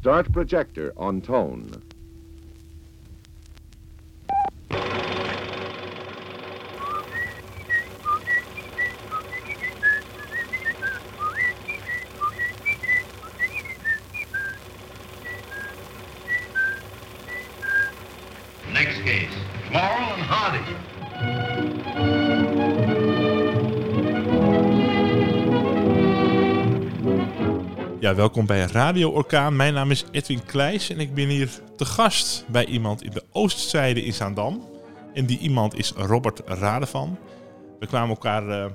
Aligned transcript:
Start 0.00 0.32
projector 0.32 0.94
on 0.96 1.20
tone. 1.20 1.82
Radio 28.72 29.10
Orkaan. 29.10 29.56
Mijn 29.56 29.74
naam 29.74 29.90
is 29.90 30.04
Edwin 30.10 30.44
Kleijs 30.44 30.90
en 30.90 30.98
ik 30.98 31.14
ben 31.14 31.28
hier 31.28 31.50
te 31.76 31.84
gast 31.84 32.44
bij 32.48 32.66
iemand 32.66 33.02
in 33.02 33.10
de 33.10 33.24
Oostzijde 33.30 34.04
in 34.04 34.12
Zaandam. 34.12 34.68
En 35.14 35.26
die 35.26 35.38
iemand 35.38 35.78
is 35.78 35.90
Robert 35.90 36.40
Radevan. 36.44 37.18
We 37.78 37.86
kwamen 37.86 38.08
elkaar 38.08 38.48
eh, 38.48 38.72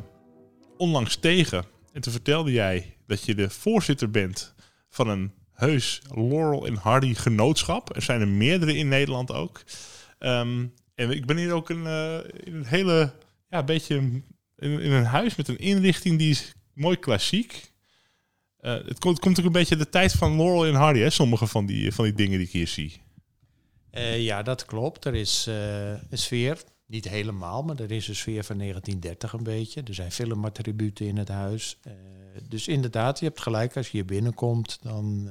onlangs 0.78 1.16
tegen 1.16 1.64
en 1.94 2.02
toen 2.02 2.12
vertelde 2.12 2.52
jij 2.52 2.98
dat 3.08 3.26
je 3.26 3.36
de 3.36 3.50
voorzitter 3.50 4.12
bent 4.12 4.54
van 4.90 5.08
een 5.08 5.32
heus 5.54 6.02
Laurel 6.16 6.66
en 6.66 6.76
Hardy 6.76 7.14
genootschap. 7.14 7.96
Er 7.96 8.02
zijn 8.02 8.22
er 8.22 8.28
meerdere 8.28 8.76
in 8.76 8.88
Nederland 8.88 9.32
ook. 9.32 9.64
Ehm, 10.20 10.66
en 10.96 11.12
ik 11.12 11.26
ben 11.26 11.38
hier 11.38 11.54
ook 11.54 11.70
een, 11.70 11.88
eh, 11.88 12.18
in 12.44 12.56
een 12.56 12.66
hele, 12.66 13.14
ja, 13.50 13.64
beetje 13.64 13.96
in, 13.96 14.24
in 14.80 14.92
een 14.92 15.06
huis 15.06 15.36
met 15.36 15.48
een 15.48 15.60
inrichting 15.60 16.18
die 16.18 16.30
is 16.30 16.54
mooi 16.74 16.98
klassiek. 16.98 17.74
Eh, 18.66 18.74
het 18.74 19.00
komt, 19.00 19.20
komt 19.20 19.40
ook 19.40 19.46
een 19.46 19.52
beetje 19.52 19.76
de 19.76 19.90
tijd 19.90 20.12
van 20.12 20.36
Laurel 20.36 20.66
en 20.66 20.74
Hardy, 20.74 21.00
hè? 21.00 21.10
sommige 21.10 21.48
van 21.48 21.66
die, 21.66 21.92
van 21.92 22.04
die 22.04 22.14
dingen 22.14 22.38
die 22.38 22.48
ik 22.48 22.54
hier 22.54 22.68
zie. 22.68 23.02
Eh, 23.90 24.24
ja, 24.24 24.44
dat 24.44 24.66
klopt. 24.66 25.06
Er 25.06 25.16
is 25.16 25.48
eh, 25.48 25.90
een 25.90 26.18
sfeer, 26.18 26.64
niet 26.86 27.10
helemaal, 27.10 27.64
maar 27.64 27.80
er 27.80 27.92
is 27.92 28.08
een 28.08 28.16
sfeer 28.16 28.44
van 28.44 28.58
1930 28.58 29.34
een 29.34 29.44
beetje. 29.44 29.82
Er 29.84 29.94
zijn 29.94 30.12
filmattributen 30.12 31.06
in 31.06 31.18
het 31.18 31.28
huis. 31.28 31.78
Dus 32.50 32.68
inderdaad, 32.68 33.20
je 33.20 33.26
hebt 33.26 33.42
gelijk, 33.42 33.78
als 33.78 33.86
je 33.86 33.92
hier 33.92 34.06
binnenkomt, 34.06 34.80
dan 34.82 35.30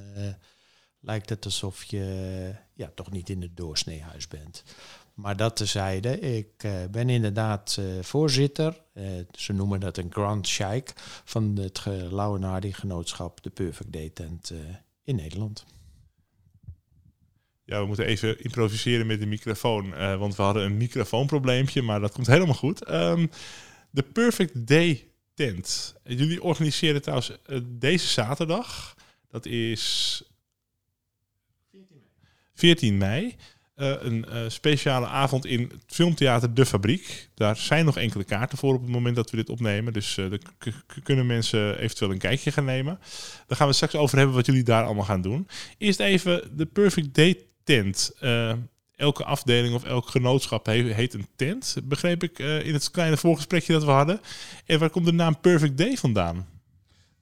lijkt 1.01 1.29
het 1.29 1.45
alsof 1.45 1.85
je 1.85 2.55
ja, 2.75 2.91
toch 2.94 3.11
niet 3.11 3.30
in 3.30 3.42
het 3.42 3.56
doorsneehuis 3.56 4.28
bent. 4.28 4.64
Maar 5.14 5.36
dat 5.36 5.56
tezijde, 5.56 6.20
ik 6.20 6.48
eh, 6.56 6.72
ben 6.91 7.08
inderdaad 7.08 7.77
eh, 7.78 7.84
voorzitter, 8.03 8.80
eh, 8.92 9.05
ze 9.33 9.53
noemen 9.53 9.80
dat 9.80 9.97
een 9.97 10.12
Grand 10.12 10.47
Sheik, 10.47 10.92
van 11.25 11.56
het 11.56 11.78
ge- 11.78 12.08
Lau 12.11 12.36
en 12.36 12.42
Hardy 12.42 12.72
genootschap, 12.72 13.42
de 13.42 13.50
Perfect 13.50 13.92
Day 13.92 14.11
Tent 14.11 14.52
in 15.05 15.17
Nederland. 15.17 15.64
Ja, 17.64 17.80
we 17.80 17.86
moeten 17.86 18.06
even 18.06 18.42
improviseren 18.45 19.06
met 19.06 19.20
de 19.20 19.27
microfoon, 19.27 19.91
want 20.19 20.36
we 20.36 20.42
hadden 20.42 20.64
een 20.64 20.77
microfoonprobleempje, 20.77 21.83
maar 21.83 22.00
dat 22.00 22.12
komt 22.12 22.27
helemaal 22.27 22.55
goed. 22.55 22.84
Ehm, 22.84 23.27
de 23.91 24.02
Perfect 24.02 24.67
Day 24.67 25.08
Tent. 25.34 25.95
Jullie 26.05 26.42
organiseren 26.42 27.02
trouwens 27.02 27.33
deze 27.64 28.06
zaterdag, 28.06 28.95
dat 29.28 29.47
is 29.47 30.22
14 32.55 32.99
mei, 32.99 33.35
eh, 33.75 33.93
een 34.01 34.25
eh, 34.25 34.41
speciale 34.49 35.07
avond 35.07 35.47
in 35.47 35.61
het 35.61 35.83
filmtheater 35.87 36.55
De 36.55 36.67
Fabriek. 36.67 37.29
Daar 37.35 37.57
zijn 37.57 37.85
nog 37.85 37.97
enkele 37.97 38.25
kaarten 38.25 38.59
voor 38.59 38.75
op 38.75 38.81
het 38.83 38.91
moment 38.91 39.17
dat 39.17 39.31
we 39.31 39.37
dit 39.37 39.51
opnemen. 39.51 39.93
Dus 39.93 40.19
k- 40.59 41.03
kunnen 41.03 41.27
mensen 41.27 41.79
eventueel 41.79 42.11
een 42.11 42.19
kijkje 42.19 42.53
gaan 42.53 42.65
nemen. 42.65 42.99
Daar 43.47 43.57
gaan 43.57 43.69
we 43.69 43.73
straks 43.75 43.95
over 43.95 44.17
hebben 44.19 44.37
wat 44.37 44.47
jullie 44.47 44.63
daar 44.63 44.85
allemaal 44.85 45.05
gaan 45.05 45.23
doen. 45.23 45.49
Eerst 45.79 46.01
even 46.01 46.57
de 46.57 46.67
Perfect 46.67 47.15
Day 47.15 47.39
Tent. 47.65 48.13
Elke 48.97 49.25
afdeling 49.25 49.75
of 49.75 49.85
elk 49.85 50.09
genootschap 50.09 50.67
he- 50.67 50.93
heet 50.93 51.15
een 51.15 51.27
tent. 51.37 51.77
Begreep 51.85 52.23
ik 52.23 52.39
in 52.39 52.73
het 52.73 52.91
kleine 52.91 53.17
voorgesprekje 53.17 53.73
dat 53.73 53.85
we 53.85 53.91
hadden. 53.91 54.20
En 54.67 54.79
waar 54.79 54.91
komt 54.91 55.07
de 55.07 55.13
naam 55.13 55.41
Perfect 55.41 55.79
Day 55.79 55.97
vandaan? 55.97 56.47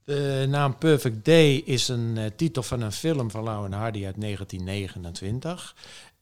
De 0.05 0.47
naam 0.49 0.79
Perfect 0.79 1.25
Day 1.25 1.55
is 1.55 1.89
een 1.89 2.17
eh, 2.19 2.31
titel 2.37 2.63
van 2.63 2.81
een 2.81 2.93
film 2.93 3.31
van 3.31 3.43
Lau 3.43 3.67
en 3.67 3.73
Hardy 3.73 4.05
uit 4.05 4.21
1929. 4.21 5.77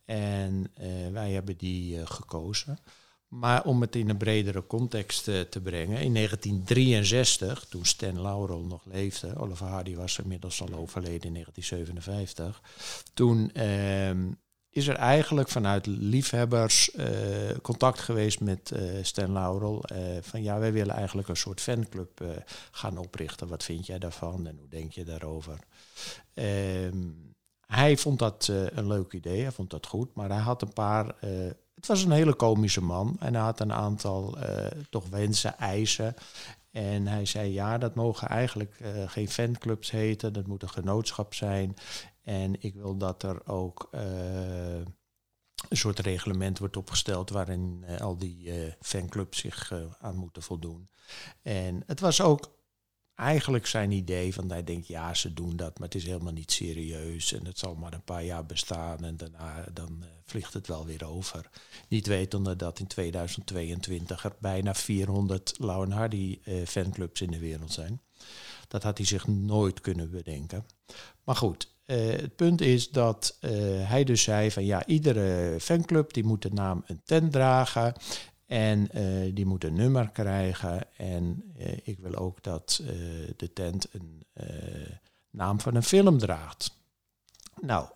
En 0.05 0.71
eh, 0.73 0.87
wij 1.11 1.31
hebben 1.31 1.57
die 1.57 1.99
eh, 1.99 2.05
gekozen. 2.05 2.79
Maar 3.27 3.63
om 3.65 3.81
het 3.81 3.95
in 3.95 4.09
een 4.09 4.17
bredere 4.17 4.67
context 4.67 5.23
te 5.23 5.59
brengen, 5.63 6.01
in 6.01 6.13
1963, 6.13 7.65
toen 7.65 7.85
Stan 7.85 8.21
Laurel 8.21 8.61
nog 8.61 8.85
leefde, 8.85 9.35
Oliver 9.35 9.67
Hardy 9.67 9.95
was 9.95 10.19
inmiddels 10.19 10.61
al 10.61 10.73
overleden 10.73 11.27
in 11.27 11.33
1957, 11.33 12.61
toen 13.13 13.51
ehm, 13.51 14.27
is 14.71 14.87
er 14.87 14.95
eigenlijk 14.95 15.49
vanuit 15.49 15.85
liefhebbers 15.85 16.91
eh, 16.91 17.07
contact 17.61 17.99
geweest 17.99 18.39
met 18.39 18.71
eh, 18.71 18.83
Stan 19.01 19.31
Laurel. 19.31 19.83
eh, 19.83 19.97
van 20.21 20.43
ja, 20.43 20.59
wij 20.59 20.73
willen 20.73 20.95
eigenlijk 20.95 21.27
een 21.27 21.35
soort 21.35 21.61
fanclub 21.61 22.23
gaan 22.71 22.97
oprichten. 22.97 23.47
Wat 23.47 23.63
vind 23.63 23.85
jij 23.85 23.99
daarvan 23.99 24.47
en 24.47 24.57
hoe 24.57 24.69
denk 24.69 24.91
je 24.91 25.03
daarover? 25.03 25.59
Ehm, 26.33 27.09
hij 27.65 27.97
vond 27.97 28.19
dat 28.19 28.47
een 28.47 28.87
leuk 28.87 29.13
idee, 29.13 29.41
hij 29.41 29.51
vond 29.51 29.69
dat 29.69 29.85
goed, 29.85 30.15
maar 30.15 30.29
hij 30.29 30.39
had 30.39 30.61
een 30.61 30.73
paar. 30.73 31.15
het 31.75 31.87
was 31.87 32.03
een 32.03 32.11
hele 32.11 32.33
komische 32.33 32.81
man 32.81 33.17
en 33.19 33.33
hij 33.33 33.43
had 33.43 33.59
een 33.59 33.73
aantal 33.73 34.37
toch 34.89 35.07
wensen, 35.09 35.57
eisen. 35.57 36.15
En 36.71 37.07
hij 37.07 37.25
zei: 37.25 37.53
Ja, 37.53 37.77
dat 37.77 37.95
mogen 37.95 38.27
eigenlijk 38.27 38.79
geen 39.07 39.29
fanclubs 39.29 39.91
heten, 39.91 40.33
dat 40.33 40.47
moet 40.47 40.63
een 40.63 40.69
genootschap 40.69 41.33
zijn. 41.33 41.75
En 42.21 42.61
ik 42.61 42.73
wil 42.73 42.97
dat 42.97 43.23
er 43.23 43.47
ook 43.47 43.87
eh, 43.91 44.75
een 45.69 45.77
soort 45.77 45.99
reglement 45.99 46.59
wordt 46.59 46.77
opgesteld 46.77 47.29
waarin 47.29 47.83
eh, 47.85 48.01
al 48.01 48.17
die 48.17 48.51
eh, 48.51 48.73
fanclubs 48.81 49.39
zich 49.39 49.73
aan 49.99 50.15
moeten 50.15 50.43
voldoen. 50.43 50.89
En 51.41 51.83
het 51.85 51.99
was 51.99 52.21
ook 52.21 52.59
eigenlijk 53.15 53.67
zijn 53.67 53.91
idee 53.91 54.33
van 54.33 54.51
hij 54.51 54.63
denkt 54.63 54.87
ja 54.87 55.13
ze 55.13 55.33
doen 55.33 55.55
dat, 55.55 55.79
maar 55.79 55.87
het 55.87 55.97
is 55.97 56.05
helemaal 56.05 56.33
niet 56.33 56.51
serieus 56.51 57.33
en 57.33 57.45
het 57.45 57.59
zal 57.59 57.75
maar 57.75 57.93
een 57.93 58.03
paar 58.03 58.23
jaar 58.23 58.45
bestaan 58.45 59.03
en 59.03 59.17
daarna 59.17 59.65
dan 59.73 60.03
vliegt 60.25 60.53
het 60.53 60.67
wel 60.67 60.85
weer 60.85 61.05
over. 61.05 61.49
Niet 61.87 62.07
wetende 62.07 62.55
dat 62.55 62.79
in 62.79 62.87
2022 62.87 64.23
er 64.23 64.35
bijna 64.39 64.73
400 64.73 65.53
Lau 65.59 65.85
en 65.85 65.91
Hardy 65.91 66.39
fanclubs 66.65 67.21
in 67.21 67.31
de 67.31 67.39
wereld 67.39 67.71
zijn. 67.71 68.01
Dat 68.67 68.83
had 68.83 68.97
hij 68.97 69.07
zich 69.07 69.27
nooit 69.27 69.81
kunnen 69.81 70.11
bedenken. 70.11 70.65
Maar 71.23 71.35
goed, 71.35 71.70
eh, 71.85 72.09
het 72.09 72.35
punt 72.35 72.61
is 72.61 72.89
dat 72.89 73.37
eh, 73.39 73.51
hij 73.89 74.03
dus 74.03 74.23
zei 74.23 74.51
van 74.51 74.65
ja, 74.65 74.85
iedere 74.85 75.59
fanclub 75.59 76.13
die 76.13 76.23
moet 76.23 76.41
de 76.41 76.53
naam 76.53 76.83
een 76.87 77.01
tent 77.03 77.31
dragen. 77.31 77.93
En 78.45 78.91
eh, 78.91 79.33
die 79.33 79.45
moet 79.45 79.63
een 79.63 79.73
nummer 79.73 80.09
krijgen. 80.09 80.95
En 80.97 81.53
ik 81.83 81.99
wil 81.99 82.15
ook 82.15 82.43
dat 82.43 82.83
de 83.35 83.53
tent 83.53 83.87
een 83.91 84.25
naam 85.29 85.59
van 85.59 85.75
een 85.75 85.83
film 85.83 86.17
draagt. 86.17 86.79
Nou, 87.61 87.87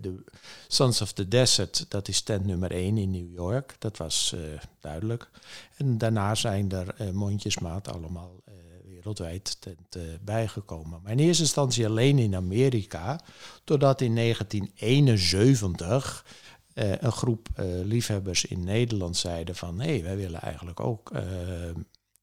de 0.00 0.24
Sons 0.68 1.00
of 1.00 1.12
the 1.12 1.28
Desert, 1.28 1.86
dat 1.88 2.08
is 2.08 2.22
tent 2.22 2.46
nummer 2.46 2.70
1 2.70 2.98
in 2.98 3.10
New 3.10 3.32
York. 3.32 3.76
Dat 3.78 3.96
was 3.96 4.34
duidelijk. 4.80 5.30
En 5.76 5.98
daarna 5.98 6.34
zijn 6.34 6.70
er 6.70 7.14
mondjesmaat 7.14 7.88
allemaal 7.88 8.41
wereldwijd 9.02 9.58
eh, 9.90 10.02
bijgekomen. 10.20 11.00
Maar 11.02 11.12
in 11.12 11.18
eerste 11.18 11.42
instantie 11.42 11.86
alleen 11.86 12.18
in 12.18 12.34
Amerika. 12.34 13.20
Totdat 13.64 14.00
in 14.00 14.14
1971 14.14 16.26
eh, 16.74 16.90
een 16.90 17.12
groep 17.12 17.48
eh, 17.54 17.64
liefhebbers 17.66 18.44
in 18.44 18.64
Nederland 18.64 19.16
zeiden 19.16 19.54
van... 19.54 19.80
hé, 19.80 19.88
hey, 19.88 20.02
wij 20.02 20.16
willen 20.16 20.40
eigenlijk 20.40 20.80
ook 20.80 21.10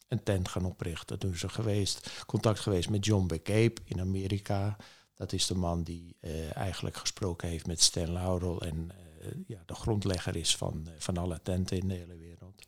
een 0.07 0.23
tent 0.23 0.47
gaan 0.47 0.65
oprichten. 0.65 1.19
Toen 1.19 1.33
is 1.33 1.43
er 1.43 1.49
geweest, 1.49 2.23
contact 2.25 2.59
geweest 2.59 2.89
met 2.89 3.05
John 3.05 3.23
McCabe 3.23 3.75
in 3.85 3.99
Amerika. 3.99 4.77
Dat 5.15 5.33
is 5.33 5.47
de 5.47 5.55
man 5.55 5.83
die 5.83 6.15
eigenlijk 6.53 6.97
gesproken 6.97 7.47
heeft 7.47 7.67
met 7.67 7.81
Stan 7.81 8.11
Laurel... 8.11 8.61
en 8.61 8.91
ja, 9.47 9.63
de 9.65 9.75
grondlegger 9.75 10.35
is 10.35 10.55
van, 10.55 10.81
eh, 10.85 10.91
van 10.97 11.17
alle 11.17 11.39
tenten 11.43 11.77
in 11.77 11.87
de 11.87 11.93
hele 11.93 12.17
wereld. 12.17 12.65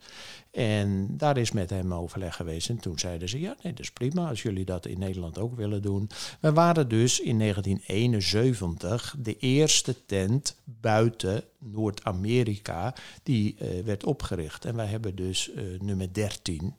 En 0.51 1.18
daar 1.18 1.38
is 1.38 1.51
met 1.51 1.69
hem 1.69 1.94
overleg 1.94 2.36
geweest. 2.36 2.69
En 2.69 2.77
toen 2.77 3.00
zeiden 3.00 3.30
ze, 3.30 3.39
ja, 3.39 3.56
nee, 3.62 3.74
dat 3.74 3.81
is 3.81 3.92
prima 3.92 4.30
als 4.30 4.42
jullie 4.42 4.65
dat 4.65 4.86
in 4.86 5.00
Nederland 5.00 5.38
ook 5.38 5.56
willen 5.56 5.81
doen. 5.81 6.09
We 6.39 6.53
waren 6.53 6.88
dus 6.88 7.19
in 7.19 7.39
1971 7.39 9.15
de 9.18 9.38
eerste 9.38 10.06
tent 10.06 10.56
buiten 10.63 11.44
Noord-Amerika 11.57 12.95
die 13.24 13.56
eh, 13.57 13.83
werd 13.83 14.03
opgericht. 14.03 14.65
En 14.65 14.75
wij 14.75 14.86
hebben 14.88 15.15
dus 15.15 15.51
eh, 15.51 15.63
nummer 15.80 16.13
13. 16.13 16.75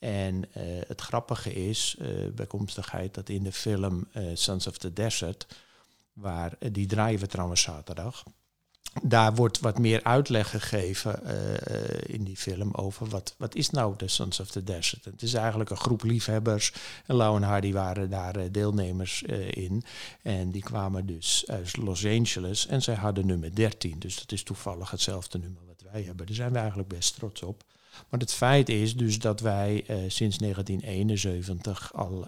En 0.00 0.52
eh, 0.52 0.62
het 0.86 1.00
grappige 1.00 1.52
is, 1.52 1.96
eh, 1.98 2.08
bijkomstigheid, 2.34 3.14
dat 3.14 3.28
in 3.28 3.42
de 3.42 3.52
film 3.52 4.06
eh, 4.12 4.24
Sons 4.34 4.66
of 4.66 4.78
the 4.78 4.92
Desert, 4.92 5.46
waar, 6.12 6.56
eh, 6.58 6.68
die 6.72 6.86
draaien 6.86 7.20
we 7.20 7.26
trouwens 7.26 7.62
zaterdag, 7.62 8.24
daar 9.02 9.34
wordt 9.34 9.60
wat 9.60 9.78
meer 9.78 10.02
uitleg 10.02 10.50
gegeven 10.50 11.20
uh, 11.24 11.34
in 12.06 12.24
die 12.24 12.36
film 12.36 12.74
over 12.74 13.06
wat, 13.08 13.34
wat 13.38 13.54
is 13.54 13.70
nou 13.70 13.94
de 13.96 14.08
Sons 14.08 14.40
of 14.40 14.50
the 14.50 14.64
Desert. 14.64 15.04
Het 15.04 15.22
is 15.22 15.34
eigenlijk 15.34 15.70
een 15.70 15.76
groep 15.76 16.02
liefhebbers. 16.02 16.72
En 17.06 17.14
Lau 17.14 17.36
en 17.36 17.42
Hardy 17.42 17.72
waren 17.72 18.10
daar 18.10 18.36
uh, 18.36 18.44
deelnemers 18.50 19.22
in. 19.50 19.84
En 20.22 20.50
die 20.50 20.62
kwamen 20.62 21.06
dus 21.06 21.44
uit 21.46 21.76
Los 21.76 22.06
Angeles 22.06 22.66
en 22.66 22.82
zij 22.82 22.94
hadden 22.94 23.26
nummer 23.26 23.54
13. 23.54 23.98
Dus 23.98 24.18
dat 24.18 24.32
is 24.32 24.42
toevallig 24.42 24.90
hetzelfde 24.90 25.38
nummer 25.38 25.62
wat 25.66 25.84
wij 25.92 26.02
hebben. 26.02 26.26
Daar 26.26 26.34
zijn 26.34 26.52
we 26.52 26.58
eigenlijk 26.58 26.88
best 26.88 27.14
trots 27.14 27.42
op. 27.42 27.64
Maar 28.08 28.20
het 28.20 28.32
feit 28.32 28.68
is 28.68 28.96
dus 28.96 29.18
dat 29.18 29.40
wij 29.40 29.84
sinds 30.08 30.38
1971 30.38 31.94
al 31.94 32.26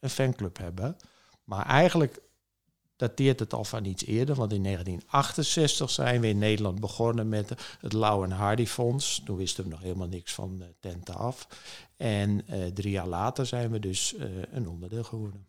een 0.00 0.10
fanclub 0.10 0.58
hebben. 0.58 0.96
Maar 1.44 1.66
eigenlijk 1.66 2.20
dateert 2.96 3.40
het 3.40 3.52
al 3.52 3.64
van 3.64 3.84
iets 3.84 4.04
eerder, 4.04 4.34
want 4.34 4.52
in 4.52 4.62
1968 4.62 5.90
zijn 5.90 6.20
we 6.20 6.28
in 6.28 6.38
Nederland 6.38 6.80
begonnen 6.80 7.28
met 7.28 7.54
het 7.80 7.92
Lau 7.92 8.24
en 8.24 8.30
Hardy 8.30 8.66
Fonds. 8.66 9.22
Toen 9.24 9.36
wisten 9.36 9.64
we 9.64 9.70
nog 9.70 9.80
helemaal 9.80 10.08
niks 10.08 10.32
van 10.32 10.56
uh, 10.60 10.66
tenten 10.80 11.14
af. 11.14 11.48
En 11.96 12.42
uh, 12.50 12.66
drie 12.66 12.90
jaar 12.90 13.08
later 13.08 13.46
zijn 13.46 13.70
we 13.70 13.78
dus 13.78 14.14
uh, 14.14 14.24
een 14.52 14.68
onderdeel 14.68 15.04
geworden. 15.04 15.46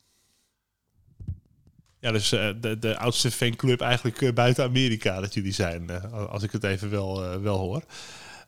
Ja, 1.99 2.11
dus 2.11 2.29
de, 2.29 2.77
de 2.79 2.97
oudste 2.97 3.31
fanclub 3.31 3.81
eigenlijk 3.81 4.33
buiten 4.33 4.63
Amerika 4.63 5.19
dat 5.19 5.33
jullie 5.33 5.53
zijn, 5.53 6.11
als 6.11 6.43
ik 6.43 6.51
het 6.51 6.63
even 6.63 6.89
wel, 6.89 7.39
wel 7.39 7.57
hoor. 7.57 7.83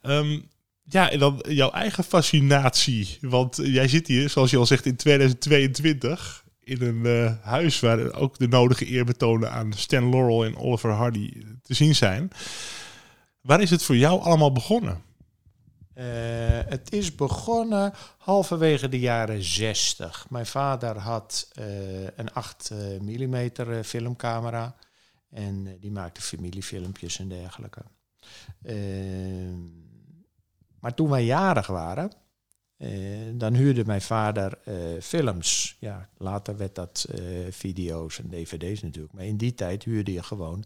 Um, 0.01 0.49
ja, 0.89 1.11
en 1.11 1.19
dan 1.19 1.43
jouw 1.47 1.71
eigen 1.71 2.03
fascinatie. 2.03 3.17
Want 3.21 3.59
jij 3.63 3.87
zit 3.87 4.07
hier, 4.07 4.29
zoals 4.29 4.51
je 4.51 4.57
al 4.57 4.65
zegt, 4.65 4.85
in 4.85 4.95
2022 4.95 6.45
in 6.67 6.81
een 6.81 7.05
uh, 7.05 7.31
huis 7.41 7.79
waar 7.79 8.13
ook 8.13 8.37
de 8.37 8.47
nodige 8.47 8.85
eerbetonen 8.85 9.51
aan 9.51 9.73
Stan 9.73 10.09
Laurel 10.09 10.45
en 10.45 10.57
Oliver 10.57 10.91
Hardy 10.91 11.43
te 11.61 11.73
zien 11.73 11.95
zijn. 11.95 12.31
Waar 13.41 13.61
is 13.61 13.69
het 13.69 13.83
voor 13.83 13.95
jou 13.95 14.21
allemaal 14.21 14.51
begonnen? 14.51 15.01
Uh, 15.93 16.03
het 16.65 16.93
is 16.93 17.15
begonnen 17.15 17.93
halverwege 18.17 18.89
de 18.89 18.99
jaren 18.99 19.43
60. 19.43 20.29
Mijn 20.29 20.45
vader 20.45 20.97
had 20.97 21.49
uh, 21.59 21.65
een 22.15 22.33
8 22.33 22.71
mm 23.01 23.49
filmcamera 23.83 24.75
en 25.29 25.77
die 25.79 25.91
maakte 25.91 26.21
familiefilmpjes 26.21 27.19
en 27.19 27.27
dergelijke. 27.27 27.81
maar 30.79 30.93
toen 30.93 31.09
wij 31.09 31.25
jarig 31.25 31.67
waren, 31.67 32.11
dan 33.33 33.53
huurde 33.53 33.85
mijn 33.85 34.01
vader 34.01 34.57
uh, 34.67 34.75
films. 35.01 35.77
Ja, 35.79 36.09
later 36.17 36.57
werd 36.57 36.75
dat 36.75 37.07
uh, 37.11 37.19
video's 37.49 38.19
en 38.19 38.29
dvd's 38.29 38.81
natuurlijk. 38.81 39.13
Maar 39.13 39.25
in 39.25 39.37
die 39.37 39.53
tijd 39.53 39.83
huurde 39.83 40.13
je 40.13 40.23
gewoon 40.23 40.63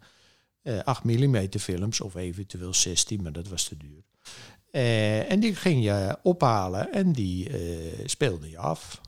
8 0.84 1.04
mm 1.04 1.48
films 1.50 2.02
of 2.02 2.16
eventueel 2.16 2.74
16, 2.74 3.22
maar 3.22 3.32
dat 3.32 3.48
was 3.48 3.64
te 3.64 3.78
duur. 3.78 4.04
en 5.28 5.40
die 5.40 5.56
ging 5.56 5.84
je 5.84 6.18
ophalen 6.24 6.94
en 6.94 7.12
die 7.12 7.50
speelde 8.06 8.50
je 8.50 8.58
af. 8.58 9.02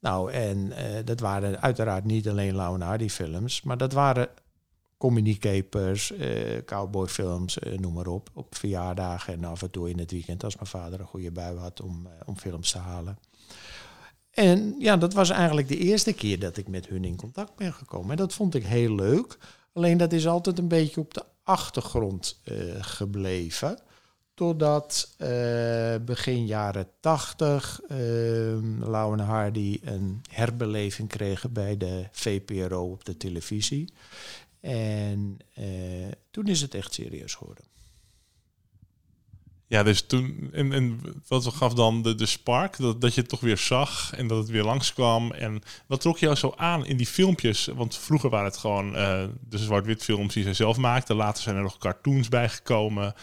Nou, 0.00 0.32
en 0.32 0.72
dat 1.04 1.20
waren 1.20 1.60
uiteraard 1.60 2.04
niet 2.04 2.28
alleen 2.28 2.54
Lau 2.54 2.82
Hardy 2.82 3.08
films, 3.08 3.62
maar 3.62 3.78
dat 3.78 3.92
waren 3.92 4.28
communicapers, 4.98 6.12
uh, 6.12 6.62
cowboyfilms, 6.64 7.58
uh, 7.58 7.78
noem 7.78 7.92
maar 7.92 8.06
op. 8.06 8.30
Op 8.34 8.54
verjaardagen 8.54 9.32
en 9.32 9.44
af 9.44 9.62
en 9.62 9.70
toe 9.70 9.90
in 9.90 9.98
het 9.98 10.10
weekend 10.10 10.44
als 10.44 10.54
mijn 10.54 10.66
vader 10.66 11.00
een 11.00 11.06
goede 11.06 11.30
bui 11.30 11.56
had 11.56 11.80
om, 11.80 12.06
uh, 12.06 12.12
om 12.26 12.36
films 12.36 12.70
te 12.70 12.78
halen. 12.78 13.18
En 14.30 14.74
ja, 14.78 14.96
dat 14.96 15.12
was 15.12 15.30
eigenlijk 15.30 15.68
de 15.68 15.76
eerste 15.76 16.12
keer 16.12 16.38
dat 16.38 16.56
ik 16.56 16.68
met 16.68 16.88
hun 16.88 17.04
in 17.04 17.16
contact 17.16 17.56
ben 17.56 17.72
gekomen. 17.72 18.10
En 18.10 18.16
dat 18.16 18.34
vond 18.34 18.54
ik 18.54 18.64
heel 18.64 18.94
leuk. 18.94 19.38
Alleen 19.72 19.96
dat 19.96 20.12
is 20.12 20.26
altijd 20.26 20.58
een 20.58 20.68
beetje 20.68 21.00
op 21.00 21.14
de 21.14 21.24
achtergrond 21.42 22.40
gebleven. 22.80 23.78
Totdat 24.34 25.14
begin 26.04 26.46
jaren 26.46 26.88
tachtig 27.00 27.80
Lau 28.80 29.18
en 29.18 29.24
Hardy 29.24 29.78
een 29.82 30.20
herbeleving 30.30 31.08
kregen 31.08 31.52
bij 31.52 31.76
de 31.76 32.06
VPRO 32.12 32.90
op 32.90 33.04
de 33.04 33.16
televisie. 33.16 33.92
En 34.60 35.38
uh, 35.58 36.08
toen 36.30 36.46
is 36.46 36.60
het 36.60 36.74
echt 36.74 36.94
serieus 36.94 37.34
geworden. 37.34 37.64
Ja, 39.68 39.82
dus 39.82 40.02
toen, 40.02 40.48
en, 40.52 40.72
en 40.72 41.00
wat 41.26 41.46
gaf 41.46 41.74
dan 41.74 42.02
de, 42.02 42.14
de 42.14 42.26
spark, 42.26 42.76
dat, 42.76 43.00
dat 43.00 43.14
je 43.14 43.20
het 43.20 43.30
toch 43.30 43.40
weer 43.40 43.58
zag 43.58 44.12
en 44.16 44.26
dat 44.26 44.38
het 44.38 44.48
weer 44.48 44.64
langskwam. 44.64 45.32
En 45.32 45.62
wat 45.86 46.00
trok 46.00 46.18
jou 46.18 46.34
zo 46.34 46.52
aan 46.56 46.86
in 46.86 46.96
die 46.96 47.06
filmpjes? 47.06 47.66
Want 47.74 47.96
vroeger 47.96 48.30
waren 48.30 48.46
het 48.46 48.56
gewoon 48.56 48.96
uh, 48.96 49.24
de 49.48 49.58
zwart-wit 49.58 50.04
films 50.04 50.34
die 50.34 50.42
zij 50.42 50.54
zelf 50.54 50.76
maakten. 50.76 51.16
Later 51.16 51.42
zijn 51.42 51.56
er 51.56 51.62
nog 51.62 51.78
cartoons 51.78 52.28
bijgekomen. 52.28 53.14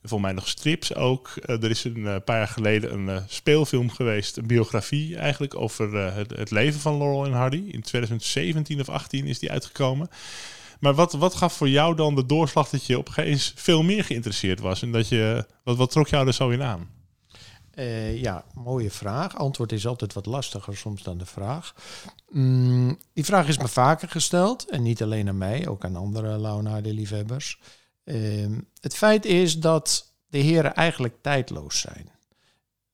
Volgens 0.00 0.22
mij 0.22 0.32
nog 0.32 0.48
strips 0.48 0.94
ook. 0.94 1.32
Uh, 1.36 1.62
er 1.62 1.70
is 1.70 1.84
een 1.84 2.22
paar 2.24 2.36
jaar 2.36 2.48
geleden 2.48 3.08
een 3.08 3.24
speelfilm 3.28 3.90
geweest, 3.90 4.36
een 4.36 4.46
biografie 4.46 5.16
eigenlijk, 5.16 5.54
over 5.54 5.94
het, 5.94 6.30
het 6.30 6.50
leven 6.50 6.80
van 6.80 6.98
Laurel 6.98 7.24
en 7.24 7.32
Hardy. 7.32 7.64
In 7.70 7.82
2017 7.82 8.80
of 8.80 8.88
18 8.88 9.26
is 9.26 9.38
die 9.38 9.50
uitgekomen. 9.50 10.08
Maar 10.84 10.94
wat, 10.94 11.12
wat 11.12 11.34
gaf 11.34 11.52
voor 11.52 11.68
jou 11.68 11.96
dan 11.96 12.14
de 12.14 12.26
doorslag 12.26 12.68
dat 12.68 12.86
je 12.86 12.98
op 12.98 13.10
een 13.14 13.38
veel 13.38 13.82
meer 13.82 14.04
geïnteresseerd 14.04 14.60
was? 14.60 14.82
En 14.82 14.92
dat 14.92 15.08
je, 15.08 15.46
wat, 15.62 15.76
wat 15.76 15.90
trok 15.90 16.08
jou 16.08 16.26
er 16.26 16.34
zo 16.34 16.48
in 16.48 16.62
aan? 16.62 16.88
Uh, 17.74 18.20
ja, 18.22 18.44
mooie 18.54 18.90
vraag. 18.90 19.36
Antwoord 19.36 19.72
is 19.72 19.86
altijd 19.86 20.12
wat 20.12 20.26
lastiger 20.26 20.76
soms 20.76 21.02
dan 21.02 21.18
de 21.18 21.26
vraag. 21.26 21.74
Mm, 22.28 22.98
die 23.12 23.24
vraag 23.24 23.48
is 23.48 23.58
me 23.58 23.68
vaker 23.68 24.08
gesteld. 24.08 24.70
En 24.70 24.82
niet 24.82 25.02
alleen 25.02 25.28
aan 25.28 25.38
mij, 25.38 25.68
ook 25.68 25.84
aan 25.84 25.96
andere 25.96 26.38
Leonardo-liefhebbers. 26.38 27.58
Uh, 28.04 28.56
het 28.80 28.94
feit 28.94 29.24
is 29.24 29.60
dat 29.60 30.12
de 30.26 30.38
heren 30.38 30.74
eigenlijk 30.74 31.14
tijdloos 31.20 31.80
zijn. 31.80 32.12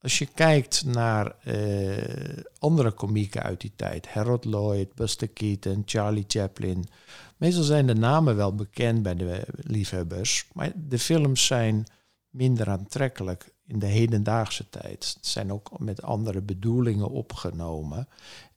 Als 0.03 0.19
je 0.19 0.27
kijkt 0.27 0.85
naar 0.85 1.35
uh, 1.45 2.39
andere 2.59 2.91
komieken 2.91 3.43
uit 3.43 3.61
die 3.61 3.73
tijd, 3.77 4.09
Harold 4.09 4.45
Lloyd, 4.45 4.95
Buster 4.95 5.29
Keaton, 5.29 5.83
Charlie 5.87 6.25
Chaplin, 6.29 6.89
Meestal 7.41 7.63
zijn 7.63 7.87
de 7.87 7.95
namen 7.95 8.37
wel 8.37 8.55
bekend 8.55 9.03
bij 9.03 9.15
de 9.15 9.47
liefhebbers, 9.51 10.49
maar 10.53 10.73
de 10.75 10.99
films 10.99 11.47
zijn 11.47 11.87
minder 12.29 12.69
aantrekkelijk 12.69 13.55
in 13.67 13.79
de 13.79 13.87
hedendaagse 13.87 14.69
tijd. 14.69 15.15
Het 15.15 15.27
zijn 15.27 15.53
ook 15.53 15.79
met 15.79 16.03
andere 16.03 16.43
bedoelingen 16.43 17.09
opgenomen. 17.09 18.09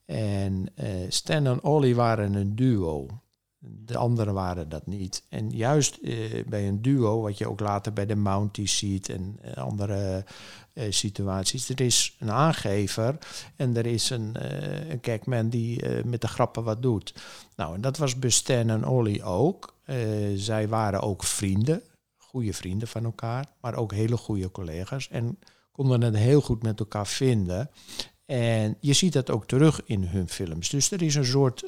En 0.05 0.65
uh, 0.75 0.85
Stan 1.09 1.47
en 1.47 1.63
Ollie 1.63 1.95
waren 1.95 2.33
een 2.33 2.55
duo. 2.55 3.07
De 3.65 3.97
anderen 3.97 4.33
waren 4.33 4.69
dat 4.69 4.87
niet. 4.87 5.23
En 5.29 5.49
juist 5.49 5.97
uh, 6.01 6.43
bij 6.47 6.67
een 6.67 6.81
duo, 6.81 7.21
wat 7.21 7.37
je 7.37 7.49
ook 7.49 7.59
later 7.59 7.93
bij 7.93 8.05
de 8.05 8.15
Mounties 8.15 8.77
ziet 8.77 9.09
en 9.09 9.39
uh, 9.45 9.53
andere 9.53 10.25
uh, 10.73 10.83
situaties. 10.89 11.69
Er 11.69 11.81
is 11.81 12.15
een 12.19 12.31
aangever 12.31 13.17
en 13.55 13.77
er 13.77 13.85
is 13.85 14.09
een, 14.09 14.35
uh, 14.41 14.89
een 14.89 14.99
kijkman 14.99 15.49
die 15.49 15.85
met 16.05 16.21
de 16.21 16.27
grappen 16.27 16.63
wat 16.63 16.81
doet. 16.81 17.13
Nou, 17.55 17.75
en 17.75 17.81
dat 17.81 17.97
was 17.97 18.19
Bustan 18.19 18.69
en 18.69 18.87
Olly 18.87 19.21
ook. 19.21 19.75
zij 20.35 20.67
waren 20.67 21.01
ook 21.01 21.23
vrienden, 21.23 21.81
goede 22.17 22.53
vrienden 22.53 22.87
van 22.87 23.03
elkaar, 23.03 23.45
maar 23.61 23.75
ook 23.75 23.91
hele 23.91 24.17
goede 24.17 24.51
collega's. 24.51 25.09
En 25.09 25.39
konden 25.71 26.01
het 26.01 26.15
heel 26.15 26.41
goed 26.41 26.63
met 26.63 26.79
elkaar 26.79 27.07
vinden. 27.07 27.69
En 28.25 28.77
je 28.79 28.93
ziet 28.93 29.13
dat 29.13 29.29
ook 29.29 29.45
terug 29.45 29.81
in 29.85 30.03
hun 30.03 30.29
films. 30.29 30.69
Dus 30.69 30.91
er 30.91 31.01
is 31.01 31.15
een 31.15 31.25
soort 31.25 31.63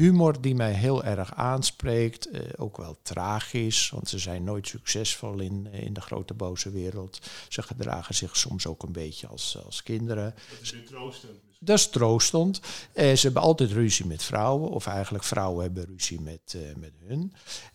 humor 0.00 0.40
die 0.40 0.54
mij 0.54 0.72
heel 0.72 1.04
erg 1.04 1.34
aanspreekt. 1.34 2.32
Uh, 2.32 2.40
ook 2.56 2.76
wel 2.76 2.98
tragisch, 3.02 3.90
want 3.90 4.08
ze 4.08 4.18
zijn 4.18 4.44
nooit 4.44 4.68
succesvol 4.68 5.38
in, 5.38 5.68
eh, 5.72 5.82
in 5.82 5.92
de 5.92 6.00
grote 6.00 6.34
boze 6.34 6.70
wereld. 6.70 7.20
Ze 7.48 7.62
gedragen 7.62 8.14
zich 8.14 8.36
soms 8.36 8.66
ook 8.66 8.82
een 8.82 8.92
beetje 8.92 9.26
als, 9.26 9.58
als 9.64 9.82
kinderen. 9.82 10.34
Dat 10.50 10.60
is 10.62 10.74
troostend. 10.86 11.32
Dat 11.58 11.78
is 11.78 11.88
troostend. 11.88 12.60
Uh, 12.60 13.14
ze 13.14 13.20
hebben 13.22 13.42
altijd 13.42 13.72
ruzie 13.72 14.06
met 14.06 14.22
vrouwen, 14.22 14.70
of 14.70 14.86
eigenlijk 14.86 15.24
vrouwen 15.24 15.62
hebben 15.62 15.84
ruzie 15.84 16.20
met, 16.20 16.54
uh, 16.56 16.74
met 16.76 16.92
hun. 17.06 17.34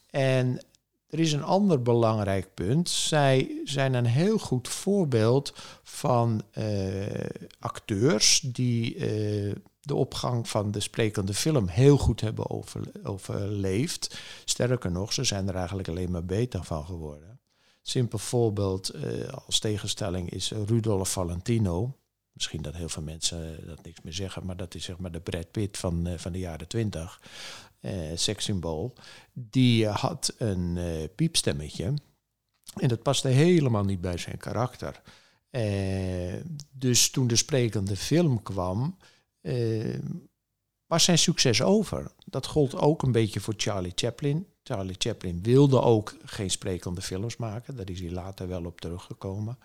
En 0.10 0.62
er 1.08 1.20
is 1.20 1.34
een 1.34 1.44
ander 1.44 1.82
belangrijk 1.82 2.54
punt. 2.54 2.90
Zij 2.90 3.62
zijn 3.64 3.94
een 3.94 4.06
heel 4.06 4.38
goed 4.38 4.68
voorbeeld 4.68 5.54
van 5.84 6.42
acteurs 7.60 8.40
die 8.40 8.98
de 9.86 9.96
opgang 9.96 10.50
van 10.50 10.72
de 10.72 10.80
sprekende 10.80 11.34
film 11.34 11.68
heel 11.68 11.98
goed 11.98 12.22
hebben 12.22 12.50
over, 12.50 12.82
overleefd. 13.04 14.20
Sterker 14.46 14.92
nog, 14.92 15.14
ze 15.14 15.24
zijn 15.24 15.48
er 15.48 15.56
eigenlijk 15.56 15.88
alleen 15.88 16.12
maar 16.12 16.26
beter 16.26 16.64
van 16.64 16.86
geworden. 16.86 17.40
Simpel 17.82 18.18
voorbeeld 18.18 18.96
uh, 18.96 19.28
als 19.46 19.60
tegenstelling 19.60 20.30
is 20.30 20.52
Rudolf 20.52 21.12
Valentino. 21.12 21.98
Misschien 22.32 22.62
dat 22.62 22.76
heel 22.76 22.90
veel 22.90 23.04
mensen 23.04 23.68
dat 23.68 23.84
niks 23.84 24.02
meer 24.02 24.14
zeggen, 24.14 24.46
maar 24.46 24.58
dat 24.58 24.76
is 24.76 24.84
zeg 24.84 24.98
maar 24.98 25.12
de 25.12 25.20
Brad 25.20 25.52
Pitt 25.52 25.78
van, 25.78 26.08
van 26.18 26.32
de 26.32 26.40
jaren 26.40 26.68
twintig. 26.68 27.22
Uh, 27.86 27.92
sekssymbool. 28.16 28.94
Die 29.34 29.88
had 29.88 30.34
een 30.38 30.80
piepstemmetje. 31.16 31.94
En 32.76 32.88
dat 32.88 33.02
paste 33.02 33.28
helemaal 33.28 33.84
niet 33.84 34.02
bij 34.02 34.18
zijn 34.18 34.38
karakter. 34.38 35.02
dus 36.72 37.10
toen 37.10 37.28
de 37.28 37.36
sprekende 37.36 37.96
film 37.96 38.44
kwam, 38.44 38.98
was 40.86 41.04
zijn 41.04 41.18
succes 41.18 41.62
over. 41.62 42.12
Dat 42.26 42.46
gold 42.46 42.76
ook 42.76 43.04
een 43.04 43.12
beetje 43.12 43.40
voor 43.40 43.54
Charlie 43.58 43.92
Chaplin. 43.96 44.48
Charlie 44.64 44.96
Chaplin 44.98 45.44
wilde 45.44 45.82
ook 45.82 46.16
geen 46.26 46.50
sprekende 46.52 47.02
films 47.02 47.38
maken. 47.38 47.76
Daar 47.76 47.90
is 47.90 48.00
hij 48.00 48.12
later 48.12 48.48
wel 48.48 48.66
op 48.66 48.82
teruggekomen. 48.82 49.58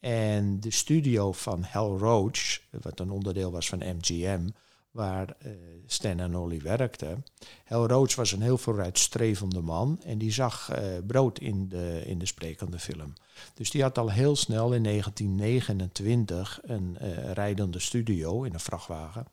En 0.00 0.60
de 0.60 0.70
studio 0.70 1.32
van 1.32 1.62
Hal 1.62 1.98
Roach, 1.98 2.60
wat 2.70 3.00
een 3.00 3.10
onderdeel 3.10 3.50
was 3.50 3.68
van 3.68 3.78
MGM, 3.78 4.48
waar 4.94 5.36
uh, 5.46 5.52
Stan 5.86 6.20
en 6.20 6.36
Ollie 6.36 6.60
werkten. 6.60 7.24
Hal 7.64 7.86
Roach 7.86 8.14
was 8.14 8.32
een 8.32 8.42
heel 8.42 8.58
vooruitstrevende 8.58 9.60
man 9.60 10.00
en 10.02 10.18
die 10.18 10.32
zag 10.32 10.70
uh, 10.70 10.78
brood 11.06 11.38
in 11.38 11.68
de, 11.68 12.02
in 12.06 12.18
de 12.18 12.26
sprekende 12.26 12.78
film. 12.78 13.12
Dus 13.54 13.70
die 13.70 13.82
had 13.82 13.98
al 13.98 14.10
heel 14.10 14.36
snel 14.36 14.72
in 14.72 14.82
1929 14.82 16.60
een 16.62 16.98
uh, 17.02 17.32
rijdende 17.32 17.78
studio 17.78 18.42
in 18.42 18.54
een 18.54 18.60
vrachtwagen 18.60 19.26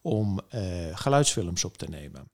om 0.00 0.40
geluidsfilms 0.92 1.64
op 1.64 1.76
te 1.76 1.88
nemen. 1.88 2.30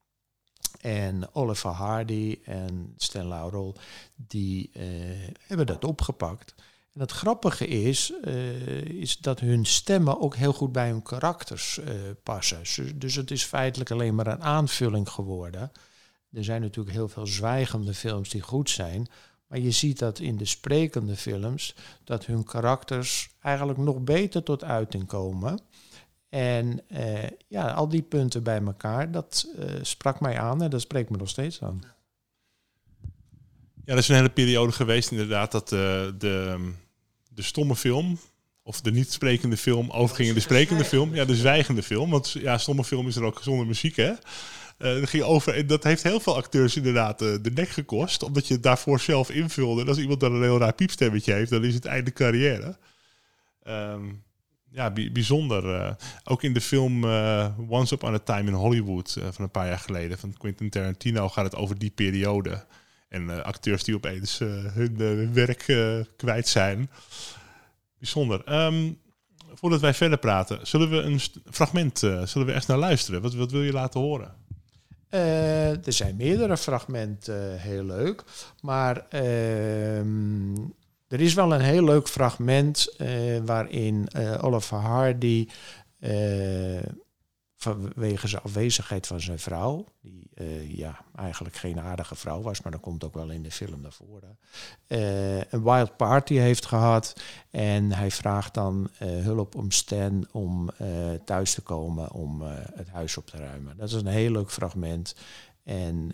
En 0.80 1.35
Oliver 1.35 1.70
Hardy 1.70 2.38
en 2.44 2.94
Stan 2.97 3.28
Laurel, 3.28 3.76
die 4.14 4.70
hebben 5.47 5.66
dat 5.66 5.85
opgepakt. 5.85 6.54
En 6.95 7.00
het 7.00 7.12
grappige 7.12 7.66
is, 7.66 8.12
uh, 8.25 8.83
is 8.85 9.18
dat 9.18 9.40
hun 9.40 9.66
stemmen 9.66 10.21
ook 10.21 10.37
heel 10.37 10.52
goed 10.52 10.73
bij 10.73 10.88
hun 10.88 11.02
karakters 11.02 11.78
uh, 11.78 11.90
passen. 12.23 12.62
Dus 12.99 13.14
het 13.14 13.30
is 13.30 13.45
feitelijk 13.45 13.90
alleen 13.90 14.14
maar 14.14 14.26
een 14.26 14.42
aanvulling 14.42 15.09
geworden. 15.09 15.73
Er 16.33 16.45
zijn 16.45 16.61
natuurlijk 16.61 16.97
heel 16.97 17.09
veel 17.09 17.26
zwijgende 17.26 17.95
films 17.95 18.28
die 18.28 18.40
goed 18.40 18.71
zijn. 18.71 19.07
Maar 19.47 19.59
je 19.59 19.71
ziet 19.71 19.99
dat 19.99 20.18
in 20.18 20.37
de 20.37 20.45
sprekende 20.45 21.16
films, 21.16 21.75
dat 22.04 22.26
hun 22.26 22.45
karakters 22.45 23.30
eigenlijk 23.40 23.78
nog 23.78 24.00
beter 24.00 24.42
tot 24.42 24.64
uiting 24.64 25.07
komen. 25.07 25.61
En 26.28 26.80
uh, 26.88 27.18
ja, 27.49 27.73
al 27.73 27.88
die 27.88 28.02
punten 28.02 28.42
bij 28.42 28.62
elkaar, 28.62 29.11
dat 29.11 29.49
sprak 29.83 30.21
mij 30.21 30.38
aan 30.38 30.62
en 30.62 30.71
dat 30.71 30.80
spreekt 30.80 31.11
me 31.11 31.16
nog 31.16 31.28
steeds 31.28 31.62
aan. 31.62 31.83
Ja, 33.88 33.95
er 33.95 34.00
is 34.00 34.09
een 34.09 34.14
hele 34.14 34.28
periode 34.28 34.73
geweest 34.73 35.11
inderdaad 35.11 35.52
dat 35.52 35.68
de, 35.68 36.14
de, 36.18 36.59
de 37.28 37.42
stomme 37.42 37.76
film, 37.76 38.18
of 38.62 38.80
de 38.80 38.90
niet 38.90 39.12
sprekende 39.12 39.57
film, 39.57 39.90
overging 39.90 40.28
in 40.28 40.35
de 40.35 40.40
sprekende 40.40 40.85
film. 40.85 41.14
Ja, 41.14 41.25
de 41.25 41.37
zwijgende 41.37 41.83
film, 41.83 42.11
want 42.11 42.30
ja, 42.30 42.59
stomme 42.59 42.85
film 42.85 43.09
is 43.09 43.16
er 43.16 43.23
ook 43.23 43.40
zonder 43.42 43.66
muziek, 43.66 43.97
hè. 43.97 44.11
Uh, 44.11 44.16
dat, 44.78 45.09
ging 45.09 45.23
over, 45.23 45.66
dat 45.66 45.85
heeft 45.85 46.02
heel 46.02 46.21
veel 46.21 46.37
acteurs 46.37 46.76
inderdaad 46.76 47.23
uh, 47.23 47.35
de 47.42 47.50
nek 47.50 47.68
gekost, 47.68 48.23
omdat 48.23 48.47
je 48.47 48.54
het 48.54 48.62
daarvoor 48.62 49.00
zelf 49.00 49.30
invulde. 49.30 49.83
En 49.83 49.88
als 49.88 49.99
iemand 49.99 50.21
dan 50.21 50.35
een 50.35 50.42
heel 50.42 50.59
raar 50.59 50.75
piepstemmetje 50.75 51.33
heeft, 51.33 51.50
dan 51.50 51.64
is 51.64 51.75
het 51.75 51.85
einde 51.85 52.12
carrière. 52.12 52.76
Um, 53.68 54.23
ja, 54.71 54.92
bijzonder. 55.12 55.64
Uh, 55.64 55.90
ook 56.25 56.42
in 56.42 56.52
de 56.52 56.61
film 56.61 57.04
Once 57.68 57.95
Upon 57.95 58.14
a 58.14 58.18
Time 58.18 58.49
in 58.49 58.57
Hollywood 58.57 59.16
van 59.30 59.45
een 59.45 59.50
paar 59.50 59.66
jaar 59.66 59.78
geleden 59.78 60.18
van 60.18 60.35
Quentin 60.38 60.71
Tarantino 60.71 61.28
gaat 61.28 61.45
het 61.45 61.57
over 61.57 61.78
die 61.78 61.90
periode. 61.90 62.64
En 63.08 63.22
uh, 63.22 63.40
acteurs 63.40 63.84
die 63.84 63.94
opeens 63.94 64.40
uh, 64.40 64.64
hun 64.64 64.96
uh, 64.98 65.30
werk 65.30 65.64
kwijt 66.16 66.48
zijn. 66.48 66.90
Bijzonder. 67.98 68.64
Um, 68.64 68.98
voordat 69.54 69.80
wij 69.80 69.94
verder 69.94 70.18
praten, 70.18 70.66
zullen 70.66 70.90
we 70.90 70.96
een 70.96 71.20
fragment, 71.50 71.98
zullen 71.98 72.46
we 72.46 72.52
eerst 72.52 72.68
naar 72.68 72.78
luisteren? 72.78 73.22
Wat, 73.22 73.34
wat 73.34 73.50
wil 73.50 73.62
je 73.62 73.72
laten 73.72 74.00
horen? 74.00 74.46
er 75.10 75.92
zijn 75.92 76.16
meerdere 76.16 76.56
fragmenten 76.56 77.60
heel 77.60 77.84
leuk. 77.84 78.24
Maar 78.60 79.06
ehm, 79.08 80.54
er 81.08 81.20
is 81.20 81.34
wel 81.34 81.54
een 81.54 81.60
heel 81.60 81.84
leuk 81.84 82.08
fragment 82.08 82.96
waarin 83.44 84.08
Oliver 84.40 84.78
Hardy 84.78 85.46
vanwege 87.58 88.28
zijn 88.28 88.42
afwezigheid 88.42 89.06
van 89.06 89.20
zijn 89.20 89.38
vrouw, 89.38 89.84
die 90.00 90.30
uh, 90.34 90.76
ja, 90.76 91.04
eigenlijk 91.16 91.56
geen 91.56 91.80
aardige 91.80 92.14
vrouw 92.14 92.40
was, 92.40 92.62
maar 92.62 92.72
dat 92.72 92.80
komt 92.80 93.04
ook 93.04 93.14
wel 93.14 93.30
in 93.30 93.42
de 93.42 93.50
film 93.50 93.80
naar 93.80 93.92
voren, 93.92 94.38
uh, 94.88 95.36
een 95.38 95.62
wild 95.62 95.96
party 95.96 96.34
heeft 96.34 96.66
gehad. 96.66 97.22
En 97.50 97.92
hij 97.92 98.10
vraagt 98.10 98.54
dan 98.54 98.90
uh, 99.02 99.08
hulp 99.24 99.54
om 99.54 99.70
Stan 99.70 100.26
om 100.32 100.70
thuis 101.24 101.54
te 101.54 101.60
komen 101.60 102.12
om 102.12 102.42
het 102.74 102.88
huis 102.90 103.16
op 103.16 103.26
te 103.26 103.36
ruimen. 103.36 103.76
Dat 103.76 103.88
is 103.88 103.94
een 103.94 104.06
heel 104.06 104.30
leuk 104.30 104.50
fragment. 104.50 105.14
En 105.64 106.12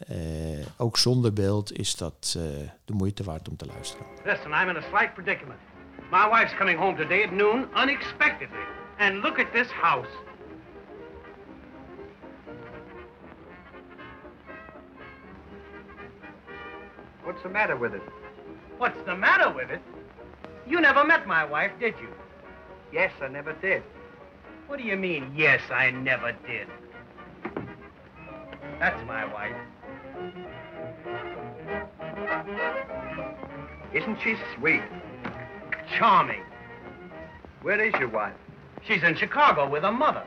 ook 0.76 0.98
zonder 0.98 1.32
beeld 1.32 1.78
is 1.78 1.96
dat 1.96 2.38
de 2.84 2.92
moeite 2.92 3.24
waard 3.24 3.48
om 3.48 3.56
te 3.56 3.66
luisteren. 3.66 4.06
Listen, 4.24 4.50
I'm 4.50 4.68
in 4.68 4.76
a 4.76 4.80
slight 4.80 5.14
predicament. 5.14 5.60
My 6.10 6.28
wife's 6.30 6.56
coming 6.56 6.78
home 6.78 6.96
today 6.96 7.24
at 7.24 7.30
noon 7.30 7.66
unexpectedly. 7.76 8.64
And 8.98 9.22
look 9.22 9.38
at 9.38 9.52
this 9.52 9.70
house. 9.70 10.08
What's 17.24 17.42
the 17.42 17.48
matter 17.48 17.76
with 17.76 17.94
it? 17.94 18.02
What's 18.78 19.00
the 19.06 19.16
matter 19.16 19.50
with 19.50 19.70
it? 19.70 19.80
You 20.66 20.80
never 20.80 21.04
met 21.04 21.26
my 21.26 21.44
wife, 21.44 21.72
did 21.80 21.94
you? 22.00 22.08
Yes, 22.92 23.12
I 23.20 23.28
never 23.28 23.54
did. 23.54 23.82
What 24.66 24.78
do 24.78 24.84
you 24.84 24.96
mean, 24.96 25.32
yes, 25.34 25.60
I 25.70 25.90
never 25.90 26.32
did? 26.46 26.68
That's 28.78 29.06
my 29.06 29.24
wife. 29.32 29.56
Isn't 33.94 34.18
she 34.22 34.36
sweet? 34.56 34.82
Charming. 35.96 36.42
Where 37.62 37.80
is 37.80 37.94
your 37.98 38.08
wife? 38.08 38.34
She's 38.86 39.02
in 39.02 39.16
Chicago 39.16 39.68
with 39.68 39.82
her 39.82 39.92
mother. 39.92 40.24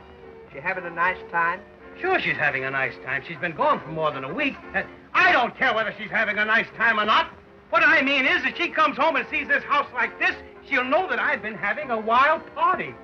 She 0.52 0.58
having 0.58 0.84
a 0.84 0.90
nice 0.90 1.18
time? 1.30 1.60
Sure, 2.00 2.20
she's 2.20 2.36
having 2.36 2.64
a 2.64 2.70
nice 2.70 2.94
time. 3.04 3.22
She's 3.26 3.38
been 3.38 3.56
gone 3.56 3.80
for 3.80 3.90
more 3.90 4.12
than 4.12 4.24
a 4.24 4.32
week. 4.32 4.54
Uh, 4.74 4.82
I 5.14 5.32
don't 5.32 5.56
care 5.56 5.74
whether 5.74 5.92
she's 5.98 6.10
having 6.10 6.38
a 6.38 6.44
nice 6.44 6.66
time 6.76 7.00
or 7.00 7.04
not. 7.04 7.32
What 7.70 7.82
I 7.82 8.02
mean 8.02 8.24
is, 8.24 8.44
if 8.44 8.56
she 8.56 8.68
comes 8.68 8.96
home 8.96 9.16
and 9.16 9.26
sees 9.28 9.48
this 9.48 9.64
house 9.64 9.88
like 9.92 10.16
this, 10.18 10.34
she'll 10.68 10.84
know 10.84 11.08
that 11.08 11.18
I've 11.18 11.42
been 11.42 11.56
having 11.56 11.90
a 11.90 11.98
wild 11.98 12.42
party. 12.54 12.94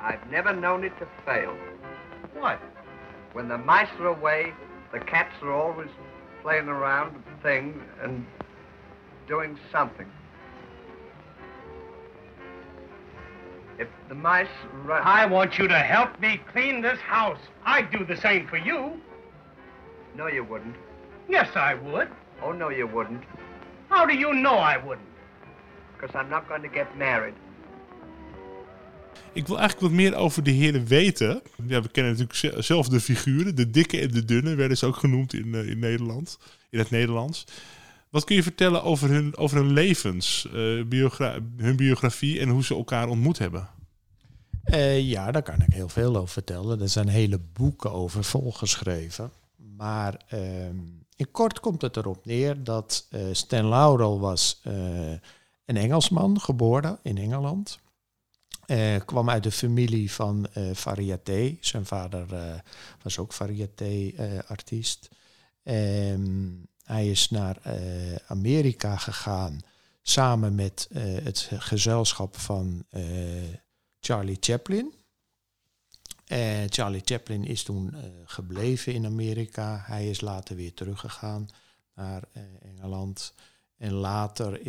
I've 0.00 0.30
never 0.30 0.54
known 0.54 0.84
it 0.84 0.98
to 0.98 1.06
fail. 1.26 1.56
What? 2.32 2.58
When 3.32 3.48
the 3.48 3.58
mice 3.58 3.88
are 4.00 4.06
away, 4.06 4.52
the 4.92 5.00
cats 5.00 5.34
are 5.42 5.52
always 5.52 5.88
playing 6.42 6.68
around 6.68 7.14
with 7.14 7.42
things 7.42 7.82
and 8.02 8.26
doing 9.28 9.58
something. 9.70 10.10
If 13.78 13.88
the 14.08 14.14
mice 14.14 14.46
run... 14.84 15.02
I 15.04 15.26
want 15.26 15.58
you 15.58 15.68
to 15.68 15.78
help 15.78 16.20
me 16.20 16.40
clean 16.52 16.82
this 16.82 16.98
house. 16.98 17.40
I'd 17.64 17.90
do 17.90 18.04
the 18.04 18.16
same 18.16 18.46
for 18.46 18.58
you. 18.58 19.00
No, 20.16 20.28
you 20.28 20.44
wouldn't. 20.44 20.76
Yes, 21.28 21.48
I 21.56 21.74
would. 21.74 22.08
Oh, 22.42 22.52
no, 22.52 22.70
you 22.70 22.88
wouldn't. 22.92 23.24
How 23.88 24.06
do 24.06 24.14
you 24.14 24.32
know 24.32 24.56
I 24.56 24.76
wouldn't? 24.76 25.08
Because 25.92 26.14
I'm 26.14 26.30
not 26.30 26.48
going 26.48 26.62
to 26.62 26.68
get 26.68 26.96
married. 26.96 27.34
Ik 29.32 29.46
wil 29.46 29.58
eigenlijk 29.58 29.86
wat 29.86 30.00
meer 30.00 30.16
over 30.16 30.42
de 30.42 30.50
heren 30.50 30.86
weten. 30.86 31.42
Ja, 31.66 31.82
we 31.82 31.88
kennen 31.88 32.16
natuurlijk 32.16 32.64
zelf 32.64 32.88
de 32.88 33.00
figuren. 33.00 33.54
De 33.56 33.70
dikke 33.70 34.00
en 34.00 34.10
de 34.10 34.24
dunne 34.24 34.54
werden 34.54 34.76
ze 34.76 34.86
ook 34.86 34.96
genoemd 34.96 35.34
in, 35.34 35.46
uh, 35.46 35.68
in 35.68 35.78
Nederland. 35.78 36.38
In 36.70 36.78
het 36.78 36.90
Nederlands. 36.90 37.44
Wat 38.14 38.24
kun 38.24 38.36
je 38.36 38.42
vertellen 38.42 38.82
over 38.82 39.08
hun, 39.08 39.36
over 39.36 39.56
hun 39.56 39.72
levens, 39.72 40.48
biogra 40.86 41.38
hun 41.56 41.76
biografie 41.76 42.40
en 42.40 42.48
hoe 42.48 42.64
ze 42.64 42.74
elkaar 42.74 43.08
ontmoet 43.08 43.38
hebben? 43.38 43.68
Uh, 44.64 45.00
ja, 45.00 45.30
daar 45.32 45.42
kan 45.42 45.62
ik 45.62 45.72
heel 45.72 45.88
veel 45.88 46.16
over 46.16 46.28
vertellen. 46.28 46.80
Er 46.80 46.88
zijn 46.88 47.08
hele 47.08 47.38
boeken 47.38 47.92
over 47.92 48.24
volgeschreven. 48.24 49.30
Maar 49.76 50.24
ehm, 50.28 50.76
in 51.16 51.30
kort 51.30 51.60
komt 51.60 51.82
het 51.82 51.96
erop 51.96 52.24
neer 52.26 52.64
dat 52.64 53.06
uh, 53.10 53.20
Stan 53.32 53.68
Laurel 53.68 54.20
was 54.20 54.60
een 55.64 55.76
Engelsman, 55.76 56.40
geboren 56.40 56.98
in 57.02 57.18
Engeland. 57.18 57.78
Kwam 59.04 59.30
uit 59.30 59.42
de 59.42 59.52
familie 59.52 60.12
van 60.12 60.46
variété. 60.72 61.56
Zijn 61.60 61.86
vader 61.86 62.26
was 63.02 63.18
ook 63.18 63.32
variété-artiest. 63.32 65.08
Um, 65.64 66.68
hij 66.84 67.10
is 67.10 67.30
naar 67.30 67.58
Amerika 68.26 68.96
gegaan 68.96 69.60
samen 70.02 70.54
met 70.54 70.88
het 71.22 71.50
gezelschap 71.52 72.36
van 72.36 72.84
Charlie 74.00 74.36
Chaplin. 74.40 74.94
Charlie 76.66 77.02
Chaplin 77.04 77.44
is 77.44 77.62
toen 77.62 77.94
gebleven 78.24 78.94
in 78.94 79.06
Amerika. 79.06 79.82
Hij 79.86 80.10
is 80.10 80.20
later 80.20 80.56
weer 80.56 80.74
teruggegaan 80.74 81.48
naar 81.94 82.22
Engeland. 82.62 83.34
En 83.76 83.92
later, 83.92 84.60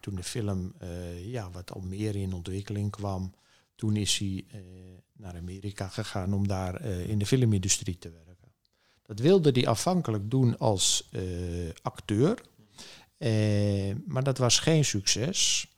toen 0.00 0.14
de 0.14 0.22
film 0.22 0.74
ja, 1.22 1.50
wat 1.50 1.72
al 1.72 1.80
meer 1.80 2.16
in 2.16 2.32
ontwikkeling 2.32 2.90
kwam, 2.90 3.34
toen 3.74 3.96
is 3.96 4.18
hij 4.18 4.44
naar 5.12 5.36
Amerika 5.36 5.88
gegaan 5.88 6.34
om 6.34 6.48
daar 6.48 6.84
in 6.84 7.18
de 7.18 7.26
filmindustrie 7.26 7.98
te 7.98 8.10
werken. 8.10 8.27
Dat 9.08 9.18
wilde 9.18 9.50
hij 9.50 9.66
afhankelijk 9.66 10.30
doen 10.30 10.58
als 10.58 11.10
acteur, 11.82 12.42
maar 14.06 14.22
dat 14.22 14.38
was 14.38 14.58
geen 14.58 14.84
succes. 14.84 15.68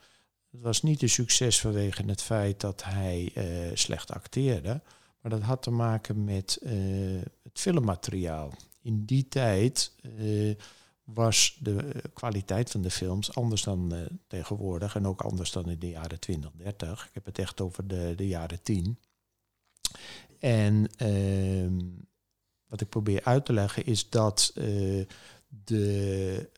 Het 0.51 0.61
was 0.61 0.83
niet 0.83 1.03
een 1.03 1.09
succes 1.09 1.61
vanwege 1.61 2.03
het 2.07 2.23
feit 2.23 2.61
dat 2.61 2.85
hij 2.85 3.33
slecht 3.75 4.13
acteerde. 4.13 4.81
Maar 5.21 5.31
dat 5.31 5.43
had 5.43 5.63
te 5.63 5.71
maken 5.71 6.25
met 6.25 6.59
het 7.43 7.61
filmmateriaal. 7.61 8.53
in 8.83 9.05
die 9.05 9.29
tijd 9.29 9.93
eh, 10.03 10.55
was 11.05 11.59
de 11.61 12.03
kwaliteit 12.15 12.71
van 12.71 12.83
de 12.83 12.91
films 12.91 13.35
anders 13.35 13.63
dan 13.63 13.95
eh, 13.95 14.01
tegenwoordig 14.27 14.95
en 14.95 15.07
ook 15.07 15.23
anders 15.23 15.53
dan 15.53 15.71
in 15.71 15.79
de 15.79 15.89
jaren 15.89 16.21
20, 16.21 16.51
30. 16.57 17.07
Ik 17.07 17.15
heb 17.15 17.25
het 17.25 17.39
echt 17.39 17.61
over 17.61 17.87
de, 17.89 18.13
de 18.17 18.27
jaren 18.27 18.63
10. 18.63 18.99
En 20.39 20.87
ehm, 20.97 21.79
wat 22.71 22.81
ik 22.81 22.89
probeer 22.89 23.21
uit 23.25 23.45
te 23.45 23.53
leggen 23.53 23.87
is 23.87 24.11
dat 24.11 24.53
eh, 24.55 25.07
de 25.49 26.51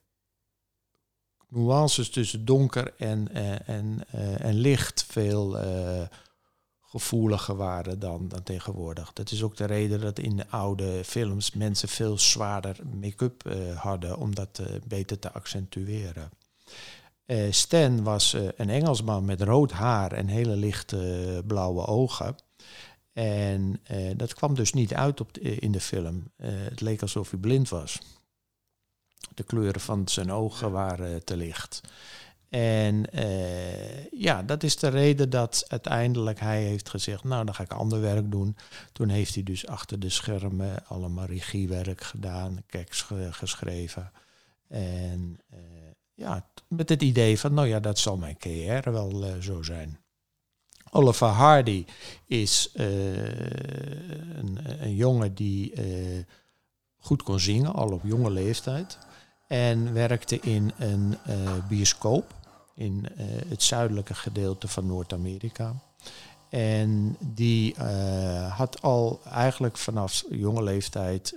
nuances 1.53 2.11
tussen 2.11 2.45
donker 2.45 2.95
en, 2.97 3.29
eh, 3.35 3.69
en, 3.69 4.05
eh, 4.11 4.45
en 4.45 4.55
licht 4.55 5.05
veel 5.09 5.59
eh, 5.59 6.03
gevoeliger 6.81 7.57
waren 7.57 7.99
dan, 7.99 8.29
dan 8.29 8.43
tegenwoordig. 8.43 9.13
Dat 9.13 9.31
is 9.31 9.43
ook 9.43 9.57
de 9.57 9.65
reden 9.65 10.01
dat 10.01 10.19
in 10.19 10.37
de 10.37 10.49
oude 10.49 11.05
films 11.05 11.53
mensen 11.53 11.89
veel 11.89 12.19
zwaarder 12.19 12.77
make-up 13.01 13.43
hadden 13.75 14.17
om 14.17 14.35
dat 14.35 14.63
beter 14.87 15.19
te 15.19 15.33
accentueren. 15.33 16.31
Stan 17.51 18.03
was 18.03 18.37
een 18.57 18.71
Engelsman 18.71 19.25
met 19.25 19.43
rood 19.43 19.73
haar 19.73 20.13
en 20.13 20.27
hele 20.27 20.57
lichte 20.57 21.43
blauwe 21.47 21.87
ogen. 21.87 22.37
En 23.13 23.81
eh, 23.83 24.11
dat 24.17 24.35
kwam 24.35 24.55
dus 24.55 24.73
niet 24.73 24.95
uit 24.95 25.21
op 25.21 25.33
de- 25.35 25.41
in 25.41 25.73
de 25.73 25.81
film. 25.81 26.31
Eh, 26.37 26.49
het 26.53 26.81
leek 26.81 27.03
alsof 27.03 27.31
hij 27.31 27.39
blind 27.41 27.69
was. 27.69 27.99
De 29.35 29.43
kleuren 29.43 29.81
van 29.81 30.09
zijn 30.09 30.33
ogen 30.33 30.71
waren 30.73 31.13
eh, 31.15 31.17
te 31.21 31.37
licht. 31.37 31.81
En 32.49 33.11
eh, 33.13 34.07
ja, 34.11 34.43
dat 34.43 34.63
is 34.63 34.77
de 34.77 34.89
reden 34.89 35.31
dat 35.31 35.65
uiteindelijk 35.69 36.41
hij 36.41 36.63
heeft 36.63 36.89
gezegd, 36.89 37.25
nou 37.25 37.45
dan 37.45 37.55
ga 37.55 37.63
ik 37.63 37.73
ander 37.73 38.01
werk 38.01 38.31
doen. 38.31 38.57
Toen 38.93 39.09
heeft 39.09 39.35
hij 39.35 39.43
dus 39.43 39.67
achter 39.67 39.99
de 40.01 40.09
schermen 40.09 40.87
allemaal 40.87 41.25
regiewerk 41.27 42.03
gedaan, 42.03 42.63
keks 42.67 43.03
ge- 43.03 43.33
geschreven. 43.33 44.13
En 44.69 45.39
eh, 45.51 45.59
ja, 46.15 46.47
met 46.69 46.89
het 46.89 47.03
idee 47.03 47.39
van, 47.39 47.55
nou 47.55 47.69
ja, 47.69 47.81
dat 47.81 47.99
zal 47.99 48.17
mijn 48.17 48.37
carrière 48.39 48.91
wel 48.91 49.25
eh, 49.25 49.39
zo 49.41 49.63
zijn. 49.63 50.01
Oliver 50.95 51.29
Hardy 51.29 51.85
is 52.27 52.71
eh, 52.75 52.87
een, 54.37 54.59
een 54.81 54.95
jongen 54.95 55.35
die 55.35 55.73
eh, 55.73 56.25
goed 56.99 57.23
kon 57.23 57.41
zingen, 57.41 57.75
al 57.75 57.93
op 57.93 58.01
jonge 58.05 58.31
leeftijd. 58.31 58.99
En 59.49 59.93
werkte 59.93 60.41
in 60.41 60.73
een 60.79 61.17
eh, 61.25 61.37
bioscoop 61.69 62.35
in 62.75 63.07
het 63.49 63.63
zuidelijke 63.63 64.15
gedeelte 64.15 64.69
van 64.69 64.87
Noord-Amerika. 64.87 65.75
En 66.49 67.17
die 67.21 67.75
had 68.49 68.83
al 68.83 69.21
eigenlijk 69.31 69.77
vanaf 69.77 70.25
jonge 70.31 70.63
leeftijd 70.63 71.37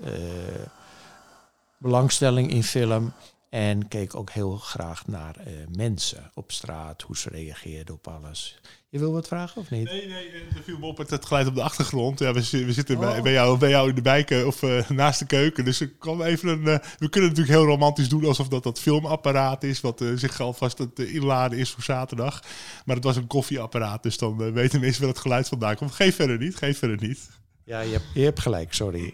belangstelling 1.77 2.51
in 2.51 2.63
film. 2.63 3.13
En 3.55 3.87
keek 3.87 4.15
ook 4.15 4.29
heel 4.29 4.57
graag 4.57 5.07
naar 5.07 5.35
eh, 5.35 5.53
mensen 5.75 6.31
op 6.33 6.51
straat, 6.51 7.01
hoe 7.01 7.17
ze 7.17 7.29
reageerden 7.29 7.93
op 7.93 8.07
alles. 8.07 8.59
Je 8.89 8.99
wil 8.99 9.11
wat 9.11 9.27
vragen 9.27 9.61
of 9.61 9.69
niet? 9.69 9.83
Nee, 9.83 10.07
nee, 10.07 10.31
er 10.31 10.63
viel 10.63 10.77
me 10.79 10.85
op 10.85 10.97
met 10.97 11.09
het 11.09 11.25
geluid 11.25 11.47
op 11.47 11.55
de 11.55 11.61
achtergrond. 11.61 12.19
Ja, 12.19 12.33
we, 12.33 12.65
we 12.65 12.73
zitten 12.73 12.99
bij, 12.99 13.17
Oh. 13.17 13.23
bij, 13.23 13.31
jou, 13.31 13.57
bij 13.57 13.69
jou 13.69 13.89
in 13.89 13.95
de 13.95 14.01
bijkeuken 14.01 14.47
of 14.47 14.63
eh, 14.63 14.89
naast 14.89 15.19
de 15.19 15.25
keuken. 15.25 15.65
Dus 15.65 15.81
ik 15.81 15.99
kwam 15.99 16.21
even 16.21 16.49
een, 16.49 16.67
eh, 16.67 16.87
we 16.97 17.09
kunnen 17.09 17.29
natuurlijk 17.29 17.57
heel 17.57 17.65
romantisch 17.67 18.09
doen 18.09 18.25
alsof 18.25 18.47
dat 18.47 18.63
dat 18.63 18.79
filmapparaat 18.79 19.63
is. 19.63 19.81
Wat 19.81 20.01
eh, 20.01 20.07
zich 20.15 20.39
alvast 20.41 20.77
het 20.77 20.99
eh, 20.99 21.13
inladen 21.13 21.57
is 21.57 21.71
voor 21.71 21.83
zaterdag. 21.83 22.43
Maar 22.85 22.95
het 22.95 23.05
was 23.05 23.15
een 23.15 23.27
koffieapparaat. 23.27 24.03
Dus 24.03 24.17
dan 24.17 24.43
eh, 24.43 24.51
weten 24.51 24.79
mensen 24.79 25.01
wel 25.01 25.09
het 25.09 25.19
geluid 25.19 25.47
vandaan 25.47 25.75
komt. 25.75 25.91
Geef 25.91 26.15
verder 26.15 26.37
niet, 26.37 26.55
geef 26.55 26.77
verder 26.77 27.07
niet. 27.07 27.29
Ja, 27.63 27.79
je 27.79 27.91
hebt, 27.91 28.05
je 28.13 28.23
hebt 28.23 28.39
gelijk, 28.39 28.73
sorry. 28.73 29.13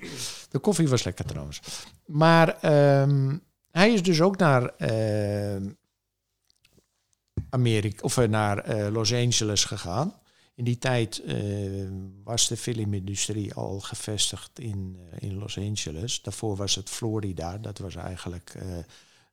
De 0.50 0.60
koffie 0.60 0.88
was 0.88 1.04
lekker 1.04 1.26
trouwens. 1.26 1.60
Maar 2.06 2.58
ehm, 2.62 3.38
hij 3.72 3.94
is 3.94 4.04
dus 4.04 4.22
ook 4.22 4.38
naar 4.38 4.66
ehm, 4.66 5.70
Amerika 7.50 8.04
of 8.04 8.18
eh, 8.18 8.28
naar 8.28 8.58
eh, 8.58 8.92
Los 8.92 9.14
Angeles 9.14 9.66
gegaan. 9.66 10.14
In 10.56 10.64
die 10.64 10.78
tijd 10.78 11.20
eh, 11.20 11.38
was 12.24 12.48
de 12.48 12.58
filmindustrie 12.58 13.54
al 13.54 13.80
gevestigd 13.80 14.60
in, 14.60 14.98
eh, 15.12 15.30
in 15.30 15.38
Los 15.38 15.58
Angeles. 15.58 16.22
Daarvoor 16.22 16.56
was 16.56 16.76
het 16.76 16.90
Florida. 16.90 17.58
Dat 17.58 17.78
was 17.78 17.96
eigenlijk 17.96 18.54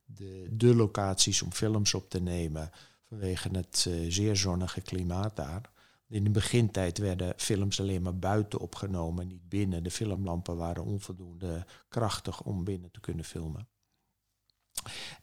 de, 0.04 0.46
de 0.50 0.74
locaties 0.74 1.42
om 1.42 1.52
films 1.52 1.94
op 1.94 2.10
te 2.10 2.20
nemen 2.20 2.70
vanwege 3.08 3.48
het 3.52 3.88
zeer 4.08 4.36
zonnige 4.36 4.80
klimaat 4.80 5.36
daar. 5.36 5.70
In 6.08 6.24
de 6.24 6.30
begintijd 6.30 6.98
werden 6.98 7.32
films 7.36 7.80
alleen 7.80 8.02
maar 8.02 8.18
buiten 8.18 8.60
opgenomen, 8.60 9.26
niet 9.26 9.48
binnen. 9.48 9.82
De 9.82 9.90
filmlampen 9.90 10.56
waren 10.56 10.84
onvoldoende 10.84 11.66
krachtig 11.88 12.42
om 12.42 12.64
binnen 12.64 12.90
te 12.90 13.00
kunnen 13.00 13.24
filmen. 13.24 13.68